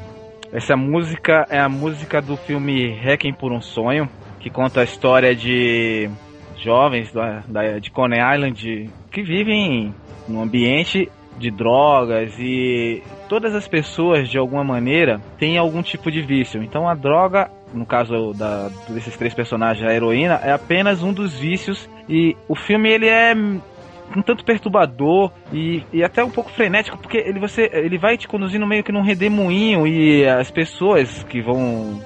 Essa 0.53 0.77
música 0.77 1.47
é 1.49 1.59
a 1.59 1.67
música 1.67 2.21
do 2.21 2.37
filme 2.37 2.91
Requiem 2.91 3.33
por 3.33 3.51
um 3.51 3.59
Sonho, 3.59 4.07
que 4.39 4.51
conta 4.51 4.81
a 4.81 4.83
história 4.83 5.35
de 5.35 6.07
jovens 6.55 7.11
da, 7.11 7.43
da, 7.47 7.79
de 7.79 7.89
Coney 7.89 8.19
Island 8.35 8.89
que 9.11 9.23
vivem 9.23 9.95
num 10.27 10.43
ambiente 10.43 11.11
de 11.39 11.49
drogas 11.49 12.35
e 12.37 13.01
todas 13.27 13.55
as 13.55 13.67
pessoas 13.67 14.29
de 14.29 14.37
alguma 14.37 14.63
maneira 14.63 15.19
têm 15.39 15.57
algum 15.57 15.81
tipo 15.81 16.11
de 16.11 16.21
vício. 16.21 16.61
Então 16.61 16.87
a 16.87 16.93
droga 16.93 17.49
no 17.75 17.85
caso 17.85 18.33
da, 18.33 18.69
desses 18.89 19.15
três 19.17 19.33
personagens, 19.33 19.85
a 19.85 19.93
heroína, 19.93 20.39
é 20.43 20.51
apenas 20.51 21.03
um 21.03 21.13
dos 21.13 21.37
vícios. 21.37 21.89
E 22.07 22.35
o 22.47 22.55
filme 22.55 22.89
ele 22.89 23.07
é 23.07 23.33
um 23.35 24.21
tanto 24.21 24.45
perturbador 24.45 25.31
e, 25.51 25.83
e 25.91 26.03
até 26.03 26.23
um 26.23 26.29
pouco 26.29 26.51
frenético, 26.51 26.97
porque 26.97 27.17
ele, 27.17 27.39
você, 27.39 27.69
ele 27.73 27.97
vai 27.97 28.17
te 28.17 28.27
conduzindo 28.27 28.65
meio 28.65 28.83
que 28.83 28.91
num 28.91 29.01
redemoinho 29.01 29.87
e 29.87 30.27
as 30.27 30.51
pessoas 30.51 31.23
que 31.23 31.41
vão 31.41 32.01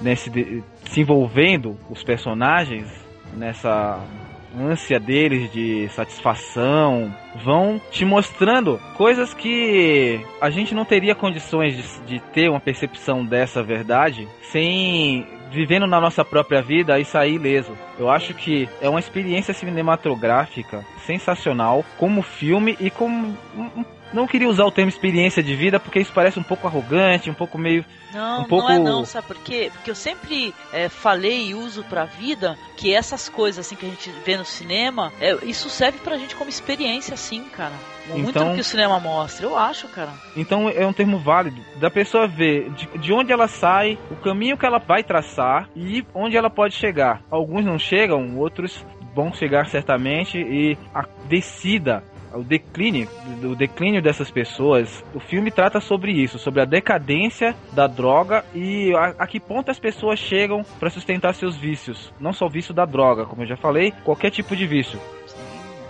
nesse, 0.00 0.30
se 0.90 1.00
envolvendo, 1.00 1.76
os 1.88 2.02
personagens, 2.02 2.88
nessa 3.36 4.00
ânsia 4.58 4.98
deles 4.98 5.52
de 5.52 5.88
satisfação, 5.88 7.14
vão 7.34 7.80
te 7.90 8.04
mostrando 8.04 8.80
coisas 8.96 9.32
que 9.32 10.20
a 10.40 10.50
gente 10.50 10.74
não 10.74 10.84
teria 10.84 11.14
condições 11.14 11.76
de, 11.76 12.18
de 12.18 12.20
ter 12.32 12.48
uma 12.48 12.60
percepção 12.60 13.24
dessa 13.24 13.62
verdade 13.62 14.28
sem 14.50 15.26
vivendo 15.50 15.86
na 15.86 16.00
nossa 16.00 16.24
própria 16.24 16.62
vida 16.62 16.98
e 16.98 17.04
sair 17.04 17.34
ileso. 17.34 17.76
Eu 17.98 18.08
acho 18.08 18.32
que 18.34 18.68
é 18.80 18.88
uma 18.88 19.00
experiência 19.00 19.52
cinematográfica 19.52 20.84
sensacional 21.04 21.84
como 21.98 22.22
filme 22.22 22.76
e 22.80 22.88
como 22.88 23.36
não 24.12 24.26
queria 24.26 24.48
usar 24.48 24.64
o 24.64 24.70
termo 24.70 24.88
experiência 24.88 25.42
de 25.42 25.54
vida 25.54 25.78
porque 25.78 26.00
isso 26.00 26.12
parece 26.12 26.38
um 26.38 26.42
pouco 26.42 26.66
arrogante, 26.66 27.30
um 27.30 27.34
pouco 27.34 27.58
meio. 27.58 27.84
Não, 28.12 28.42
um 28.42 28.44
pouco... 28.44 28.68
não 28.68 28.74
é 28.74 28.78
não, 28.78 29.04
sabe 29.04 29.26
por 29.26 29.36
quê? 29.38 29.70
Porque 29.72 29.90
eu 29.90 29.94
sempre 29.94 30.54
é, 30.72 30.88
falei 30.88 31.48
e 31.48 31.54
uso 31.54 31.84
pra 31.84 32.04
vida 32.04 32.58
que 32.76 32.94
essas 32.94 33.28
coisas 33.28 33.64
assim 33.64 33.76
que 33.76 33.86
a 33.86 33.88
gente 33.88 34.10
vê 34.24 34.36
no 34.36 34.44
cinema, 34.44 35.12
é, 35.20 35.34
isso 35.44 35.68
serve 35.68 35.98
pra 35.98 36.18
gente 36.18 36.34
como 36.34 36.50
experiência, 36.50 37.14
assim, 37.14 37.44
cara. 37.44 37.74
Muito 38.08 38.30
então, 38.30 38.48
do 38.48 38.54
que 38.54 38.60
o 38.60 38.64
cinema 38.64 38.98
mostra, 38.98 39.46
eu 39.46 39.56
acho, 39.56 39.86
cara. 39.88 40.10
Então 40.36 40.68
é 40.68 40.84
um 40.84 40.92
termo 40.92 41.18
válido 41.18 41.60
da 41.76 41.90
pessoa 41.90 42.26
ver 42.26 42.70
de, 42.70 42.86
de 42.98 43.12
onde 43.12 43.32
ela 43.32 43.46
sai, 43.46 43.98
o 44.10 44.16
caminho 44.16 44.56
que 44.56 44.66
ela 44.66 44.78
vai 44.78 45.04
traçar 45.04 45.68
e 45.76 46.04
onde 46.14 46.36
ela 46.36 46.50
pode 46.50 46.74
chegar. 46.74 47.22
Alguns 47.30 47.64
não 47.64 47.78
chegam, 47.78 48.36
outros 48.38 48.84
vão 49.14 49.32
chegar 49.32 49.66
certamente 49.66 50.38
e 50.38 50.78
a 50.94 51.04
descida 51.28 52.02
o 52.34 52.42
declínio, 52.42 53.08
o 53.42 53.54
declínio 53.54 54.02
dessas 54.02 54.30
pessoas. 54.30 55.04
O 55.14 55.20
filme 55.20 55.50
trata 55.50 55.80
sobre 55.80 56.12
isso, 56.12 56.38
sobre 56.38 56.60
a 56.60 56.64
decadência 56.64 57.54
da 57.72 57.86
droga 57.86 58.44
e 58.54 58.94
a, 58.94 59.14
a 59.18 59.26
que 59.26 59.40
ponto 59.40 59.70
as 59.70 59.78
pessoas 59.78 60.18
chegam 60.18 60.62
para 60.78 60.90
sustentar 60.90 61.34
seus 61.34 61.56
vícios. 61.56 62.12
Não 62.20 62.32
só 62.32 62.46
o 62.46 62.50
vício 62.50 62.74
da 62.74 62.84
droga, 62.84 63.24
como 63.24 63.42
eu 63.42 63.46
já 63.46 63.56
falei, 63.56 63.92
qualquer 64.04 64.30
tipo 64.30 64.54
de 64.54 64.66
vício. 64.66 65.00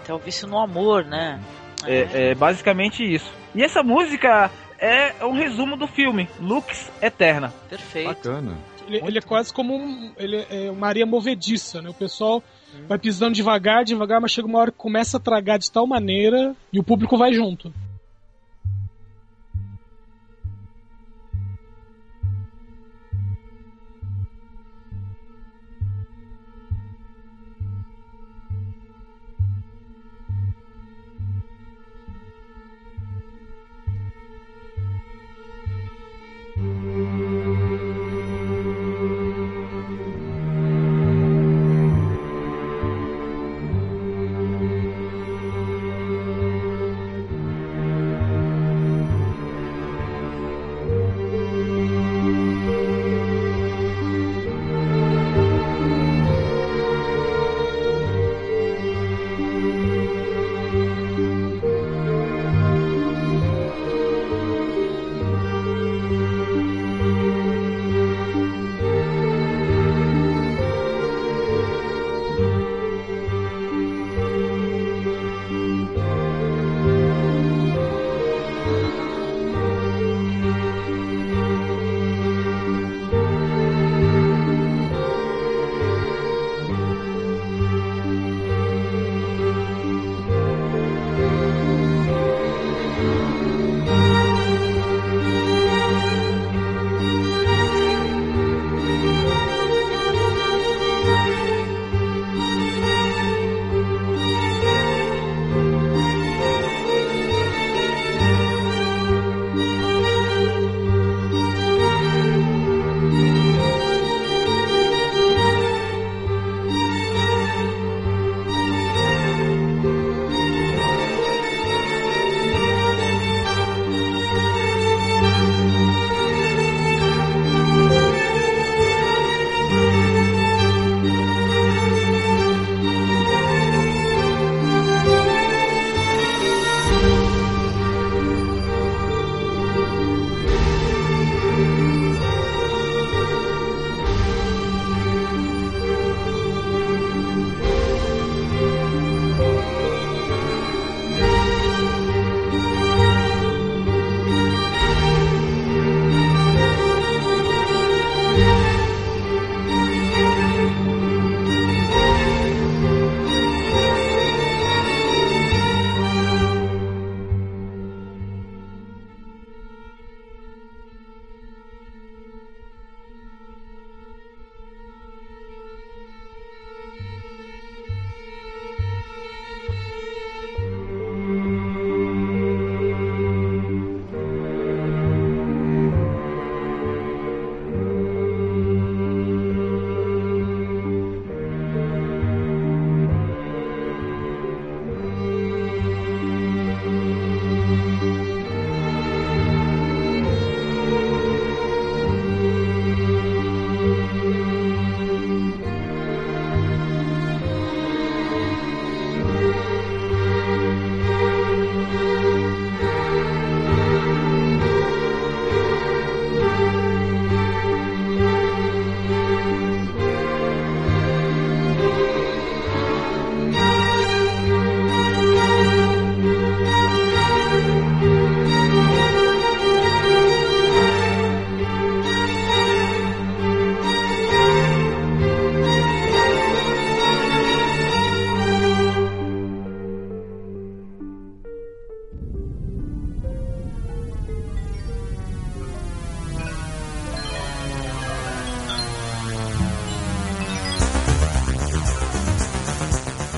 é 0.09 0.13
o 0.13 0.19
vício 0.19 0.49
no 0.49 0.59
amor, 0.59 1.05
né? 1.05 1.41
É, 1.87 2.31
é 2.31 2.35
basicamente 2.35 3.03
isso. 3.03 3.33
E 3.55 3.63
essa 3.63 3.83
música 3.83 4.51
é 4.79 5.25
um 5.25 5.33
resumo 5.33 5.77
do 5.77 5.87
filme, 5.87 6.29
Lux 6.41 6.91
Eterna. 7.03 7.53
Perfeito. 7.69 8.09
Bacana. 8.09 8.70
Ele, 8.91 9.07
ele 9.07 9.19
é 9.19 9.23
quase 9.23 9.53
como 9.53 9.77
um, 9.77 10.13
ele 10.19 10.45
é 10.51 10.71
uma 10.71 10.89
areia 10.89 11.07
movediça, 11.07 11.81
né? 11.81 11.89
O 11.89 11.95
pessoal 11.95 12.43
vai 12.89 12.99
pisando 12.99 13.35
devagar, 13.35 13.85
devagar, 13.85 14.21
mas 14.21 14.33
chega 14.33 14.49
uma 14.49 14.59
hora 14.59 14.73
que 14.73 14.79
começa 14.79 15.17
a 15.17 15.21
tragar 15.21 15.59
de 15.59 15.71
tal 15.71 15.87
maneira 15.87 16.57
e 16.73 16.81
o 16.81 16.83
público 16.83 17.17
vai 17.17 17.33
junto. 17.33 17.73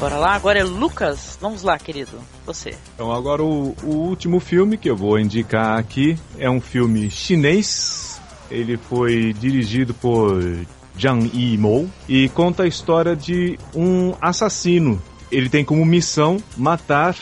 Bora 0.02 0.16
lá, 0.16 0.34
agora 0.34 0.58
é 0.58 0.64
Lucas. 0.64 1.38
Vamos 1.40 1.62
lá, 1.62 1.78
querido. 1.78 2.18
Você. 2.44 2.74
Então 2.92 3.12
agora 3.12 3.40
o, 3.40 3.72
o 3.84 3.90
último 3.90 4.40
filme 4.40 4.76
que 4.76 4.90
eu 4.90 4.96
vou 4.96 5.16
indicar 5.16 5.78
aqui 5.78 6.18
é 6.40 6.50
um 6.50 6.60
filme 6.60 7.08
chinês. 7.08 8.20
Ele 8.50 8.76
foi 8.76 9.32
dirigido 9.32 9.94
por 9.94 10.42
Zhang 11.00 11.30
Yimou 11.32 11.88
e 12.08 12.28
conta 12.30 12.64
a 12.64 12.66
história 12.66 13.14
de 13.14 13.56
um 13.72 14.12
assassino. 14.20 15.00
Ele 15.30 15.48
tem 15.48 15.64
como 15.64 15.84
missão 15.84 16.42
matar 16.56 17.14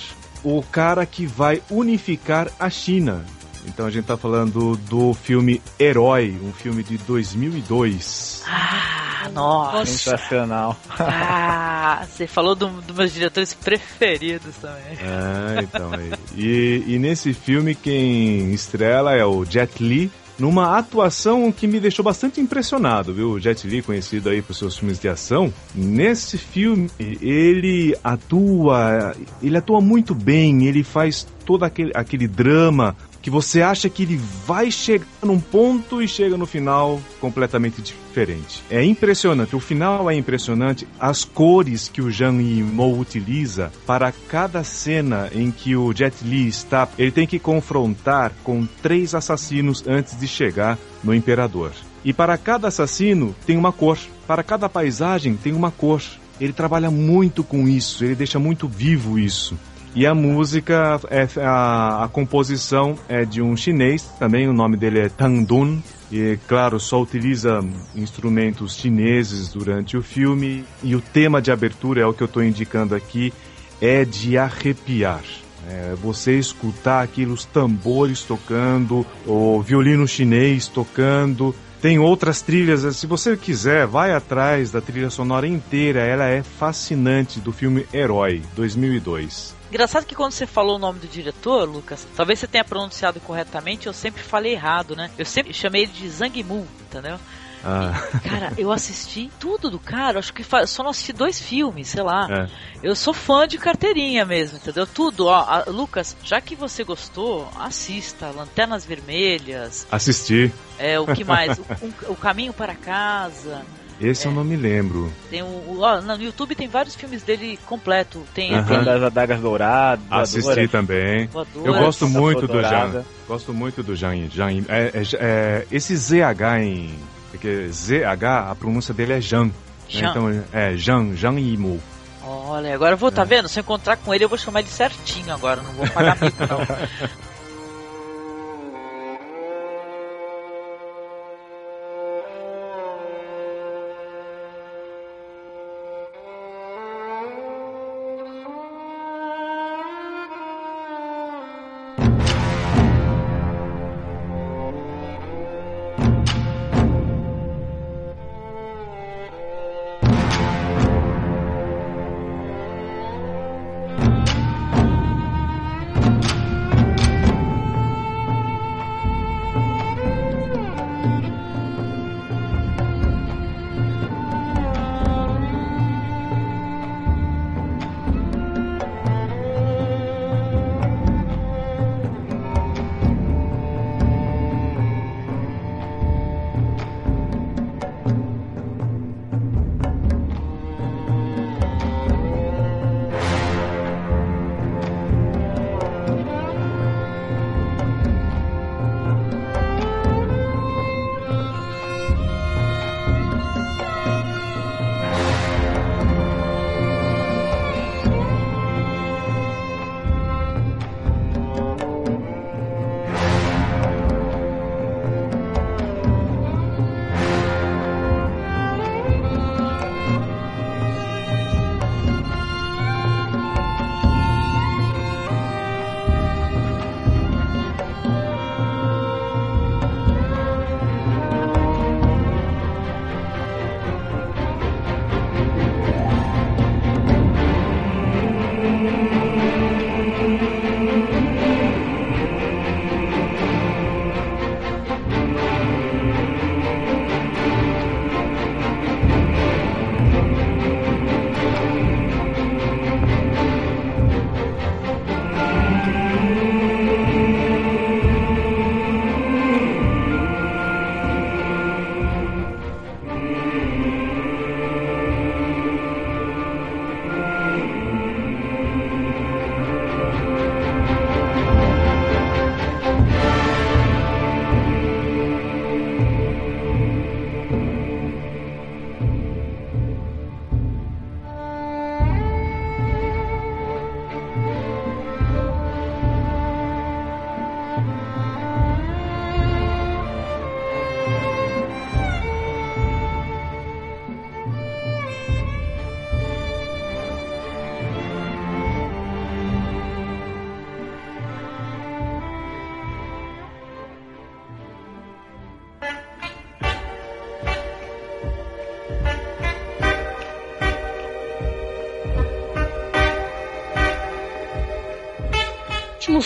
o 0.43 0.63
cara 0.63 1.05
que 1.05 1.27
vai 1.27 1.63
unificar 1.71 2.51
a 2.59 2.71
China. 2.71 3.27
Então 3.67 3.85
a 3.85 3.91
gente 3.91 4.07
tá 4.07 4.17
falando 4.17 4.75
do 4.89 5.13
filme 5.13 5.61
Herói, 5.79 6.35
um 6.43 6.51
filme 6.51 6.83
de 6.83 6.97
2002. 6.97 8.43
Ah, 8.47 9.00
nossa. 9.29 9.87
Sensacional. 9.87 10.77
Ah, 10.99 12.07
você 12.09 12.27
falou 12.27 12.55
dos 12.55 12.71
do 12.85 12.95
meus 12.95 13.13
diretores 13.13 13.53
preferidos 13.55 14.57
também. 14.57 14.99
É, 15.01 15.63
então. 15.63 15.91
E, 16.37 16.85
e 16.87 16.99
nesse 16.99 17.33
filme 17.33 17.75
quem 17.75 18.53
estrela 18.53 19.15
é 19.15 19.25
o 19.25 19.45
Jet 19.45 19.83
Li 19.83 20.11
numa 20.41 20.79
atuação 20.79 21.53
que 21.53 21.67
me 21.67 21.79
deixou 21.79 22.03
bastante 22.03 22.41
impressionado, 22.41 23.13
viu? 23.13 23.33
O 23.33 23.41
Jet 23.41 23.67
Li, 23.67 23.83
conhecido 23.83 24.31
aí 24.31 24.41
por 24.41 24.55
seus 24.55 24.79
filmes 24.79 24.99
de 24.99 25.07
ação, 25.07 25.53
nesse 25.75 26.39
filme 26.39 26.91
ele 26.99 27.95
atua, 28.03 29.15
ele 29.43 29.59
atua 29.59 29.81
muito 29.83 30.15
bem, 30.15 30.67
ele 30.67 30.83
faz 30.83 31.27
todo 31.45 31.65
aquele, 31.65 31.93
aquele 31.95 32.27
drama 32.27 32.97
que 33.23 33.31
você 33.31 33.63
acha 33.63 33.89
que 33.89 34.03
ele 34.03 34.21
vai 34.47 34.71
chegar 34.71 35.07
num 35.23 35.41
ponto 35.41 36.03
e 36.03 36.09
chega 36.09 36.37
no 36.37 36.47
final 36.47 37.01
completamente 37.21 37.83
diferente. 37.83 38.63
É 38.71 38.83
impressionante, 38.83 39.55
o 39.55 39.61
final 39.61 40.11
é 40.11 40.15
impressionante, 40.15 40.87
as 40.99 41.25
cores 41.25 41.89
que 41.89 42.01
o 42.01 42.11
Zhang 42.11 42.43
Yimou 42.43 42.99
utiliza 42.99 43.71
para 43.87 44.13
cada 44.13 44.65
cena 44.65 45.31
em 45.33 45.51
que 45.51 45.77
o 45.77 45.93
Jet 45.93 46.25
Li 46.25 46.49
está, 46.49 46.89
ele 46.99 47.11
tem 47.11 47.27
que 47.27 47.39
confrontar 47.39 48.33
com 48.43 48.67
três 48.83 49.15
assassinos 49.15 49.85
antes 49.87 50.19
de 50.19 50.27
chegar 50.27 50.79
no 51.05 51.15
Imperador. 51.15 51.73
E 52.05 52.13
para 52.13 52.39
cada 52.39 52.69
assassino 52.69 53.35
tem 53.47 53.57
uma 53.57 53.73
cor, 53.73 53.99
para 54.27 54.43
cada 54.43 54.69
paisagem 54.69 55.37
tem 55.37 55.53
uma 55.53 55.71
cor. 55.71 56.03
Ele 56.41 56.55
trabalha 56.55 56.91
muito 56.91 57.45
com 57.45 57.69
isso, 57.69 58.03
ele 58.03 58.15
deixa 58.15 58.39
muito 58.39 58.67
vivo 58.67 59.19
isso. 59.19 59.59
E 59.95 60.07
a 60.07 60.15
música, 60.15 61.01
é, 61.11 61.27
a, 61.43 62.05
a 62.05 62.09
composição 62.09 62.97
é 63.09 63.25
de 63.25 63.43
um 63.43 63.57
chinês, 63.57 64.05
também 64.21 64.49
o 64.49 64.53
nome 64.53 64.77
dele 64.77 65.01
é 65.01 65.09
Tang 65.09 65.45
Dun. 65.45 65.81
E, 66.13 66.39
claro, 66.49 66.79
só 66.79 67.01
utiliza 67.01 67.61
instrumentos 67.95 68.77
chineses 68.77 69.49
durante 69.49 69.97
o 69.97 70.03
filme. 70.03 70.65
E 70.83 70.95
o 70.95 71.01
tema 71.01 71.43
de 71.43 71.51
abertura, 71.51 72.01
é 72.01 72.07
o 72.07 72.13
que 72.13 72.23
eu 72.23 72.27
estou 72.27 72.43
indicando 72.43 72.95
aqui, 72.95 73.33
é 73.81 74.05
de 74.05 74.39
arrepiar. 74.39 75.23
É, 75.69 75.95
você 76.01 76.39
escutar 76.39 77.03
aqueles 77.03 77.45
tambores 77.45 78.23
tocando, 78.23 79.05
o 79.27 79.61
violino 79.61 80.07
chinês 80.07 80.69
tocando. 80.69 81.55
Tem 81.81 81.99
outras 81.99 82.43
trilhas, 82.43 82.97
se 82.97 83.07
você 83.07 83.37
quiser, 83.37 83.87
vai 83.87 84.13
atrás 84.13 84.71
da 84.71 84.81
trilha 84.81 85.11
sonora 85.11 85.47
inteira, 85.47 86.01
ela 86.01 86.27
é 86.27 86.43
fascinante 86.43 87.41
do 87.41 87.53
filme 87.53 87.87
Herói, 87.93 88.43
2002. 88.55 89.60
Engraçado 89.71 90.05
que 90.05 90.17
quando 90.17 90.33
você 90.33 90.47
falou 90.47 90.77
o 90.77 90.79
nome 90.79 90.99
do 90.99 91.07
diretor, 91.07 91.69
Lucas, 91.69 92.07
talvez 92.17 92.41
você 92.41 92.47
tenha 92.49 92.65
pronunciado 92.65 93.21
corretamente, 93.21 93.87
eu 93.87 93.93
sempre 93.93 94.21
falei 94.21 94.53
errado, 94.53 94.97
né? 94.97 95.11
Eu 95.17 95.25
sempre 95.25 95.55
chamei 95.55 95.83
ele 95.83 95.93
de 95.93 96.09
Zhang 96.09 96.43
Mu, 96.43 96.67
entendeu? 96.81 97.19
Ah. 97.65 97.93
Cara, 98.25 98.53
eu 98.57 98.73
assisti 98.73 99.31
tudo 99.39 99.71
do 99.71 99.79
cara, 99.79 100.19
acho 100.19 100.33
que 100.33 100.43
só 100.67 100.83
não 100.83 100.91
assisti 100.91 101.13
dois 101.13 101.41
filmes, 101.41 101.89
sei 101.89 102.03
lá. 102.03 102.27
É. 102.29 102.47
Eu 102.83 102.97
sou 102.97 103.13
fã 103.13 103.47
de 103.47 103.59
carteirinha 103.59 104.25
mesmo, 104.25 104.57
entendeu? 104.57 104.87
Tudo, 104.87 105.27
ó. 105.27 105.37
A, 105.37 105.65
Lucas, 105.69 106.17
já 106.25 106.41
que 106.41 106.57
você 106.57 106.83
gostou, 106.83 107.49
assista 107.59 108.31
Lanternas 108.31 108.85
Vermelhas. 108.85 109.87
Assisti. 109.91 110.53
É, 110.79 110.99
o 110.99 111.07
que 111.07 111.23
mais? 111.23 111.59
o, 111.59 111.63
um, 111.83 112.13
o 112.13 112.17
Caminho 112.17 112.53
para 112.53 112.75
Casa. 112.75 113.63
Esse 114.01 114.27
é. 114.27 114.31
eu 114.31 114.35
não 114.35 114.45
me 114.45 114.57
lembro. 114.57 115.13
Tem 115.29 115.43
o, 115.43 115.81
ó, 115.81 116.01
no 116.01 116.15
YouTube 116.23 116.55
tem 116.55 116.69
vários 116.69 116.95
filmes 116.95 117.23
dele 117.23 117.59
completo. 117.67 118.23
Tem 118.35 118.55
uh 118.55 118.63
-huh. 118.63 118.85
das 118.85 119.03
adagas 119.03 119.41
douradas. 119.41 120.05
Assisti 120.11 120.69
também. 120.69 121.27
Voadora, 121.27 121.67
eu 121.67 121.75
gosto 121.75 122.09
muito 122.09 122.47
do 122.47 122.63
Jean. 122.63 123.05
Gosto 123.29 123.53
muito 123.53 123.83
do 123.83 123.95
Jean. 123.95 124.29
Jean 124.29 124.51
é, 124.69 124.91
é, 124.95 125.03
é, 125.15 125.67
esse 125.71 125.97
ZH 125.97 126.61
em 126.63 126.95
porque 127.31 127.69
ZH, 127.69 128.51
a 128.51 128.55
pronúncia 128.55 128.93
dele 128.93 129.13
é 129.15 129.21
Jean. 129.21 129.47
Né? 129.47 129.53
Então, 129.93 130.45
é 130.53 130.77
Jean, 130.77 131.15
Jean 131.15 131.39
Yimou. 131.39 131.81
Olha, 132.23 132.75
agora 132.75 132.95
eu 132.95 132.99
vou, 132.99 133.11
tá 133.11 133.23
é. 133.23 133.25
vendo? 133.25 133.49
Se 133.49 133.59
eu 133.59 133.63
encontrar 133.63 133.97
com 133.97 134.13
ele, 134.15 134.25
eu 134.25 134.29
vou 134.29 134.37
chamar 134.37 134.61
ele 134.61 134.69
certinho 134.69 135.33
agora, 135.33 135.63
não 135.63 135.73
vou 135.73 135.89
pagar 135.89 136.21
mico, 136.21 136.37
não. 136.47 136.61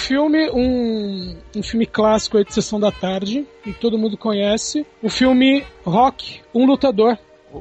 filme, 0.05 0.51
um, 0.51 1.37
um 1.57 1.63
filme 1.63 1.87
clássico 1.87 2.37
aí 2.37 2.45
de 2.45 2.53
Sessão 2.53 2.79
da 2.79 2.93
Tarde, 2.93 3.47
que 3.63 3.73
todo 3.73 3.99
mundo 3.99 4.17
conhece. 4.17 4.87
O 5.03 5.09
filme 5.09 5.65
Rock, 5.85 6.41
Um 6.55 6.67
Lutador. 6.67 7.19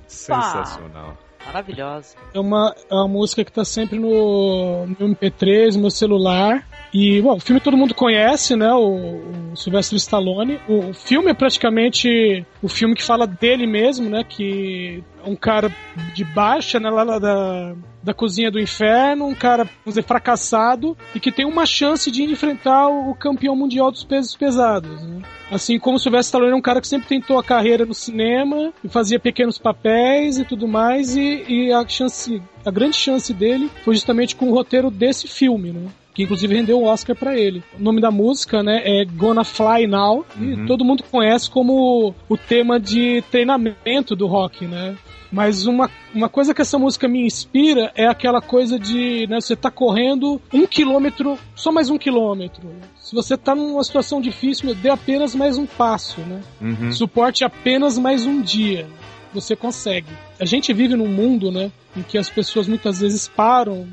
Sensacional. 0.08 1.18
Maravilhosa. 1.46 2.16
É 2.34 2.40
uma, 2.40 2.74
é 2.90 2.94
uma 2.94 3.08
música 3.08 3.44
que 3.44 3.52
tá 3.52 3.66
sempre 3.66 4.00
no, 4.00 4.88
no 4.88 4.96
MP3, 4.96 5.76
no 5.76 5.82
meu 5.82 5.92
celular. 5.92 6.68
E, 6.94 7.22
bom, 7.22 7.38
o 7.38 7.40
filme 7.40 7.60
todo 7.60 7.76
mundo 7.76 7.96
conhece, 7.96 8.56
né? 8.56 8.72
O, 8.72 9.52
o 9.52 9.56
Sylvester 9.56 9.98
Stallone. 9.98 10.60
O, 10.68 10.90
o 10.90 10.94
filme 10.94 11.32
é 11.32 11.34
praticamente 11.34 12.46
o 12.62 12.68
filme 12.68 12.94
que 12.94 13.04
fala 13.04 13.26
dele 13.26 13.66
mesmo, 13.66 14.10
né? 14.10 14.24
Que 14.24 15.04
é 15.26 15.30
um 15.30 15.36
cara 15.36 15.76
de 16.14 16.24
baixa, 16.24 16.80
né? 16.80 16.92
Lá 16.92 17.18
da, 17.18 17.76
da 18.04 18.14
cozinha 18.14 18.52
do 18.52 18.60
inferno, 18.60 19.26
um 19.26 19.34
cara, 19.34 19.64
vamos 19.64 19.96
dizer, 19.96 20.04
fracassado 20.04 20.96
e 21.16 21.20
que 21.20 21.32
tem 21.32 21.46
uma 21.46 21.66
chance 21.66 22.12
de 22.12 22.24
enfrentar 22.24 22.90
o 22.90 23.16
campeão 23.16 23.56
mundial 23.56 23.90
dos 23.90 24.04
pesos 24.04 24.36
pesados, 24.36 25.02
né? 25.02 25.22
Assim 25.50 25.80
como 25.80 25.98
o 25.98 26.00
Sylvester 26.00 26.28
Stallone 26.28 26.54
é 26.54 26.56
um 26.56 26.62
cara 26.62 26.82
que 26.82 26.88
sempre 26.88 27.08
tentou 27.08 27.40
a 27.40 27.44
carreira 27.44 27.86
no 27.86 27.94
cinema 27.94 28.72
e 28.84 28.90
fazia 28.90 29.20
pequenos 29.20 29.58
papéis 29.58 30.38
e 30.38 30.46
tudo 30.46 30.68
mais, 30.68 31.16
e, 31.16 31.44
e 31.48 31.72
a 31.72 31.88
chance, 31.88 32.42
a 32.66 32.72
grande 32.72 32.98
chance 32.98 33.34
dele 33.34 33.72
foi 33.84 33.96
justamente 33.96 34.36
com 34.36 34.50
o 34.50 34.54
roteiro 34.54 34.92
desse 34.92 35.28
filme, 35.28 35.72
né? 35.72 35.88
Que 36.14 36.24
inclusive 36.24 36.54
rendeu 36.54 36.80
o 36.80 36.86
Oscar 36.86 37.16
para 37.16 37.38
ele. 37.38 37.64
O 37.78 37.82
nome 37.82 38.00
da 38.00 38.12
música, 38.12 38.62
né, 38.62 38.82
é 38.84 39.06
Gonna 39.06 39.44
Fly 39.44 39.88
Now, 39.88 40.26
e 40.40 40.66
todo 40.66 40.86
mundo 40.86 41.04
conhece 41.04 41.50
como 41.50 42.14
o 42.30 42.38
tema 42.38 42.80
de 42.80 43.24
treinamento 43.32 44.16
do 44.16 44.28
rock, 44.28 44.66
né? 44.66 44.96
Mas 45.32 45.66
uma, 45.66 45.90
uma 46.14 46.30
coisa 46.30 46.54
que 46.54 46.62
essa 46.62 46.78
música 46.78 47.08
me 47.08 47.26
inspira 47.26 47.92
é 47.96 48.06
aquela 48.06 48.40
coisa 48.40 48.78
de 48.78 49.26
né, 49.28 49.42
você 49.42 49.56
tá 49.56 49.72
correndo 49.72 50.40
um 50.54 50.68
quilômetro, 50.68 51.40
só 51.56 51.72
mais 51.72 51.90
um 51.90 51.98
quilômetro. 51.98 52.70
Se 52.96 53.16
você 53.16 53.36
tá 53.36 53.56
numa 53.56 53.84
situação 53.84 54.22
difícil, 54.22 54.76
dê 54.76 54.90
apenas 54.90 55.34
mais 55.34 55.58
um 55.58 55.66
passo, 55.66 56.22
né? 56.22 56.40
Uhum. 56.62 56.92
Suporte 56.92 57.44
apenas 57.44 57.98
mais 57.98 58.28
um 58.28 58.42
dia. 58.44 58.88
Você 59.34 59.56
consegue. 59.56 60.10
A 60.40 60.46
gente 60.46 60.72
vive 60.72 60.96
num 60.96 61.08
mundo, 61.08 61.52
né, 61.52 61.72
em 61.98 62.04
que 62.04 62.20
as 62.20 62.30
pessoas 62.30 62.68
muitas 62.68 63.00
vezes 63.00 63.28
param 63.28 63.88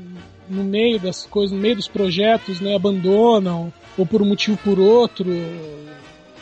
no 0.49 0.63
meio 0.63 0.99
das 0.99 1.25
coisas, 1.25 1.55
no 1.55 1.61
meio 1.61 1.75
dos 1.75 1.87
projetos, 1.87 2.59
né, 2.59 2.75
abandonam 2.75 3.71
ou 3.97 4.05
por 4.05 4.21
um 4.21 4.25
motivo 4.25 4.57
por 4.57 4.79
outro. 4.79 5.25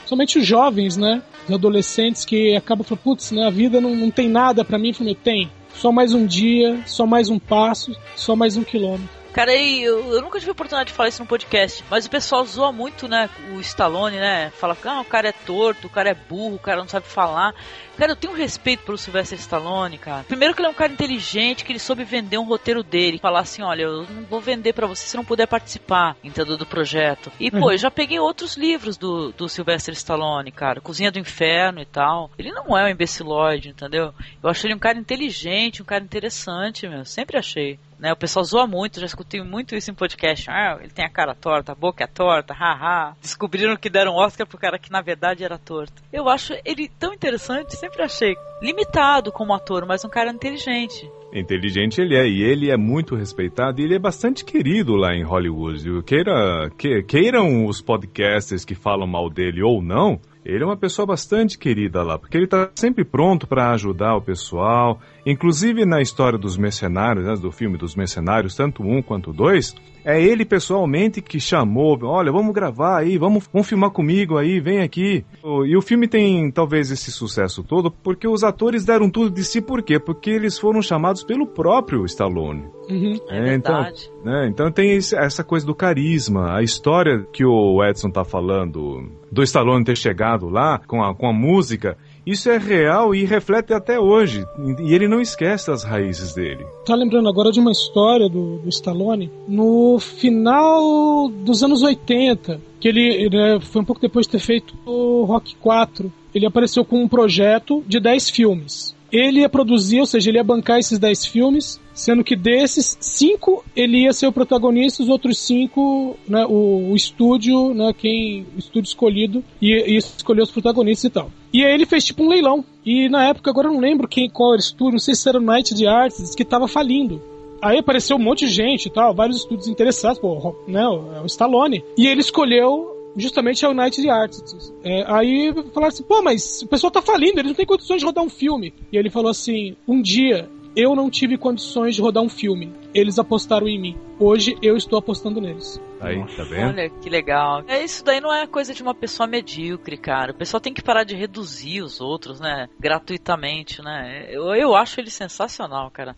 Somente 0.06 0.40
os 0.40 0.46
jovens, 0.46 0.98
né, 0.98 1.22
os 1.48 1.54
adolescentes 1.54 2.26
que 2.26 2.56
acabam 2.56 2.84
falando, 2.84 3.04
putz, 3.04 3.32
né, 3.32 3.46
a 3.46 3.50
vida 3.50 3.80
não, 3.80 3.96
não 3.96 4.12
tem 4.12 4.30
nada 4.30 4.64
para 4.66 4.80
mim, 4.80 4.94
eu 5.00 5.16
tem. 5.16 5.50
Só 5.76 5.92
mais 5.92 6.14
um 6.14 6.26
dia, 6.26 6.82
só 6.86 7.06
mais 7.06 7.30
um 7.30 7.40
passo, 7.40 7.96
só 8.16 8.36
mais 8.36 8.58
um 8.58 8.64
quilômetro. 8.64 9.19
Cara, 9.34 9.56
eu, 9.56 10.14
eu, 10.14 10.22
nunca 10.22 10.40
tive 10.40 10.52
a 10.52 10.54
oportunidade 10.54 10.90
de 10.90 10.94
falar 10.94 11.10
isso 11.10 11.22
no 11.22 11.28
podcast, 11.28 11.84
mas 11.90 12.06
o 12.06 12.10
pessoal 12.10 12.44
zoa 12.46 12.72
muito, 12.72 13.08
né, 13.08 13.30
o 13.54 13.60
Stallone, 13.60 14.18
né? 14.18 14.50
Fala 14.52 14.76
que 14.76 14.88
ah, 14.88 15.02
o 15.02 15.06
cara 15.06 15.30
é 15.30 15.32
torto, 15.32 15.88
o 15.88 15.90
cara 15.90 16.10
é 16.10 16.14
burro, 16.14 16.56
o 16.56 16.60
cara 16.60 16.80
não 16.80 16.88
sabe 16.88 17.06
falar. 17.06 17.54
Cara, 18.00 18.14
eu 18.14 18.16
tenho 18.16 18.32
um 18.32 18.36
respeito 18.36 18.84
pelo 18.84 18.98
Sylvester 18.98 19.38
Stallone, 19.38 19.98
cara. 19.98 20.24
Primeiro 20.24 20.54
que 20.54 20.62
ele 20.62 20.68
é 20.68 20.72
um 20.72 20.76
cara 20.76 20.94
inteligente, 20.94 21.66
que 21.66 21.72
ele 21.72 21.80
soube 21.80 22.06
vender 22.06 22.38
um 22.38 22.46
roteiro 22.46 22.82
dele. 22.82 23.20
Falar 23.20 23.42
assim, 23.42 23.62
olha, 23.62 23.84
eu 23.84 24.04
não 24.04 24.24
vou 24.24 24.40
vender 24.40 24.72
para 24.72 24.88
você 24.88 25.06
se 25.06 25.18
não 25.18 25.26
puder 25.26 25.48
participar, 25.48 26.16
entendeu, 26.24 26.56
do 26.56 26.66
projeto. 26.66 27.30
E, 27.38 27.52
pô, 27.52 27.72
eu 27.72 27.78
já 27.78 27.92
peguei 27.92 28.18
outros 28.18 28.56
livros 28.56 28.96
do, 28.96 29.34
do 29.34 29.50
Sylvester 29.50 29.94
Stallone, 29.94 30.50
cara. 30.50 30.80
Cozinha 30.80 31.12
do 31.12 31.20
Inferno 31.20 31.82
e 31.82 31.86
tal. 31.86 32.32
Ele 32.40 32.52
não 32.52 32.78
é 32.78 32.86
um 32.86 32.90
imbecilóide, 32.90 33.68
entendeu? 33.68 34.14
Eu 34.42 34.50
acho 34.50 34.66
ele 34.66 34.76
um 34.76 34.80
cara 34.80 34.98
inteligente, 34.98 35.82
um 35.82 35.86
cara 35.86 36.02
interessante, 36.02 36.88
meu. 36.88 37.04
Sempre 37.04 37.38
achei. 37.38 37.78
Né, 38.00 38.14
o 38.14 38.16
pessoal 38.16 38.46
zoa 38.46 38.66
muito, 38.66 39.00
já 39.00 39.06
escutei 39.06 39.44
muito 39.44 39.76
isso 39.76 39.92
em 39.92 39.94
podcast. 39.94 40.50
Ah, 40.50 40.78
ele 40.80 40.90
tem 40.90 41.04
a 41.04 41.10
cara 41.10 41.36
torta, 41.36 41.74
a 41.74 41.76
boca 41.76 42.04
é 42.04 42.08
torta, 42.08 42.54
haha. 42.54 43.14
Descobriram 43.22 43.76
que 43.76 43.90
deram 43.90 44.16
Oscar 44.16 44.48
pro 44.48 44.58
cara 44.58 44.80
que 44.80 44.90
na 44.90 45.02
verdade 45.02 45.44
era 45.44 45.58
torto. 45.58 46.02
Eu 46.12 46.30
acho 46.30 46.54
ele 46.64 46.90
tão 46.98 47.14
interessante, 47.14 47.76
sempre 47.76 48.02
achei. 48.02 48.36
Limitado 48.62 49.34
como 49.34 49.54
ator, 49.54 49.86
mas 49.86 50.06
um 50.06 50.10
cara 50.10 50.32
inteligente. 50.32 51.10
Inteligente 51.34 52.02
ele 52.02 52.16
é, 52.16 52.26
e 52.26 52.42
ele 52.42 52.72
é 52.72 52.78
muito 52.78 53.16
respeitado 53.16 53.80
e 53.80 53.84
ele 53.84 53.96
é 53.96 54.00
bastante 54.00 54.46
querido 54.46 54.96
lá 54.96 55.14
em 55.14 55.24
Hollywood. 55.24 56.02
Queira, 56.04 56.70
que, 56.78 57.04
queiram 57.04 57.66
os 57.66 57.82
podcasters 57.82 58.64
que 58.64 58.76
falam 58.76 59.06
mal 59.06 59.30
dele 59.30 59.62
ou 59.62 59.82
não, 59.82 60.20
ele 60.44 60.64
é 60.64 60.66
uma 60.66 60.78
pessoa 60.78 61.06
bastante 61.06 61.58
querida 61.58 62.02
lá, 62.02 62.18
porque 62.18 62.36
ele 62.36 62.46
está 62.46 62.72
sempre 62.74 63.04
pronto 63.04 63.46
para 63.46 63.72
ajudar 63.72 64.16
o 64.16 64.22
pessoal. 64.22 65.00
Inclusive 65.26 65.86
na 65.86 66.02
história 66.02 66.38
dos 66.40 66.58
mercenários, 66.58 67.26
né, 67.26 67.36
do 67.36 67.52
filme 67.52 67.78
dos 67.78 67.96
mercenários, 67.96 68.56
tanto 68.56 68.84
um 68.84 69.02
quanto 69.02 69.32
dois, 69.34 69.76
é 70.04 70.22
ele 70.22 70.46
pessoalmente 70.46 71.22
que 71.22 71.40
chamou, 71.40 72.00
olha, 72.04 72.32
vamos 72.32 72.54
gravar 72.54 72.98
aí, 73.00 73.18
vamos, 73.18 73.48
vamos 73.52 73.68
filmar 73.68 73.92
comigo 73.92 74.38
aí, 74.38 74.60
vem 74.60 74.80
aqui. 74.80 75.26
E 75.66 75.76
o 75.78 75.82
filme 75.82 76.08
tem 76.08 76.50
talvez 76.52 76.90
esse 76.90 77.12
sucesso 77.12 77.64
todo 77.64 77.92
porque 77.92 78.28
os 78.28 78.44
atores 78.44 78.86
deram 78.86 79.10
tudo 79.10 79.30
de 79.30 79.44
si, 79.44 79.62
por 79.62 79.82
quê? 79.84 80.00
Porque 80.00 80.30
eles 80.30 80.58
foram 80.58 80.82
chamados 80.82 81.24
pelo 81.24 81.46
próprio 81.46 82.06
Stallone. 82.06 82.64
Uhum. 82.90 83.20
É, 83.30 83.54
então, 83.54 83.76
verdade. 83.76 84.10
né, 84.24 84.48
então 84.50 84.72
tem 84.72 84.92
esse- 84.96 85.16
essa 85.16 85.44
coisa 85.44 85.66
do 85.66 85.76
carisma, 85.76 86.56
a 86.56 86.64
história 86.64 87.26
que 87.32 87.46
o 87.46 87.84
Edson 87.84 88.10
tá 88.10 88.24
falando 88.26 89.12
do 89.32 89.44
Stallone 89.44 89.84
ter 89.86 89.96
chegado 89.96 90.50
lá 90.50 90.80
com 90.88 91.04
a, 91.04 91.14
com 91.14 91.28
a 91.28 91.34
música, 91.34 91.98
isso 92.32 92.50
é 92.50 92.58
real 92.58 93.16
e 93.16 93.26
reflete 93.26 93.74
até 93.74 94.00
hoje. 94.00 94.46
E 94.80 94.94
ele 94.94 95.08
não 95.08 95.20
esquece 95.20 95.72
as 95.72 95.84
raízes 95.84 96.34
dele. 96.34 96.66
Tá 96.86 96.96
lembrando 96.96 97.28
agora 97.28 97.52
de 97.52 97.60
uma 97.60 97.72
história 97.72 98.30
do, 98.30 98.60
do 98.60 98.70
Stallone 98.70 99.32
no 99.48 99.98
final 100.00 101.30
dos 101.30 101.64
anos 101.64 101.82
80, 101.82 102.60
que 102.80 102.88
ele 102.88 103.30
né, 103.30 103.60
foi 103.60 103.82
um 103.82 103.86
pouco 103.86 104.02
depois 104.02 104.26
de 104.26 104.34
ter 104.34 104.40
feito 104.40 104.76
o 104.86 105.24
Rock 105.24 105.56
4. 105.56 106.12
Ele 106.34 106.46
apareceu 106.46 106.86
com 106.86 107.02
um 107.02 107.08
projeto 107.08 107.84
de 107.88 108.00
10 108.00 108.30
filmes. 108.30 108.96
Ele 109.12 109.40
ia 109.40 109.50
produzir, 109.50 110.00
ou 110.00 110.06
seja, 110.06 110.30
ele 110.30 110.38
ia 110.38 110.44
bancar 110.44 110.78
esses 110.78 111.00
10 111.00 111.26
filmes, 111.26 111.82
sendo 112.00 112.24
que 112.24 112.36
desses, 112.36 112.98
5 113.00 113.66
ele 113.76 114.04
ia 114.04 114.14
ser 114.14 114.28
o 114.28 114.32
protagonista, 114.32 115.04
os 115.04 115.10
outros 115.10 115.38
5, 115.40 116.16
né, 116.28 116.46
o, 116.46 116.92
o 116.92 116.96
estúdio, 116.96 117.74
né, 117.74 117.94
quem, 117.96 118.46
o 118.56 118.60
estúdio 118.60 118.88
escolhido, 118.88 119.44
ia 119.62 119.98
escolher 119.98 120.42
os 120.42 120.52
protagonistas 120.52 121.10
e 121.10 121.14
tal. 121.14 121.30
E 121.54 121.64
aí 121.64 121.74
ele 121.74 121.86
fez 121.86 122.06
tipo 122.06 122.24
um 122.24 122.30
leilão. 122.30 122.64
E 122.86 123.10
na 123.10 123.28
época, 123.28 123.52
agora 123.52 123.68
eu 123.68 123.74
não 123.74 123.82
lembro 123.82 124.08
quem, 124.08 124.30
qual 124.30 124.54
era 124.54 124.62
o 124.62 124.64
estúdio, 124.64 124.94
não 124.94 125.00
sei 125.00 125.14
se 125.14 125.28
era 125.28 125.38
o 125.38 125.42
Night 125.42 125.74
de 125.76 125.86
Arts, 125.86 126.34
que 126.34 126.46
tava 126.46 126.68
falindo. 126.68 127.22
Aí 127.62 127.78
apareceu 127.78 128.16
um 128.16 128.24
monte 128.24 128.46
de 128.48 128.54
gente 128.54 128.86
e 128.86 128.90
tal, 128.90 129.14
vários 129.14 129.38
estúdios 129.38 129.68
interessados, 129.68 130.20
pô, 130.20 130.56
né, 130.66 130.88
o 130.88 131.24
o 131.24 131.26
Stallone. 131.26 131.84
E 131.98 132.08
ele 132.08 132.22
escolheu 132.22 132.96
justamente 133.18 133.66
a 133.66 133.70
United 133.70 134.10
Artists. 134.10 134.74
É, 134.84 135.04
aí 135.08 135.54
falaram 135.74 135.94
assim, 135.94 136.04
pô, 136.04 136.22
mas 136.22 136.62
o 136.62 136.68
pessoal 136.68 136.92
tá 136.92 137.02
falindo, 137.02 137.40
eles 137.40 137.52
não 137.52 137.56
têm 137.56 137.66
condições 137.66 138.00
de 138.00 138.06
rodar 138.06 138.24
um 138.24 138.30
filme. 138.30 138.74
E 138.90 138.98
ele 138.98 139.10
falou 139.10 139.30
assim, 139.30 139.76
um 139.86 140.02
dia 140.02 140.50
eu 140.76 140.96
não 140.96 141.10
tive 141.10 141.38
condições 141.38 141.96
de 141.96 142.02
rodar 142.02 142.24
um 142.24 142.30
filme. 142.30 142.74
Eles 142.94 143.20
apostaram 143.20 143.68
em 143.68 143.80
mim. 143.80 143.98
Hoje 144.20 144.58
eu 144.62 144.76
estou 144.76 145.00
apostando 145.00 145.40
neles. 145.40 145.80
Aí, 146.02 146.24
tá 146.36 146.44
vendo? 146.44 146.70
Olha 146.70 146.90
que 146.90 147.10
legal. 147.10 147.64
É, 147.68 147.84
isso 147.84 148.04
daí 148.04 148.22
não 148.22 148.34
é 148.34 148.48
coisa 148.48 148.74
de 148.74 148.82
uma 148.82 148.96
pessoa 148.96 149.28
medíocre, 149.28 149.98
cara. 149.98 150.32
O 150.32 150.36
pessoal 150.36 150.62
tem 150.62 150.74
que 150.74 150.82
parar 150.82 151.04
de 151.04 151.16
reduzir 151.16 151.82
os 151.82 152.00
outros, 152.00 152.40
né? 152.40 152.68
Gratuitamente, 152.80 153.82
né? 153.82 154.28
Eu, 154.30 154.54
eu 154.56 154.76
acho 154.76 155.00
ele 155.00 155.10
sensacional, 155.10 155.92
cara. 155.92 156.16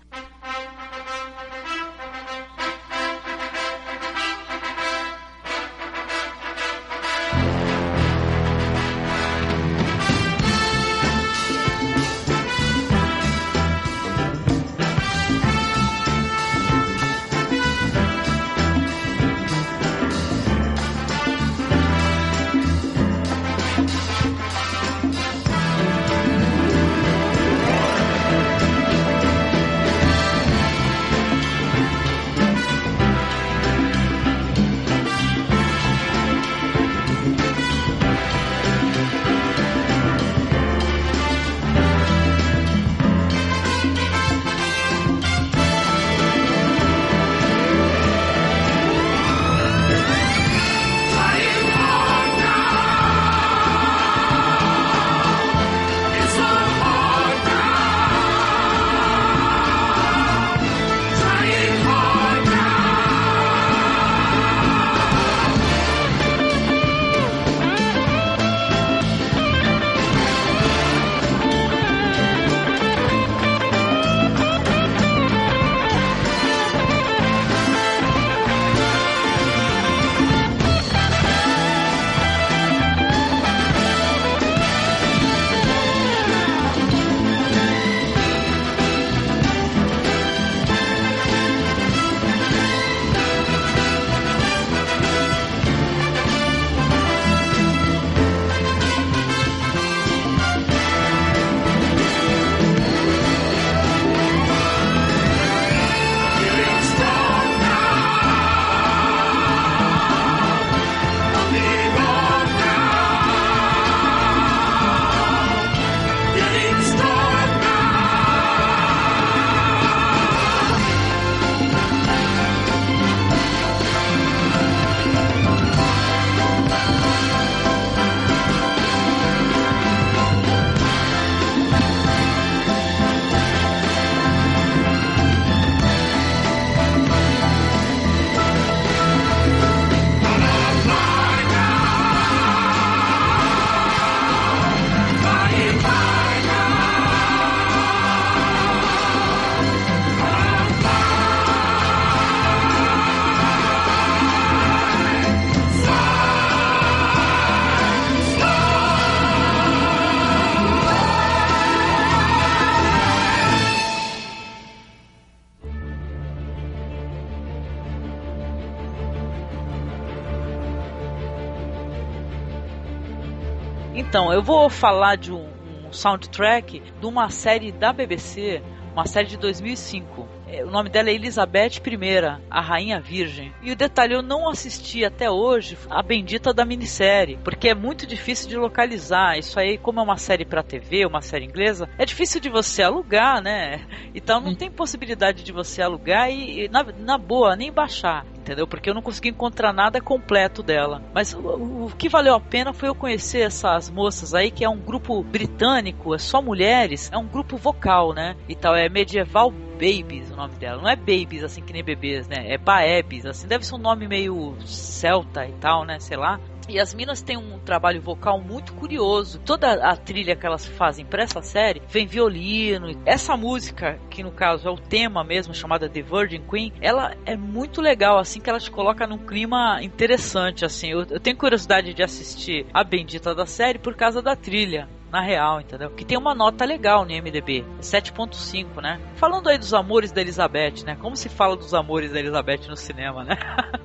Então, 174.12 174.34
eu 174.34 174.44
vou 174.44 174.70
falar 174.70 175.16
de 175.16 175.32
um, 175.32 175.48
um 175.88 175.94
soundtrack 175.94 176.84
de 177.00 177.06
uma 177.06 177.30
série 177.30 177.72
da 177.72 177.94
BBC, 177.94 178.62
uma 178.92 179.06
série 179.06 179.30
de 179.30 179.38
2005. 179.38 180.28
É, 180.50 180.66
o 180.66 180.70
nome 180.70 180.90
dela 180.90 181.10
é 181.10 181.14
Elizabeth 181.14 181.78
I, 181.78 182.42
a 182.50 182.60
Rainha 182.60 183.00
Virgem. 183.00 183.54
E 183.62 183.72
o 183.72 183.76
detalhe, 183.76 184.14
eu 184.14 184.22
não 184.22 184.50
assisti 184.50 185.06
até 185.06 185.32
hoje 185.32 185.78
a 185.90 186.04
bendita 186.04 186.54
da 186.54 186.66
minissérie, 186.66 187.40
porque 187.42 187.70
é 187.70 187.74
muito 187.74 188.06
difícil 188.06 188.50
de 188.50 188.58
localizar. 188.58 189.38
Isso 189.38 189.58
aí, 189.58 189.78
como 189.78 190.02
é 190.02 190.04
uma 190.04 190.18
série 190.18 190.44
para 190.44 190.62
TV, 190.62 191.06
uma 191.06 191.22
série 191.22 191.46
inglesa, 191.46 191.88
é 191.98 192.04
difícil 192.04 192.42
de 192.42 192.50
você 192.50 192.84
alugar, 192.84 193.42
né? 193.42 193.80
Então 194.14 194.42
não 194.42 194.54
tem 194.54 194.70
possibilidade 194.70 195.42
de 195.42 195.54
você 195.54 195.82
alugar 195.82 196.30
e, 196.30 196.68
na, 196.68 196.84
na 196.84 197.18
boa, 197.18 197.56
nem 197.56 197.72
baixar 197.72 198.26
entendeu? 198.42 198.68
Porque 198.68 198.90
eu 198.90 198.94
não 198.94 199.02
consegui 199.02 199.30
encontrar 199.30 199.72
nada 199.72 200.02
completo 200.02 200.62
dela. 200.62 201.02
Mas 201.14 201.34
o, 201.34 201.86
o, 201.86 201.92
que 201.98 202.10
valeu 202.10 202.36
a 202.36 202.40
pena 202.40 202.74
foi 202.74 202.90
eu 202.90 202.96
conhecer 202.96 203.42
essas 203.42 203.90
moças 203.90 204.34
aí, 204.34 204.52
que 204.52 204.66
é 204.66 204.70
um 204.70 204.80
grupo 204.80 205.24
britânico, 205.24 206.14
é 206.14 206.18
só 206.18 206.42
mulheres, 206.42 207.10
é 207.12 207.18
um 207.18 207.28
grupo 207.28 207.58
vocal, 207.58 208.14
né? 208.14 208.36
E 208.50 208.56
tal, 208.56 208.76
é 208.76 208.90
medieval 208.90 209.52
Babies 209.52 210.30
o 210.32 210.36
nome 210.36 210.56
dela. 210.56 210.82
Não 210.82 210.90
é 210.90 210.96
Babies, 210.96 211.44
assim 211.44 211.62
que 211.62 211.74
nem 211.74 211.84
bebês, 211.84 212.28
né? 212.28 212.54
É 212.54 212.58
Baebs, 212.58 213.26
assim. 213.26 213.48
Deve 213.48 213.66
ser 213.66 213.76
um 213.76 213.80
nome 213.80 214.08
meio 214.08 214.56
celta 214.66 215.46
e 215.46 215.54
tal, 215.54 215.86
né? 215.86 216.00
Sei 216.00 216.18
lá. 216.18 216.40
E 216.72 216.80
as 216.80 216.94
minas 216.94 217.22
têm 217.22 217.36
um 217.36 217.60
trabalho 217.60 218.02
vocal 218.02 218.40
muito 218.40 218.74
curioso. 218.74 219.42
Toda 219.46 219.74
a 219.74 219.94
trilha 219.94 220.38
que 220.38 220.46
elas 220.46 220.66
fazem 220.66 221.06
para 221.06 221.24
essa 221.24 221.42
série 221.42 221.82
vem 221.90 222.08
violino. 222.08 222.98
Essa 223.06 223.36
música, 223.36 224.00
que 224.10 224.24
no 224.24 224.32
caso 224.32 224.70
é 224.70 224.72
o 224.72 224.78
tema 224.78 225.22
mesmo, 225.22 225.54
chamada 225.54 225.90
The 225.90 226.02
Virgin 226.02 226.48
Queen, 226.50 226.72
ela 226.80 227.14
é 227.26 227.36
muito 227.36 227.82
legal, 227.82 228.18
assim, 228.18 228.40
que 228.40 228.50
ela 228.50 228.58
te 228.58 228.72
coloca 228.72 229.06
num 229.06 229.18
clima 229.18 229.84
interessante, 229.84 230.64
assim. 230.64 230.92
Eu, 230.92 231.02
eu 231.10 231.20
tenho 231.20 231.36
curiosidade 231.36 231.94
de 231.94 232.04
assistir 232.04 232.66
a 232.74 232.86
bendita 232.86 233.36
da 233.36 233.46
série 233.46 233.78
por 233.78 233.94
causa 233.94 234.22
da 234.22 234.34
trilha 234.34 234.88
na 235.12 235.22
real, 235.22 235.60
entendeu? 235.60 235.90
Que 235.90 236.06
tem 236.06 236.18
uma 236.18 236.34
nota 236.34 236.64
legal 236.64 237.04
no 237.04 237.12
IMDB, 237.12 237.66
7.5, 237.82 238.82
né? 238.82 239.00
Falando 239.16 239.50
aí 239.50 239.58
dos 239.58 239.74
amores 239.74 240.12
da 240.12 240.22
Elizabeth, 240.22 240.84
né? 240.86 240.96
Como 240.96 241.18
se 241.18 241.28
fala 241.28 241.58
dos 241.58 241.74
amores 241.74 242.12
da 242.14 242.20
Elizabeth 242.20 242.68
no 242.70 242.78
cinema, 242.78 243.24
né? 243.26 243.38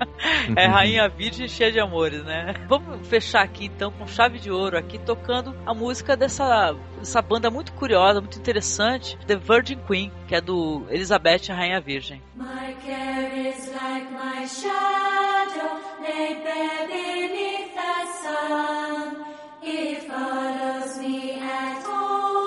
é 0.56 0.66
rainha 0.66 1.08
virgem 1.08 1.48
cheia 1.48 1.72
de 1.72 1.80
amores, 1.80 2.22
né? 2.24 2.54
Vamos 2.68 3.06
fechar 3.08 3.42
aqui 3.42 3.66
então 3.66 3.90
com 3.90 4.06
chave 4.06 4.38
de 4.38 4.50
ouro 4.50 4.78
aqui 4.78 4.98
tocando 4.98 5.54
a 5.66 5.74
música 5.74 6.16
dessa 6.16 6.74
essa 7.02 7.20
banda 7.20 7.50
muito 7.50 7.72
curiosa, 7.72 8.20
muito 8.20 8.38
interessante, 8.38 9.18
The 9.26 9.36
Virgin 9.36 9.78
Queen, 9.86 10.12
que 10.28 10.34
é 10.34 10.40
do 10.40 10.86
Elizabeth 10.88 11.50
a 11.50 11.54
Rainha 11.54 11.80
Virgem. 11.80 12.22
My 12.36 12.74
care 12.84 13.48
is 13.48 13.72
like 13.72 14.10
my 14.12 14.46
shadow, 14.46 15.80
bare 16.00 16.86
beneath 16.86 17.74
the 17.74 18.06
sun. 18.22 19.35
It 19.68 20.04
follows 20.04 20.96
me 20.96 21.40
at 21.40 21.84
all 21.88 22.45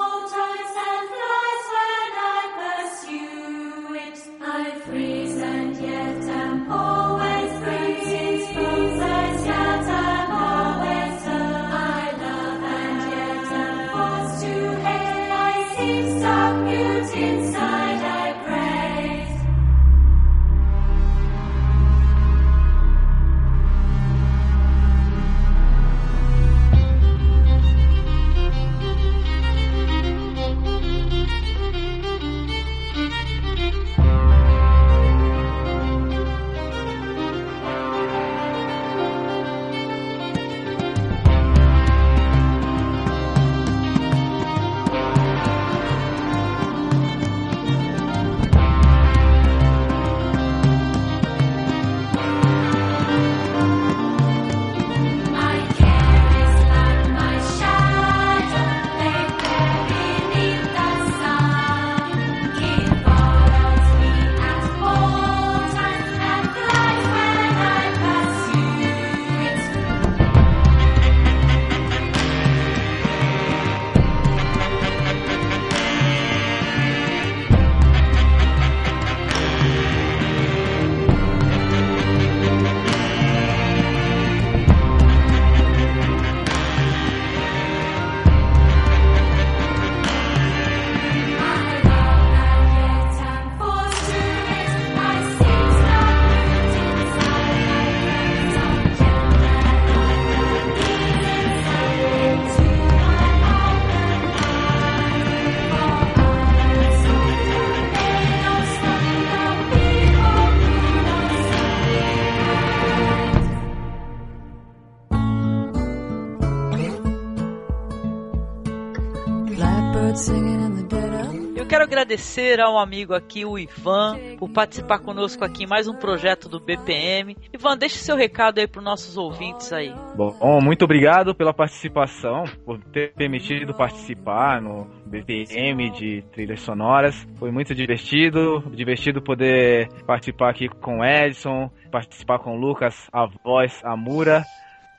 agradecer 122.09 122.59
ao 122.59 122.79
amigo 122.79 123.13
aqui, 123.13 123.45
o 123.45 123.59
Ivan, 123.59 124.17
por 124.39 124.49
participar 124.49 124.97
conosco 124.97 125.45
aqui 125.45 125.65
em 125.65 125.67
mais 125.67 125.87
um 125.87 125.93
projeto 125.93 126.49
do 126.49 126.59
BPM. 126.59 127.37
Ivan, 127.53 127.77
deixe 127.77 127.99
seu 127.99 128.15
recado 128.15 128.57
aí 128.57 128.67
para 128.67 128.79
os 128.79 128.83
nossos 128.83 129.15
ouvintes 129.15 129.71
aí. 129.71 129.93
Bom, 130.15 130.59
muito 130.59 130.83
obrigado 130.85 131.35
pela 131.35 131.53
participação, 131.53 132.45
por 132.65 132.79
ter 132.85 133.13
permitido 133.13 133.75
participar 133.75 134.59
no 134.59 134.87
BPM 135.05 135.91
de 135.91 136.23
trilhas 136.31 136.61
sonoras. 136.61 137.27
Foi 137.37 137.51
muito 137.51 137.75
divertido, 137.75 138.63
divertido 138.71 139.21
poder 139.21 139.87
participar 140.07 140.49
aqui 140.49 140.67
com 140.67 141.01
o 141.01 141.05
Edson, 141.05 141.69
participar 141.91 142.39
com 142.39 142.57
o 142.57 142.59
Lucas, 142.59 143.07
a 143.13 143.27
voz, 143.43 143.79
a 143.83 143.95
Mura, 143.95 144.43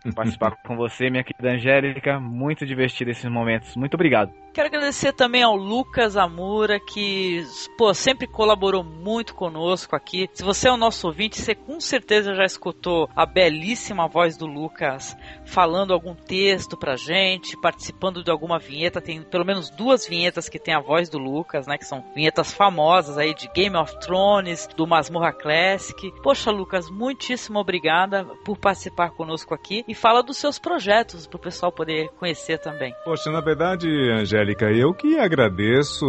participar 0.15 0.57
com 0.65 0.77
você, 0.77 1.11
minha 1.11 1.25
querida 1.25 1.55
Angélica. 1.55 2.19
Muito 2.19 2.67
divertido 2.67 3.11
esses 3.11 3.31
momentos. 3.31 3.77
Muito 3.77 3.95
obrigado. 3.95 4.33
Quero 4.53 4.67
agradecer 4.67 5.13
também 5.13 5.45
ao 5.45 5.55
Lucas 5.55 6.17
Amura, 6.17 6.81
que 6.81 7.45
pô, 7.79 7.95
sempre 7.95 8.27
colaborou 8.27 8.83
muito 8.83 9.33
conosco 9.33 9.95
aqui. 9.95 10.29
Se 10.33 10.43
você 10.43 10.69
é 10.69 10.73
o 10.73 10.77
nosso 10.77 11.07
ouvinte, 11.07 11.41
você 11.41 11.55
com 11.55 11.79
certeza 11.79 12.35
já 12.35 12.45
escutou 12.45 13.09
a 13.15 13.25
belíssima 13.25 14.09
voz 14.09 14.37
do 14.37 14.47
Lucas 14.47 15.17
falando 15.45 15.95
algum 15.95 16.17
texto 16.17 16.77
pra 16.77 16.97
gente, 16.97 17.57
participando 17.61 18.25
de 18.25 18.31
alguma 18.31 18.59
vinheta. 18.59 19.01
Tem 19.01 19.23
pelo 19.23 19.45
menos 19.45 19.71
duas 19.71 20.05
vinhetas 20.05 20.49
que 20.49 20.59
tem 20.59 20.75
a 20.75 20.81
voz 20.81 21.09
do 21.09 21.19
Lucas, 21.19 21.69
né? 21.69 21.79
Que 21.79 21.85
são 21.85 22.05
vinhetas 22.13 22.53
famosas 22.53 23.19
aí 23.19 23.33
de 23.33 23.49
Game 23.55 23.77
of 23.77 24.01
Thrones, 24.01 24.69
do 24.77 24.85
Masmorra 24.85 25.33
Classic. 25.33 26.13
Poxa, 26.23 26.51
Lucas, 26.51 26.91
muitíssimo 26.91 27.61
obrigada 27.61 28.25
por 28.45 28.59
participar 28.59 29.11
conosco 29.11 29.55
aqui 29.55 29.85
e 29.91 29.95
fala 29.95 30.23
dos 30.23 30.37
seus 30.37 30.57
projetos 30.57 31.27
pro 31.27 31.39
pessoal 31.39 31.73
poder 31.73 32.09
conhecer 32.11 32.59
também. 32.59 32.95
Poxa, 33.05 33.29
na 33.31 33.41
verdade, 33.41 33.89
Angélica. 34.13 34.71
Eu 34.71 34.95
que 34.95 35.19
agradeço 35.19 36.07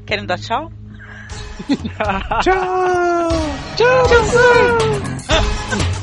Querem 0.05 0.25
dar 0.25 0.37
tchau? 0.37 0.71
tchau! 2.43 3.29
Tchau, 3.77 4.07
tchau! 4.07 4.23
tchau. 5.27 5.91